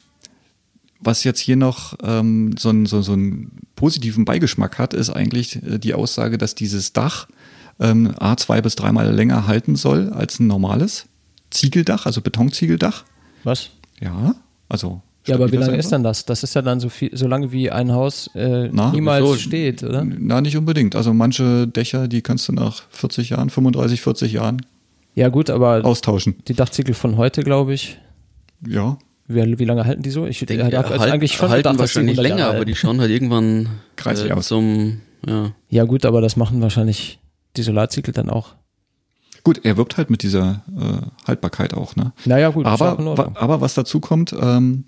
[1.00, 5.62] was jetzt hier noch ähm, so, einen, so, so einen positiven Beigeschmack hat, ist eigentlich
[5.62, 7.28] äh, die Aussage, dass dieses Dach
[7.80, 11.06] ähm, A zwei bis dreimal länger halten soll als ein normales
[11.50, 13.04] Ziegeldach, also Betonziegeldach.
[13.44, 13.70] Was?
[14.00, 14.34] Ja,
[14.68, 15.02] also.
[15.26, 16.24] Ja, aber wie lange ist denn das?
[16.24, 19.34] Das ist ja dann so viel, so lange wie ein Haus äh, Na, niemals wieso?
[19.36, 20.02] steht, oder?
[20.04, 20.96] Na, nicht unbedingt.
[20.96, 24.62] Also manche Dächer, die kannst du nach 40 Jahren, 35, 40 Jahren
[25.14, 26.36] Ja, gut, aber austauschen.
[26.48, 27.98] die Dachziegel von heute, glaube ich,
[28.66, 28.96] Ja.
[29.26, 30.24] wie, wie lange halten die so?
[30.24, 32.98] Ich denke, habe jetzt halt- eigentlich schon halten gedacht, wahrscheinlich 100 länger, aber die schauen
[33.00, 34.48] halt irgendwann Kreisig äh, aus.
[34.48, 37.18] zum, ja, Ja, gut, aber das machen wahrscheinlich
[37.58, 38.54] die Solarziegel dann auch.
[39.44, 42.12] Gut, er wirbt halt mit dieser äh, Haltbarkeit auch, ne?
[42.24, 44.84] Naja, gut, aber, aber was dazu kommt, ähm,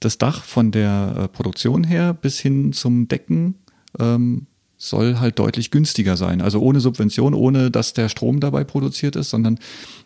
[0.00, 3.56] das Dach von der äh, Produktion her bis hin zum Decken
[3.98, 6.40] ähm, soll halt deutlich günstiger sein.
[6.40, 9.58] Also ohne Subvention, ohne dass der Strom dabei produziert ist, sondern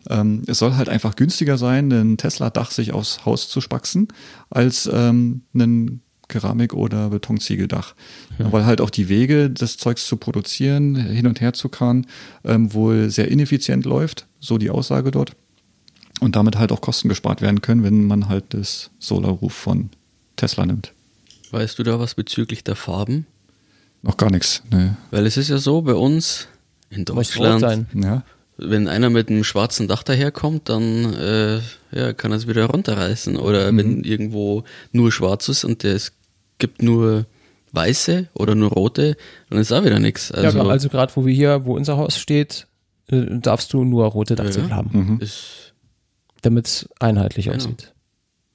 [0.09, 4.07] ähm, es soll halt einfach günstiger sein, ein Tesla-Dach sich aufs Haus zu spaxen,
[4.49, 7.95] als ähm, ein Keramik- oder Betonziegeldach.
[8.37, 8.51] Ja.
[8.53, 12.05] Weil halt auch die Wege, das Zeugs zu produzieren, hin und her zu karren,
[12.45, 15.35] ähm, wohl sehr ineffizient läuft, so die Aussage dort.
[16.19, 19.89] Und damit halt auch Kosten gespart werden können, wenn man halt das Solar Roof von
[20.35, 20.93] Tesla nimmt.
[21.51, 23.25] weißt du da was bezüglich der Farben?
[24.01, 24.61] Noch gar nichts.
[24.71, 24.95] Ne.
[25.11, 26.47] Weil es ist ja so, bei uns
[26.89, 27.87] in Deutschland, sein.
[27.93, 28.23] Ja.
[28.57, 31.59] wenn einer mit einem schwarzen Dach daherkommt, dann äh,
[31.91, 33.35] ja, kann er es wieder runterreißen.
[33.37, 33.77] Oder Mhm.
[33.77, 36.11] wenn irgendwo nur schwarz ist und es
[36.57, 37.25] gibt nur
[37.71, 39.15] weiße oder nur rote,
[39.49, 40.31] dann ist auch wieder nichts.
[40.31, 42.67] Also, Also, ja, also gerade wo wir hier, wo unser Haus steht,
[43.07, 44.75] äh, darfst du nur rote Dachziegel Ja.
[44.75, 45.19] haben, Mhm.
[45.21, 45.68] ist,
[46.41, 47.57] damit es einheitlich Genau.
[47.57, 47.93] aussieht.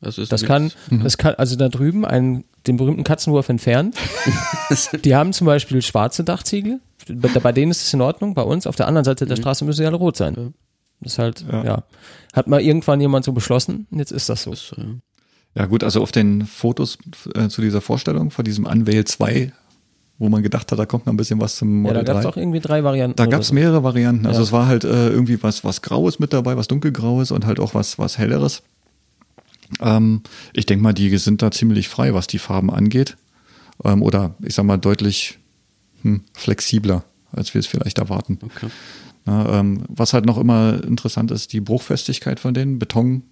[0.00, 3.96] also ist Das kann, das kann, also da drüben einen, den berühmten Katzenwurf entfernt.
[5.04, 6.80] Die haben zum Beispiel schwarze Dachziegel.
[7.08, 8.34] Bei, denen ist es in Ordnung.
[8.34, 10.54] Bei uns auf der anderen Seite der Straße müssen sie alle rot sein.
[11.00, 11.64] Das ist halt, ja.
[11.64, 11.84] Ja.
[12.32, 14.52] Hat mal irgendwann jemand so beschlossen und jetzt ist das so.
[14.52, 14.86] Ist so, ja.
[15.56, 16.98] Ja gut, also auf den Fotos
[17.34, 19.52] äh, zu dieser Vorstellung von diesem Unveil 2,
[20.18, 22.16] wo man gedacht hat, da kommt noch ein bisschen was zum Ja, da Model gab
[22.18, 22.28] es 3.
[22.28, 23.16] auch irgendwie drei Varianten.
[23.16, 23.54] Da gab es so.
[23.54, 24.26] mehrere Varianten.
[24.26, 24.44] Also Ja.
[24.44, 27.74] es war halt äh, irgendwie was, was Graues mit dabei, was Dunkelgraues und halt auch
[27.74, 28.62] was, was Helleres.
[29.80, 33.16] Ähm, ich denke mal, die sind da ziemlich frei, was die Farben angeht.
[33.84, 35.38] Ähm, oder ich sag mal deutlich
[36.02, 38.38] hm, flexibler, als wir es vielleicht erwarten.
[38.42, 38.68] Okay.
[39.24, 42.78] Na, ähm, was halt noch immer interessant ist, die Bruchfestigkeit von denen.
[42.78, 43.22] Beton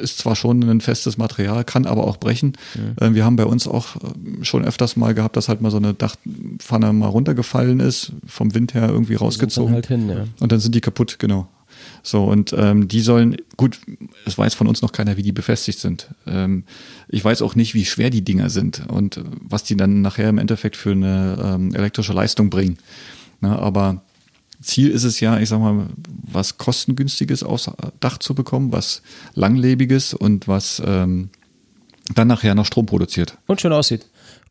[0.00, 2.54] ist zwar schon ein festes Material, kann aber auch brechen.
[3.00, 5.76] Ähm, wir haben bei uns auch ähm, schon öfters mal gehabt, dass halt mal so
[5.76, 9.68] eine Dachpfanne mal runtergefallen ist, vom Wind her irgendwie rausgezogen.
[9.68, 10.24] dann halt hin, ja.
[10.40, 11.48] Und dann sind die kaputt, genau.
[12.02, 13.80] So, und ähm, die sollen, gut,
[14.24, 16.08] es weiß von uns noch keiner, wie die befestigt sind.
[16.26, 16.64] Ähm,
[17.08, 20.28] ich weiß auch nicht, wie schwer die Dinger sind und äh, was die dann nachher
[20.28, 22.78] im Endeffekt für eine ähm, elektrische Leistung bringen.
[23.40, 24.02] Na, aber
[24.60, 29.02] Ziel ist es ja, ich sag mal, was kostengünstiges aufs Dach zu bekommen, was
[29.34, 31.30] langlebiges und was ähm,
[32.14, 33.36] dann nachher noch Strom produziert.
[33.46, 34.06] Und schön aussieht.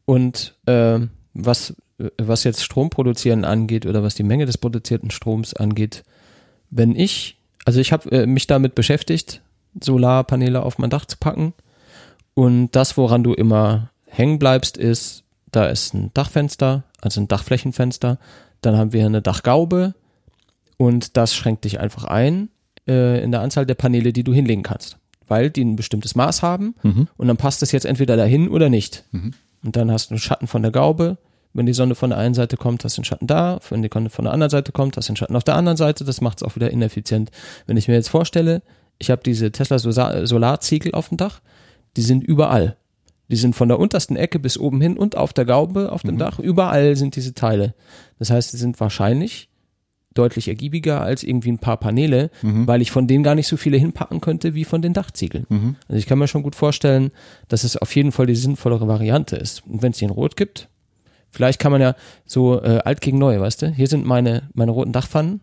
[0.05, 5.11] Und ähm, was, äh, was jetzt Strom produzieren angeht oder was die Menge des produzierten
[5.11, 6.03] Stroms angeht,
[6.69, 9.41] wenn ich, also ich habe äh, mich damit beschäftigt,
[9.81, 11.53] Solarpaneele auf mein Dach zu packen.
[12.33, 18.19] Und das, woran du immer hängen bleibst, ist, da ist ein Dachfenster, also ein Dachflächenfenster.
[18.61, 19.93] Dann haben wir eine Dachgaube
[20.77, 22.49] und das schränkt dich einfach ein
[22.87, 24.97] äh, in der Anzahl der Paneele, die du hinlegen kannst,
[25.27, 26.75] weil die ein bestimmtes Maß haben
[27.17, 29.03] und dann passt es jetzt entweder dahin oder nicht.
[29.63, 31.17] Und dann hast du einen Schatten von der Gaube.
[31.53, 33.59] Wenn die Sonne von der einen Seite kommt, hast du einen Schatten da.
[33.69, 35.77] Wenn die Sonne von der anderen Seite kommt, hast du einen Schatten auf der anderen
[35.77, 36.03] Seite.
[36.05, 37.31] Das macht es auch wieder ineffizient.
[37.65, 38.61] Wenn ich mir jetzt vorstelle,
[38.99, 41.41] ich habe diese Tesla Solarziegel auf dem Dach,
[41.95, 42.77] die sind überall.
[43.29, 46.17] Die sind von der untersten Ecke bis oben hin und auf der Gaube, auf dem
[46.17, 46.39] Dach.
[46.39, 47.73] Überall sind diese Teile.
[48.19, 49.49] Das heißt, die sind wahrscheinlich
[50.13, 52.31] deutlich ergiebiger als irgendwie ein paar Paneele,
[52.67, 55.45] weil ich von denen gar nicht so viele hinpacken könnte wie von den Dachziegeln.
[55.87, 57.11] Also ich kann mir schon gut vorstellen,
[57.49, 59.63] dass es auf jeden Fall die sinnvollere Variante ist.
[59.67, 60.69] Und wenn es die in Rot gibt,
[61.29, 63.69] vielleicht kann man ja so äh, alt gegen neu, weißt du?
[63.69, 65.41] Hier sind meine, meine roten Dachpfannen.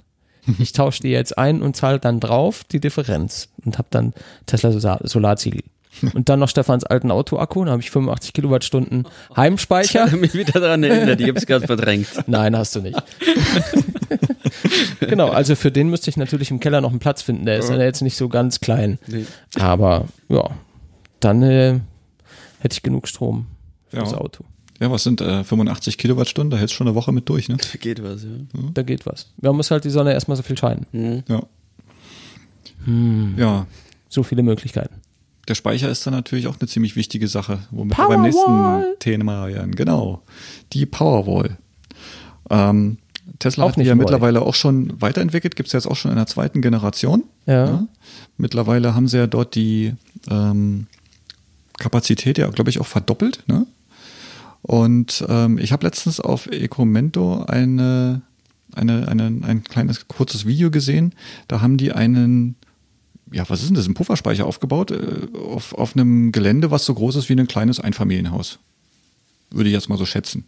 [0.58, 4.12] Ich tausche die jetzt ein und zahle dann drauf die Differenz und habe dann
[4.46, 5.62] Tesla Solar Solarziegel.
[6.14, 10.06] Und dann noch Stefans alten Autoakku, dann habe ich 85 Kilowattstunden Ich Heimspeicher.
[10.06, 12.08] habe mich wieder daran erinnert, ich habe es gerade verdrängt.
[12.26, 13.00] Nein, hast du nicht.
[15.00, 17.46] genau, also für den müsste ich natürlich im Keller noch einen Platz finden.
[17.46, 18.98] Der ist ja jetzt nicht so ganz klein.
[19.06, 19.24] Nee.
[19.58, 20.50] Aber ja,
[21.20, 21.80] dann äh,
[22.60, 23.46] hätte ich genug Strom
[23.88, 24.02] für Ja.
[24.02, 24.44] das Auto.
[24.80, 26.50] Ja, was sind äh, 85 Kilowattstunden?
[26.50, 27.56] Da hältst du schon eine Woche mit durch, ne?
[27.80, 28.30] Geht was, ja.
[28.74, 29.30] Da geht was.
[29.36, 30.86] Da muss halt die Sonne erstmal so viel scheinen.
[30.92, 31.22] Mhm.
[31.28, 31.42] Ja.
[32.84, 33.34] Hm.
[33.38, 33.66] Ja,
[34.08, 34.96] So viele Möglichkeiten.
[35.48, 39.48] Der Speicher ist dann natürlich auch eine ziemlich wichtige Sache, womit wir beim nächsten Thema
[39.48, 39.74] werden.
[39.74, 40.22] Genau,
[40.72, 41.58] die Powerwall.
[42.50, 42.98] Ähm,
[43.38, 44.02] Tesla Auch hat die ja neu.
[44.02, 47.24] mittlerweile auch schon weiterentwickelt, gibt es jetzt auch schon in der zweiten Generation.
[47.46, 47.86] Ja.
[48.36, 49.94] Mittlerweile haben sie ja dort die
[50.30, 50.86] ähm,
[51.78, 53.42] Kapazität ja, glaube ich, auch verdoppelt.
[53.46, 53.66] Ne?
[54.62, 58.22] Und ähm, ich habe letztens auf Ecomento eine,
[58.74, 61.14] eine, eine, ein kleines kurzes Video gesehen.
[61.48, 62.56] Da haben die einen,
[63.32, 66.94] ja, was ist denn das, einen Pufferspeicher aufgebaut äh, auf, auf einem Gelände, was so
[66.94, 68.58] groß ist wie ein kleines Einfamilienhaus.
[69.50, 70.44] Würde ich jetzt mal so schätzen.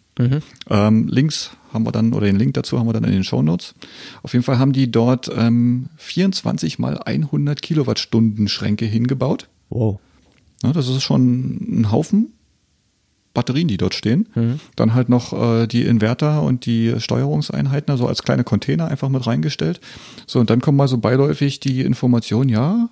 [0.69, 3.75] Ähm, Links haben wir dann, oder den Link dazu haben wir dann in den Shownotes.
[4.23, 9.49] Auf jeden Fall haben die dort ähm, 24 mal 100 Kilowattstunden Schränke hingebaut.
[9.69, 10.01] Wow.
[10.63, 12.33] Ja, das ist schon ein Haufen
[13.37, 14.27] Batterien, die dort stehen.
[14.75, 19.27] Dann halt noch äh, die Inverter und die Steuerungseinheiten, also als kleine Container einfach mit
[19.27, 19.81] reingestellt.
[20.27, 22.89] So, und dann kommt mal so beiläufig die Information, ja,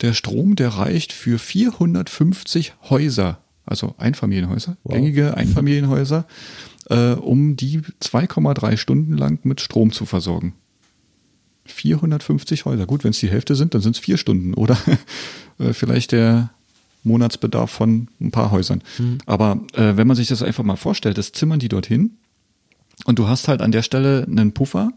[0.00, 6.26] der Strom, der reicht für 450 Häuser, also Einfamilienhäuser, gängige Einfamilienhäuser,
[6.90, 10.54] äh, um die 2,3 Stunden lang mit Strom zu versorgen.
[11.66, 12.86] 450 Häuser.
[12.86, 14.78] Gut, wenn es die Hälfte sind, dann sind es vier Stunden oder
[15.58, 16.50] äh, vielleicht der
[17.06, 18.82] Monatsbedarf von ein paar Häusern.
[19.26, 22.18] Aber äh, wenn man sich das einfach mal vorstellt, das zimmern die dorthin
[23.04, 24.90] und du hast halt an der Stelle einen Puffer,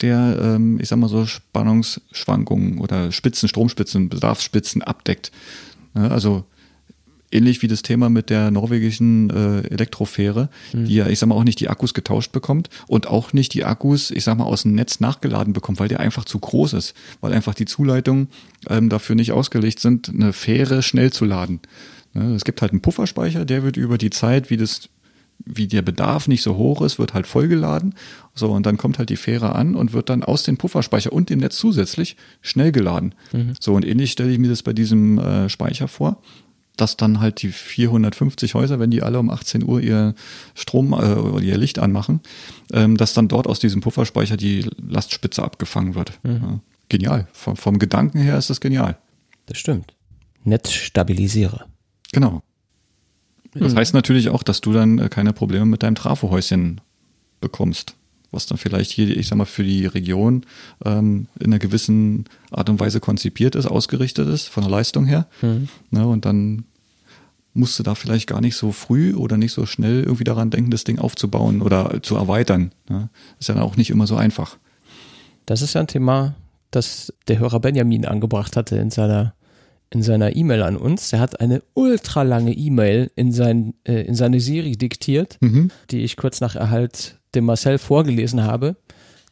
[0.00, 5.30] der, ähm, ich sag mal so, Spannungsschwankungen oder Spitzen, Stromspitzen, Bedarfsspitzen abdeckt.
[5.94, 6.44] Ja, also
[7.32, 11.44] ähnlich wie das Thema mit der norwegischen äh, Elektrofähre, die ja, ich sag mal, auch
[11.44, 14.74] nicht die Akkus getauscht bekommt und auch nicht die Akkus, ich sag mal, aus dem
[14.74, 18.28] Netz nachgeladen bekommt, weil der einfach zu groß ist, weil einfach die Zuleitungen
[18.68, 21.60] ähm, dafür nicht ausgelegt sind, eine Fähre schnell zu laden.
[22.14, 24.88] Ne, es gibt halt einen Pufferspeicher, der wird über die Zeit, wie das
[25.44, 27.94] wie der Bedarf nicht so hoch ist, wird halt vollgeladen.
[28.34, 31.30] So, und dann kommt halt die Fähre an und wird dann aus dem Pufferspeicher und
[31.30, 33.14] dem Netz zusätzlich schnell geladen.
[33.60, 36.22] So, und ähnlich stelle ich mir das bei diesem äh, Speicher vor,
[36.76, 40.14] dass dann halt die 450 Häuser, wenn die alle um 18 Uhr ihr
[40.54, 42.20] Strom äh, oder ihr Licht anmachen,
[42.72, 46.18] ähm, dass dann dort aus diesem Pufferspeicher die Lastspitze abgefangen wird.
[46.24, 47.28] Ja, genial.
[47.32, 48.96] Vom, vom Gedanken her ist das genial.
[49.46, 49.94] Das stimmt.
[50.44, 51.66] Netzstabilisierer.
[52.12, 52.42] Genau.
[53.54, 56.80] Das heißt natürlich auch, dass du dann äh, keine Probleme mit deinem Trafohäuschen
[57.40, 57.96] bekommst,
[58.32, 60.44] was dann vielleicht hier, ich sag mal, für die Region
[60.84, 65.26] ähm, in einer gewissen Art und Weise konzipiert ist, ausgerichtet ist, von der Leistung her.
[65.90, 66.64] Ne, und dann
[67.54, 70.70] musst du da vielleicht gar nicht so früh oder nicht so schnell irgendwie daran denken,
[70.70, 72.72] das Ding aufzubauen oder zu erweitern.
[72.88, 73.10] Ne?
[73.38, 74.56] Ist ja auch nicht immer so einfach.
[75.44, 76.34] Das ist ja ein Thema,
[76.70, 79.34] das der Hörer Benjamin angebracht hatte in seiner
[79.90, 81.12] in seiner E-Mail an uns.
[81.12, 85.38] Er hat eine ultralange E-Mail in, sein, äh, in seine Siri diktiert,
[85.90, 88.76] die ich kurz nach Erhalt dem Marcel vorgelesen habe,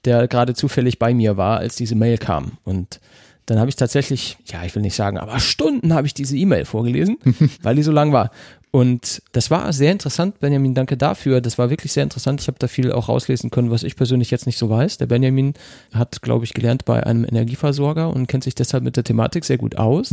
[0.05, 2.53] der gerade zufällig bei mir war, als diese Mail kam.
[2.65, 3.01] Und
[3.47, 6.65] dann habe ich tatsächlich, ja, ich will nicht sagen, aber Stunden habe ich diese E-Mail
[6.65, 7.19] vorgelesen,
[7.63, 8.31] weil die so lang war.
[8.73, 11.41] Und das war sehr interessant, Benjamin, danke dafür.
[11.41, 12.41] Das war wirklich sehr interessant.
[12.41, 14.99] Ich habe da viel auch rauslesen können, was ich persönlich jetzt nicht so weiß.
[14.99, 15.55] Der Benjamin
[15.93, 19.59] hat, glaube ich, gelernt bei einem Energieversorger und kennt sich deshalb mit der Thematik sehr
[19.59, 20.13] gut aus.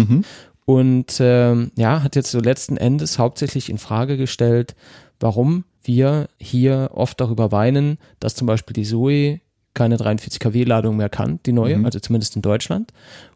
[0.65, 4.75] Und ähm, ja, hat jetzt so letzten Endes hauptsächlich in Frage gestellt,
[5.19, 9.41] warum wir hier oft darüber weinen, dass zum Beispiel die Zoe
[9.73, 12.91] keine 43 kW Ladung mehr kann, die neue, also zumindest in Deutschland.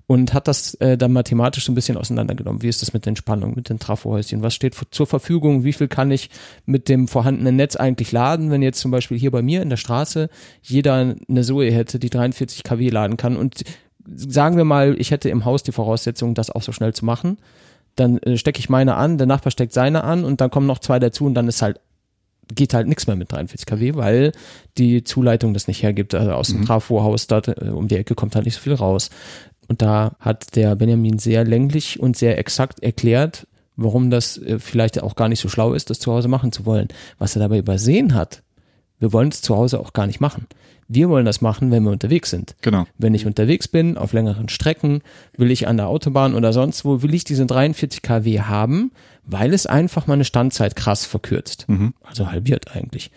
[0.08, 2.64] Und hat das äh, dann mathematisch so ein bisschen auseinandergenommen.
[2.64, 4.42] Wie ist das mit den Spannungen, mit den Trafohäuschen?
[4.42, 5.64] Was steht zur Verfügung?
[5.64, 6.30] Wie viel kann ich
[6.66, 8.52] mit dem vorhandenen Netz eigentlich laden?
[8.52, 10.30] Wenn jetzt zum Beispiel hier bei mir in der Straße
[10.62, 13.64] jeder eine Zoe hätte, die 43 kW laden kann und
[14.06, 17.38] sagen wir mal, ich hätte im Haus die Voraussetzung, das auch so schnell zu machen,
[17.96, 20.80] dann äh, stecke ich meine an, der Nachbar steckt seine an und dann kommen noch
[20.80, 21.80] zwei dazu und dann ist halt
[22.56, 24.32] geht halt nichts mehr mit 43 kW, weil
[24.78, 26.14] die Zuleitung das nicht hergibt.
[26.14, 29.10] Also aus dem Trafohaus dort äh, um die Ecke kommt halt nicht so viel raus.
[29.68, 35.02] Und da hat der Benjamin sehr länglich und sehr exakt erklärt, warum das äh, vielleicht
[35.02, 36.88] auch gar nicht so schlau ist, das zu Hause machen zu wollen.
[37.18, 38.44] Was er dabei übersehen hat,
[39.02, 40.48] wir wollen es zu Hause auch gar nicht machen.
[40.88, 42.56] Wir wollen das machen, wenn wir unterwegs sind.
[42.62, 42.86] Genau.
[42.98, 45.02] Wenn ich unterwegs bin, auf längeren Strecken,
[45.36, 48.92] will ich an der Autobahn oder sonst wo, will ich diese 43 kW haben,
[49.24, 51.66] weil es einfach meine Standzeit krass verkürzt.
[52.04, 53.12] Also halbiert eigentlich.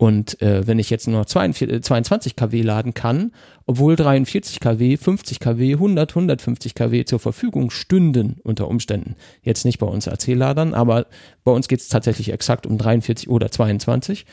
[0.00, 3.32] Und äh, wenn ich jetzt nur noch 42, äh, 22 kW laden kann,
[3.66, 9.14] obwohl 43 kW, 50 kW, 100, 150 kW zur Verfügung stünden unter Umständen.
[9.42, 11.06] Jetzt nicht bei uns AC-Ladern, aber
[11.44, 14.24] bei uns geht es tatsächlich exakt um 43 oder 22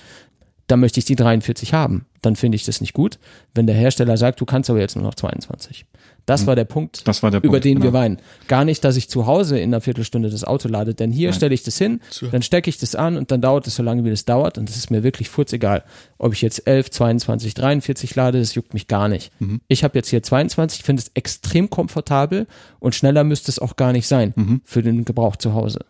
[0.67, 2.05] dann möchte ich die 43 haben.
[2.21, 3.19] Dann finde ich das nicht gut.
[3.53, 5.85] Wenn der Hersteller sagt, du kannst aber jetzt nur noch 22,
[6.25, 7.93] Das war der Punkt, Das war der über Punkt, den wir genau.
[7.93, 8.17] weinen.
[8.49, 11.53] Gar nicht, dass ich zu Hause in einer Viertelstunde das Auto lade, denn hier stelle
[11.53, 14.09] ich das hin, dann stecke ich das an und dann dauert es so lange, wie
[14.09, 15.83] das dauert und das ist mir wirklich furzegal.
[16.17, 19.31] Ob ich jetzt 11, 22, 43 lade, das juckt mich gar nicht.
[19.39, 19.61] Mhm.
[19.69, 22.45] Ich habe jetzt hier 22, finde es extrem komfortabel
[22.79, 24.61] und schneller müsste es auch gar nicht sein Mhm.
[24.65, 25.85] für den Gebrauch zu Hause.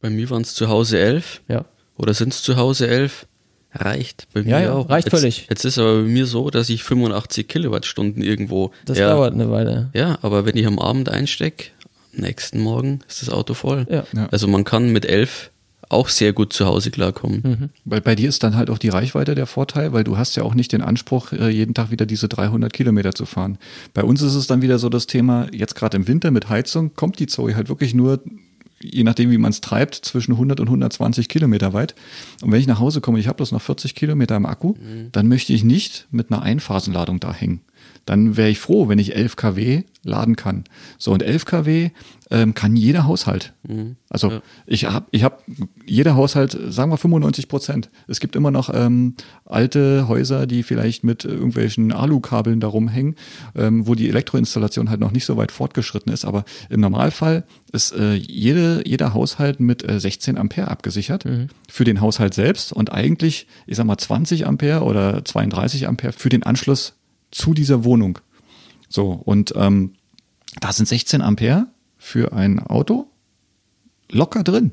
[0.00, 1.64] Bei mir waren es zu Hause elf Ja.
[1.96, 3.26] oder sind es zu Hause elf?
[3.72, 4.26] Reicht.
[4.32, 4.88] Bei mir Ja, ja, auch.
[4.88, 5.46] reicht jetzt, völlig.
[5.48, 8.72] Jetzt ist aber bei mir so, dass ich 85 Kilowattstunden irgendwo.
[8.84, 9.90] Das ja, dauert eine Weile.
[9.94, 11.66] Ja, aber wenn ich am Abend einstecke,
[12.12, 13.86] nächsten Morgen ist das Auto voll.
[13.88, 14.04] Ja.
[14.12, 14.28] Ja.
[14.30, 15.50] Also man kann mit elf
[15.88, 17.40] auch sehr gut zu Hause klarkommen.
[17.44, 17.68] Mhm.
[17.84, 20.44] Bei, bei dir ist dann halt auch die Reichweite der Vorteil, weil du hast ja
[20.44, 23.58] auch nicht den Anspruch, äh, jeden Tag wieder diese 300 Kilometer zu fahren.
[23.92, 26.94] Bei uns ist es dann wieder so das Thema, jetzt gerade im Winter mit Heizung,
[26.94, 28.20] kommt die Zoe halt wirklich nur,
[28.82, 31.94] je nachdem wie man es treibt, zwischen 100 und 120 Kilometer weit.
[32.42, 34.74] Und wenn ich nach Hause komme, ich habe bloß noch 40 Kilometer im Akku,
[35.12, 37.60] dann möchte ich nicht mit einer Einphasenladung da hängen.
[38.06, 40.64] Dann wäre ich froh, wenn ich 11 kW laden kann.
[40.98, 41.90] So, und 11 kW
[42.30, 43.52] ähm, kann jeder Haushalt.
[44.08, 44.42] Also Ja.
[44.66, 45.42] ich habe, ich hab,
[45.84, 47.90] jeder Haushalt, sagen wir 95 Prozent.
[48.06, 49.14] Es gibt immer noch ähm,
[49.44, 53.16] alte Häuser, die vielleicht mit irgendwelchen Alukabeln da rumhängen,
[53.56, 56.24] ähm, wo die Elektroinstallation halt noch nicht so weit fortgeschritten ist.
[56.24, 61.24] Aber im Normalfall ist äh, jede, jeder Haushalt mit äh, 16 Ampere abgesichert
[61.68, 66.28] für den Haushalt selbst und eigentlich, ich sag mal, 20 Ampere oder 32 Ampere für
[66.30, 66.94] den Anschluss
[67.30, 68.18] zu dieser Wohnung.
[68.88, 69.94] So, und ähm,
[70.60, 71.66] da sind 16 Ampere
[71.96, 73.06] für ein Auto
[74.10, 74.72] locker drin.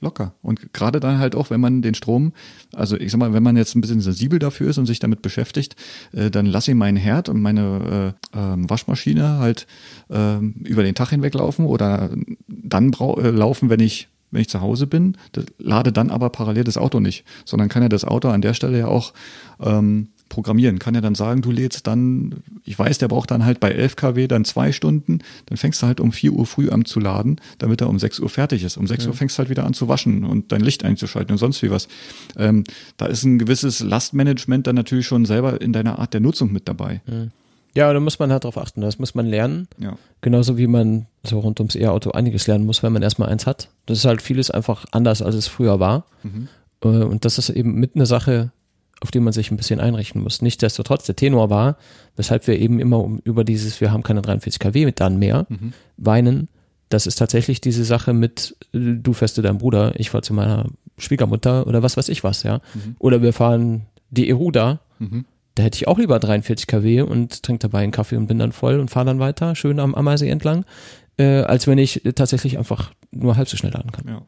[0.00, 0.34] Locker.
[0.42, 2.32] Und gerade dann halt auch, wenn man den Strom,
[2.74, 5.22] also ich sag mal, wenn man jetzt ein bisschen sensibel dafür ist und sich damit
[5.22, 5.74] beschäftigt,
[6.12, 9.66] äh, dann lasse ich meinen Herd und meine äh, ähm, Waschmaschine halt
[10.10, 12.10] ähm, über den Tag hinweg laufen oder
[12.46, 16.30] dann brau äh, laufen, wenn ich wenn ich zu Hause bin, das, lade dann aber
[16.30, 19.14] parallel das Auto nicht, sondern kann ja das Auto an der Stelle ja auch
[19.60, 20.78] ähm, programmieren.
[20.78, 23.96] Kann ja dann sagen, du lädst dann, ich weiß, der braucht dann halt bei 11
[23.96, 27.40] kW dann zwei Stunden, dann fängst du halt um 4 Uhr früh an zu laden,
[27.58, 28.76] damit er um 6 Uhr fertig ist.
[28.76, 31.38] Um 6 Uhr fängst du halt wieder an zu waschen und dein Licht einzuschalten und
[31.38, 31.88] sonst wie was.
[32.36, 32.64] Ähm,
[32.96, 36.68] da ist ein gewisses Lastmanagement dann natürlich schon selber in deiner Art der Nutzung mit
[36.68, 37.00] dabei.
[37.74, 38.80] Ja, da muss man halt drauf achten.
[38.80, 39.68] Das muss man lernen.
[39.78, 39.98] Ja.
[40.22, 43.68] Genauso wie man so rund ums E-Auto einiges lernen muss, wenn man erstmal eins hat.
[43.84, 46.06] Das ist halt vieles einfach anders, als es früher war.
[46.82, 48.50] Äh, Und das ist eben mit eine Sache,
[49.00, 50.42] auf die man sich ein bisschen einrichten muss.
[50.42, 51.76] Nichtsdestotrotz, der Tenor war,
[52.16, 55.46] weshalb wir eben immer um, über dieses, wir haben keine 43 kW mit dann mehr,
[55.96, 56.48] weinen.
[56.88, 60.66] Das ist tatsächlich diese Sache mit, du fährst zu deinem Bruder, ich fahr zu meiner
[60.98, 62.60] Schwiegermutter oder was weiß ich was, ja.
[62.98, 64.80] Oder wir fahren die Eruda.
[65.56, 68.52] Da hätte ich auch lieber 43 kW und trinke dabei einen Kaffee und bin dann
[68.52, 70.64] voll und fahre dann weiter, schön am Ammersee entlang,
[71.18, 74.06] äh, als wenn ich tatsächlich einfach nur halb so schnell laden kann.
[74.06, 74.22] Ja.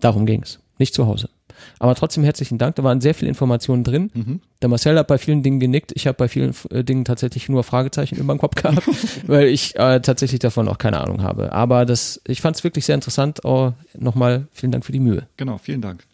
[0.00, 1.28] Darum ging's, nicht zu Hause.
[1.78, 4.10] Aber trotzdem herzlichen Dank, da waren sehr viele Informationen drin.
[4.12, 4.40] Mhm.
[4.60, 7.62] Der Marcel hat bei vielen Dingen genickt, ich habe bei vielen äh, Dingen tatsächlich nur
[7.62, 8.82] Fragezeichen über den Kopf gehabt,
[9.26, 11.52] weil ich äh, tatsächlich davon auch keine Ahnung habe.
[11.52, 13.44] Aber das, ich fand es wirklich sehr interessant.
[13.44, 15.26] Oh, Nochmal vielen Dank für die Mühe.
[15.36, 16.04] Genau, vielen Dank.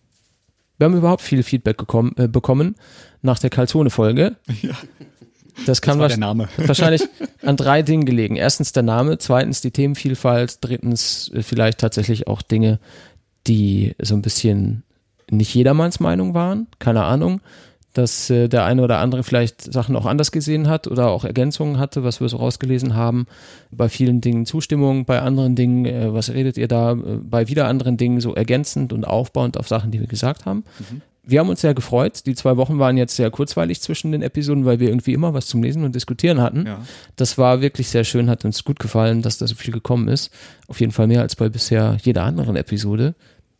[0.78, 2.74] Wir haben überhaupt viel Feedback gekommen, äh, bekommen
[3.22, 4.36] nach der Calzone-Folge.
[4.62, 4.74] Ja.
[5.66, 6.48] Das kann der Name.
[6.56, 7.02] wahrscheinlich
[7.42, 8.36] an drei Dingen gelegen.
[8.36, 12.78] Erstens der Name, zweitens die Themenvielfalt, drittens äh, vielleicht tatsächlich auch Dinge,
[13.46, 14.82] die so ein bisschen
[15.30, 16.66] nicht jedermanns Meinung waren.
[16.78, 17.40] Keine Ahnung.
[17.92, 21.78] Dass äh, der eine oder andere vielleicht Sachen auch anders gesehen hat oder auch Ergänzungen
[21.78, 23.26] hatte, was wir so rausgelesen haben.
[23.72, 26.92] Bei vielen Dingen Zustimmung, bei anderen Dingen, äh, was redet ihr da?
[26.92, 30.62] Äh, bei wieder anderen Dingen so ergänzend und aufbauend auf Sachen, die wir gesagt haben.
[31.30, 32.26] Wir haben uns sehr gefreut.
[32.26, 35.46] Die zwei Wochen waren jetzt sehr kurzweilig zwischen den Episoden, weil wir irgendwie immer was
[35.46, 36.66] zum Lesen und Diskutieren hatten.
[36.66, 36.80] Ja.
[37.16, 40.32] Das war wirklich sehr schön, hat uns gut gefallen, dass da so viel gekommen ist.
[40.66, 43.14] Auf jeden Fall mehr als bei bisher jeder anderen Episode.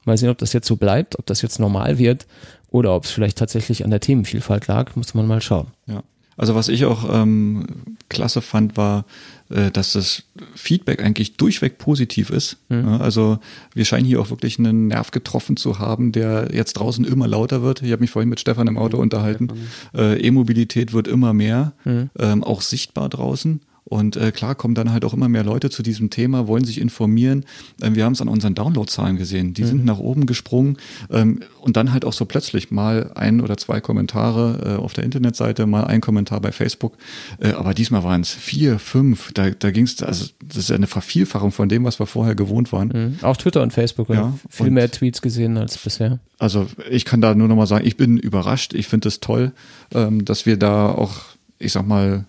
[0.05, 2.27] Mal sehen, ob das jetzt so bleibt, ob das jetzt normal wird
[2.71, 5.69] oder ob es vielleicht tatsächlich an der Themenvielfalt lag, muss man mal schauen.
[5.87, 6.03] Ja.
[6.41, 7.67] Also was ich auch ähm,
[8.09, 9.05] klasse fand, war,
[9.51, 10.23] äh, dass das
[10.55, 12.57] Feedback eigentlich durchweg positiv ist.
[12.71, 13.41] Ja, also
[13.75, 17.61] wir scheinen hier auch wirklich einen Nerv getroffen zu haben, der jetzt draußen immer lauter
[17.61, 17.83] wird.
[17.83, 19.49] Ich habe mich vorhin mit Stefan im Auto unterhalten.
[19.95, 23.61] Äh, E-Mobilität wird immer mehr, ähm, auch sichtbar draußen.
[23.85, 26.81] Und äh, klar kommen dann halt auch immer mehr Leute zu diesem Thema, wollen sich
[26.81, 27.45] informieren.
[27.83, 29.55] Ähm, wir haben es an unseren Downloadzahlen gesehen.
[29.55, 30.77] Die sind nach oben gesprungen
[31.11, 35.05] ähm, und dann halt auch so plötzlich mal ein oder zwei Kommentare äh, auf der
[35.05, 36.97] Internetseite, mal ein Kommentar bei Facebook.
[37.41, 39.33] Äh, aber diesmal waren es vier, fünf.
[39.33, 42.35] Da, da ging es, also das ist ja eine Vervielfachung von dem, was wir vorher
[42.35, 42.89] gewohnt waren.
[42.89, 43.25] Mhm.
[43.25, 46.21] Auch Twitter und Facebook Ja, haben viel und- mehr Tweets gesehen als bisher.
[46.39, 48.73] Also ich kann da nur noch mal sagen, ich bin überrascht.
[48.75, 49.53] Ich finde es toll,
[49.93, 51.17] ähm, dass wir da auch,
[51.59, 52.25] ich sag mal,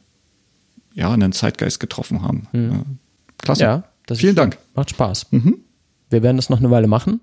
[0.93, 2.47] ja, einen Zeitgeist getroffen haben.
[2.53, 2.83] Ja.
[3.37, 3.63] Klasse.
[3.63, 4.57] Ja, das Vielen ist, Dank.
[4.75, 5.27] Macht Spaß.
[5.31, 5.59] Mhm.
[6.09, 7.21] Wir werden das noch eine Weile machen.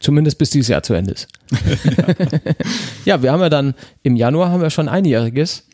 [0.00, 1.28] Zumindest bis dieses Jahr zu Ende ist.
[3.04, 5.64] ja, wir haben ja dann im Januar haben wir schon einjähriges.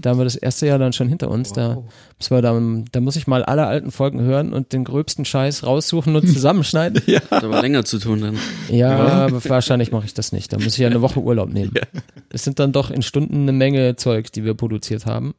[0.00, 1.52] Da haben wir das erste Jahr dann schon hinter uns.
[1.52, 1.82] Da,
[2.18, 2.60] müssen wir da,
[2.90, 7.02] da muss ich mal alle alten Folgen hören und den gröbsten Scheiß raussuchen und zusammenschneiden.
[7.06, 8.38] ja, Hat aber länger zu tun dann.
[8.96, 10.52] aber wahrscheinlich mache ich das nicht.
[10.52, 11.72] Da muss ich ja eine Woche Urlaub nehmen.
[12.30, 15.34] Es sind dann doch in Stunden eine Menge Zeug, die wir produziert haben.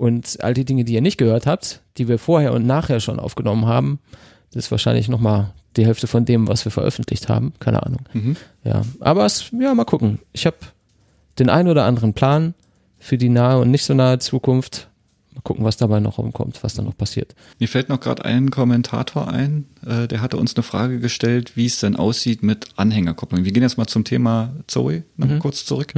[0.00, 3.20] Und all die Dinge, die ihr nicht gehört habt, die wir vorher und nachher schon
[3.20, 3.98] aufgenommen haben,
[4.50, 7.52] das ist wahrscheinlich nochmal die Hälfte von dem, was wir veröffentlicht haben.
[7.60, 8.00] Keine Ahnung.
[8.64, 10.18] Ja, aber es, ja, mal gucken.
[10.32, 10.56] Ich habe
[11.38, 12.54] den einen oder anderen Plan
[12.98, 14.88] für die nahe und nicht so nahe Zukunft.
[15.34, 17.36] Mal gucken, was dabei noch rumkommt, was da noch passiert.
[17.60, 21.66] Mir fällt noch gerade ein Kommentator ein, äh, der hatte uns eine Frage gestellt, wie
[21.66, 23.44] es denn aussieht mit Anhängerkopplung.
[23.44, 25.94] Wir gehen jetzt mal zum Thema Zoe noch mal kurz zurück.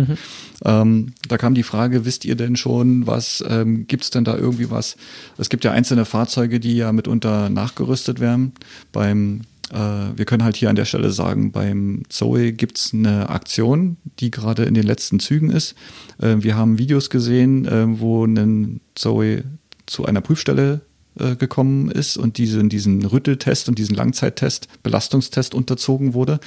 [0.65, 4.37] Ähm, da kam die Frage, wisst ihr denn schon, was ähm, gibt es denn da
[4.37, 4.97] irgendwie was?
[5.39, 8.53] Es gibt ja einzelne Fahrzeuge, die ja mitunter nachgerüstet werden.
[8.93, 9.43] Beim
[9.75, 14.65] wir können halt hier an der Stelle sagen, beim Zoe gibt's eine Aktion, die gerade
[14.65, 15.75] in den letzten Zügen ist.
[16.21, 19.45] Äh, wir haben Videos gesehen, äh, wo ein Zoe
[19.87, 20.83] zu einer Prüfstelle
[21.19, 26.39] äh, gekommen ist und diesen, diesen Rütteltest und diesen Langzeittest, Belastungstest unterzogen wurde.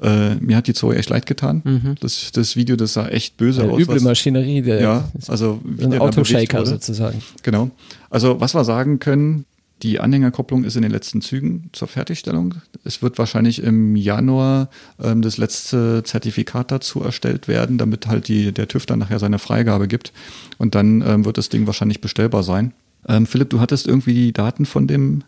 [0.00, 1.96] Äh, mir hat die Zoe echt leid getan.
[2.00, 3.80] Das, das Video, das sah echt böse Eine aus.
[3.80, 7.20] üble was- Maschinerie, der ja, also wie ein der Autoshaker sozusagen.
[7.42, 7.70] Genau.
[8.10, 9.44] Also was wir sagen können,
[9.82, 12.56] die Anhängerkopplung ist in den letzten Zügen zur Fertigstellung.
[12.84, 18.52] Es wird wahrscheinlich im Januar ähm, das letzte Zertifikat dazu erstellt werden, damit halt die,
[18.52, 20.12] der TÜV dann nachher seine Freigabe gibt.
[20.58, 22.72] Und dann ähm, wird das Ding wahrscheinlich bestellbar sein.
[23.06, 25.24] Ähm, Philipp, du hattest irgendwie die Daten von dem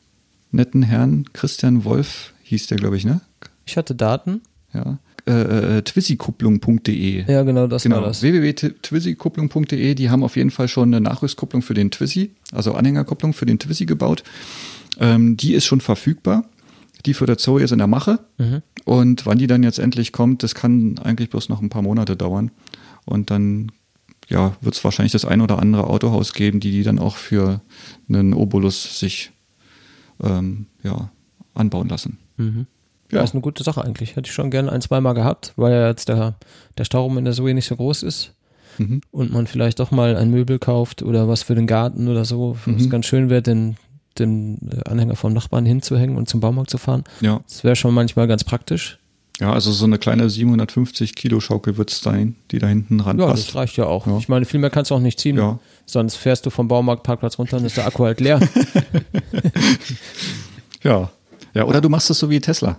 [0.51, 3.20] netten Herrn Christian Wolf, hieß der, glaube ich, ne?
[3.66, 4.40] Ich hatte Daten.
[4.72, 4.98] Ja.
[5.27, 7.25] Äh, äh, twizzykupplung.de.
[7.31, 8.23] Ja, genau, das Genau, war das.
[8.23, 13.47] www.twizzykupplung.de, die haben auf jeden Fall schon eine Nachrüstkupplung für den Twizy, also Anhängerkupplung für
[13.47, 14.23] den Twizy gebaut.
[14.99, 16.45] Ähm, die ist schon verfügbar.
[17.07, 18.21] Die für der Zoe ist in der Mache.
[18.39, 18.63] Mhm.
[18.85, 22.17] Und wann die dann jetzt endlich kommt, das kann eigentlich bloß noch ein paar Monate
[22.17, 22.51] dauern.
[23.07, 23.73] Und dann
[24.29, 27.63] ja, wird es wahrscheinlich das ein oder andere Autohaus geben, die die dann auch für
[28.09, 29.33] einen Obolus sich
[30.23, 31.11] ähm, ja,
[31.55, 32.19] anbauen lassen.
[32.37, 32.67] Mhm.
[33.11, 33.19] Ja.
[33.20, 34.16] Das ist eine gute Sache eigentlich.
[34.16, 36.35] Hätte ich schon gerne ein, zweimal gehabt, weil ja jetzt der,
[36.78, 38.35] der Stauraum in der Zoe nicht so groß ist
[38.78, 39.01] Mhm.
[39.11, 42.57] und man vielleicht doch mal ein Möbel kauft oder was für den Garten oder so,
[42.66, 42.89] Mhm.
[42.89, 43.77] ganz schön wäre, den,
[44.19, 47.05] den Anhänger vom Nachbarn hinzuhängen und zum Baumarkt zu fahren.
[47.20, 47.41] Ja.
[47.49, 48.99] Das wäre schon manchmal ganz praktisch.
[49.41, 53.05] ja, also so eine kleine 750 Kilo Schaukel wird es sein, die da hinten Ja,
[53.07, 53.49] ranpasst.
[53.49, 54.07] das reicht ja auch.
[54.07, 54.19] Ja.
[54.19, 55.37] Ich meine, viel mehr kannst du auch nicht ziehen.
[55.37, 55.59] Ja.
[55.87, 58.39] Sonst fährst du vom Baumarktparkplatz runter und ist der Akku halt leer.
[60.82, 61.11] Ja.
[61.55, 62.78] Ja, oder du machst es so wie Tesla.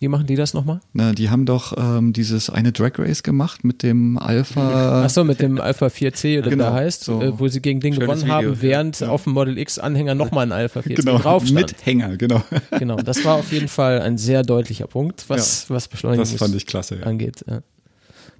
[0.00, 0.80] Wie machen die das nochmal?
[0.92, 5.02] Na, die haben doch ähm, dieses eine Drag Race gemacht mit dem Alpha.
[5.02, 7.20] Achso, mit dem Alpha 4C oder Genau, wie der heißt, so.
[7.20, 8.62] äh, wo sie gegen den Schönes gewonnen Video, haben, ja.
[8.62, 11.60] während auf dem Model X Anhänger nochmal ein Alpha 4C genau, drauf stand.
[11.60, 12.42] mit Hänger, genau.
[12.78, 16.54] Genau, das war auf jeden Fall ein sehr deutlicher Punkt, was, was Beschleunigung Das fand
[16.54, 16.98] ich klasse.
[17.00, 17.02] Ja.
[17.06, 17.44] angeht.
[17.48, 17.60] Ja.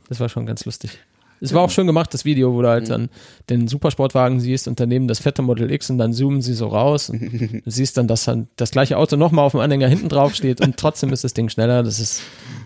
[0.08, 0.98] Das war schon ganz lustig.
[1.40, 3.08] Es war auch schön gemacht, das Video, wo du halt dann
[3.48, 7.10] den Supersportwagen siehst und daneben das fette Model X und dann zoomen sie so raus
[7.10, 7.20] und
[7.64, 10.60] du siehst dann, dass dann das gleiche Auto nochmal auf dem Anhänger hinten drauf steht
[10.60, 11.82] und trotzdem ist das Ding schneller.
[11.82, 12.22] Das ist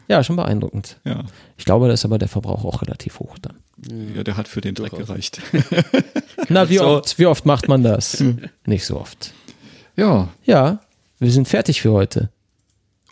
[0.09, 0.99] ja schon beeindruckend.
[1.05, 1.25] Ja.
[1.57, 3.59] Ich glaube, da ist aber der Verbrauch auch relativ hoch dann.
[4.15, 5.41] ja, der hat für den Dreck gereicht.
[6.49, 8.23] Na, wie oft, wie oft macht man das?
[8.67, 9.33] Nicht so oft.
[9.97, 10.81] ja, Ja,
[11.19, 12.31] wir sind fertig für heute.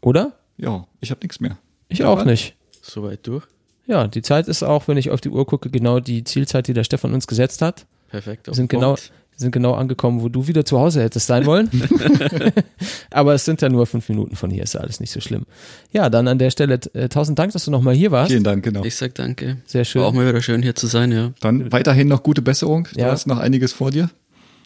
[0.02, 0.32] Oder?
[0.56, 1.58] ja, ich habe nichts mehr.
[1.88, 2.56] Ich Ja, auch nicht.
[2.82, 3.44] Soweit durch.
[3.90, 6.74] Ja, die Zeit ist auch, wenn ich auf die Uhr gucke, genau die Zielzeit, die
[6.74, 7.86] der Stefan uns gesetzt hat.
[8.08, 8.46] Perfekt.
[8.46, 8.96] Wir auf sind genau,
[9.36, 11.68] sind genau angekommen, wo du wieder zu Hause hättest sein wollen.
[13.10, 15.44] Aber es sind ja nur fünf Minuten von hier, ist ja alles nicht so schlimm.
[15.92, 18.30] Ja, dann an der Stelle äh, tausend Dank, dass du nochmal hier warst.
[18.30, 18.84] Vielen Dank, genau.
[18.84, 19.56] Ich sag danke.
[19.66, 20.02] Sehr schön.
[20.02, 21.32] War auch mal wieder schön hier zu sein, ja.
[21.40, 22.86] Dann weiterhin noch gute Besserung.
[22.94, 23.10] Du Ja.
[23.10, 24.08] hast noch einiges vor dir.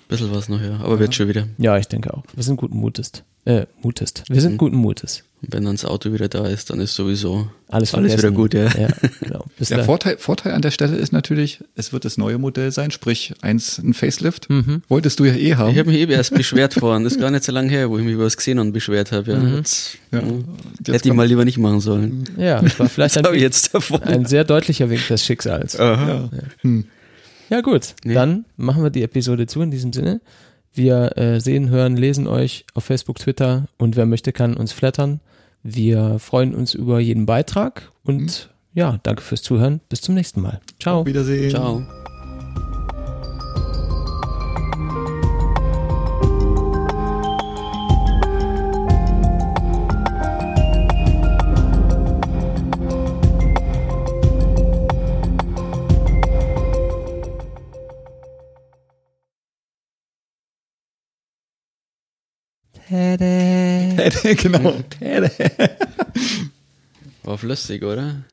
[0.09, 0.81] Bisschen was noch, ja.
[0.81, 1.49] Aber wird schon wieder.
[1.57, 2.25] Ja, ich denke auch.
[2.35, 3.11] Wir sind guten Mutes.
[3.47, 4.25] Äh, Mutest.
[4.29, 5.25] Wir sind guten Mutes.
[5.45, 8.55] Und wenn dann das Auto wieder da ist, dann ist sowieso Alles, alles wieder gut,
[8.55, 8.65] ja.
[8.79, 8.89] Ja,
[9.21, 9.45] genau.
[9.59, 9.85] Bis Der.
[9.85, 13.79] Vorteil, Vorteil an der Stelle ist natürlich, es wird das neue Modell sein, sprich eins
[13.79, 14.49] ein Facelift.
[14.49, 14.83] Mhm.
[14.89, 15.73] Wolltest du ja eh haben.
[15.73, 17.05] Ich habe mich eben erst beschwert vorhin.
[17.05, 19.33] Das ist gar nicht so lange her, wo ich mich über das Xenon beschwert habe.
[19.33, 19.39] Ja.
[19.39, 19.57] Mhm.
[19.57, 20.21] Jetzt, Ja.
[20.21, 20.25] ja.
[20.79, 22.25] Jetzt Hätte ich mal lieber nicht machen sollen.
[22.39, 24.03] Ja, das war vielleicht Das ein, jetzt davon.
[24.03, 25.79] ein sehr deutlicher Wink des Schicksals.
[25.79, 26.31] Aha.
[27.51, 27.95] Ja, gut.
[28.05, 28.15] Nee.
[28.15, 30.21] Dann machen wir die Episode zu in diesem Sinne.
[30.73, 35.21] Wir äh, sehen, hören, lesen euch auf Facebook, Twitter und wer möchte, kann uns flattern.
[35.67, 39.81] Wir freuen uns über jeden Beitrag und ja, danke fürs Zuhören.
[39.89, 40.61] Bis zum nächsten Mal.
[40.79, 41.01] Ciao.
[41.01, 41.51] Auf Wiedersehen.
[41.51, 41.83] Ciao.
[64.43, 64.75] genau.
[67.23, 68.17] War flüssig, oder?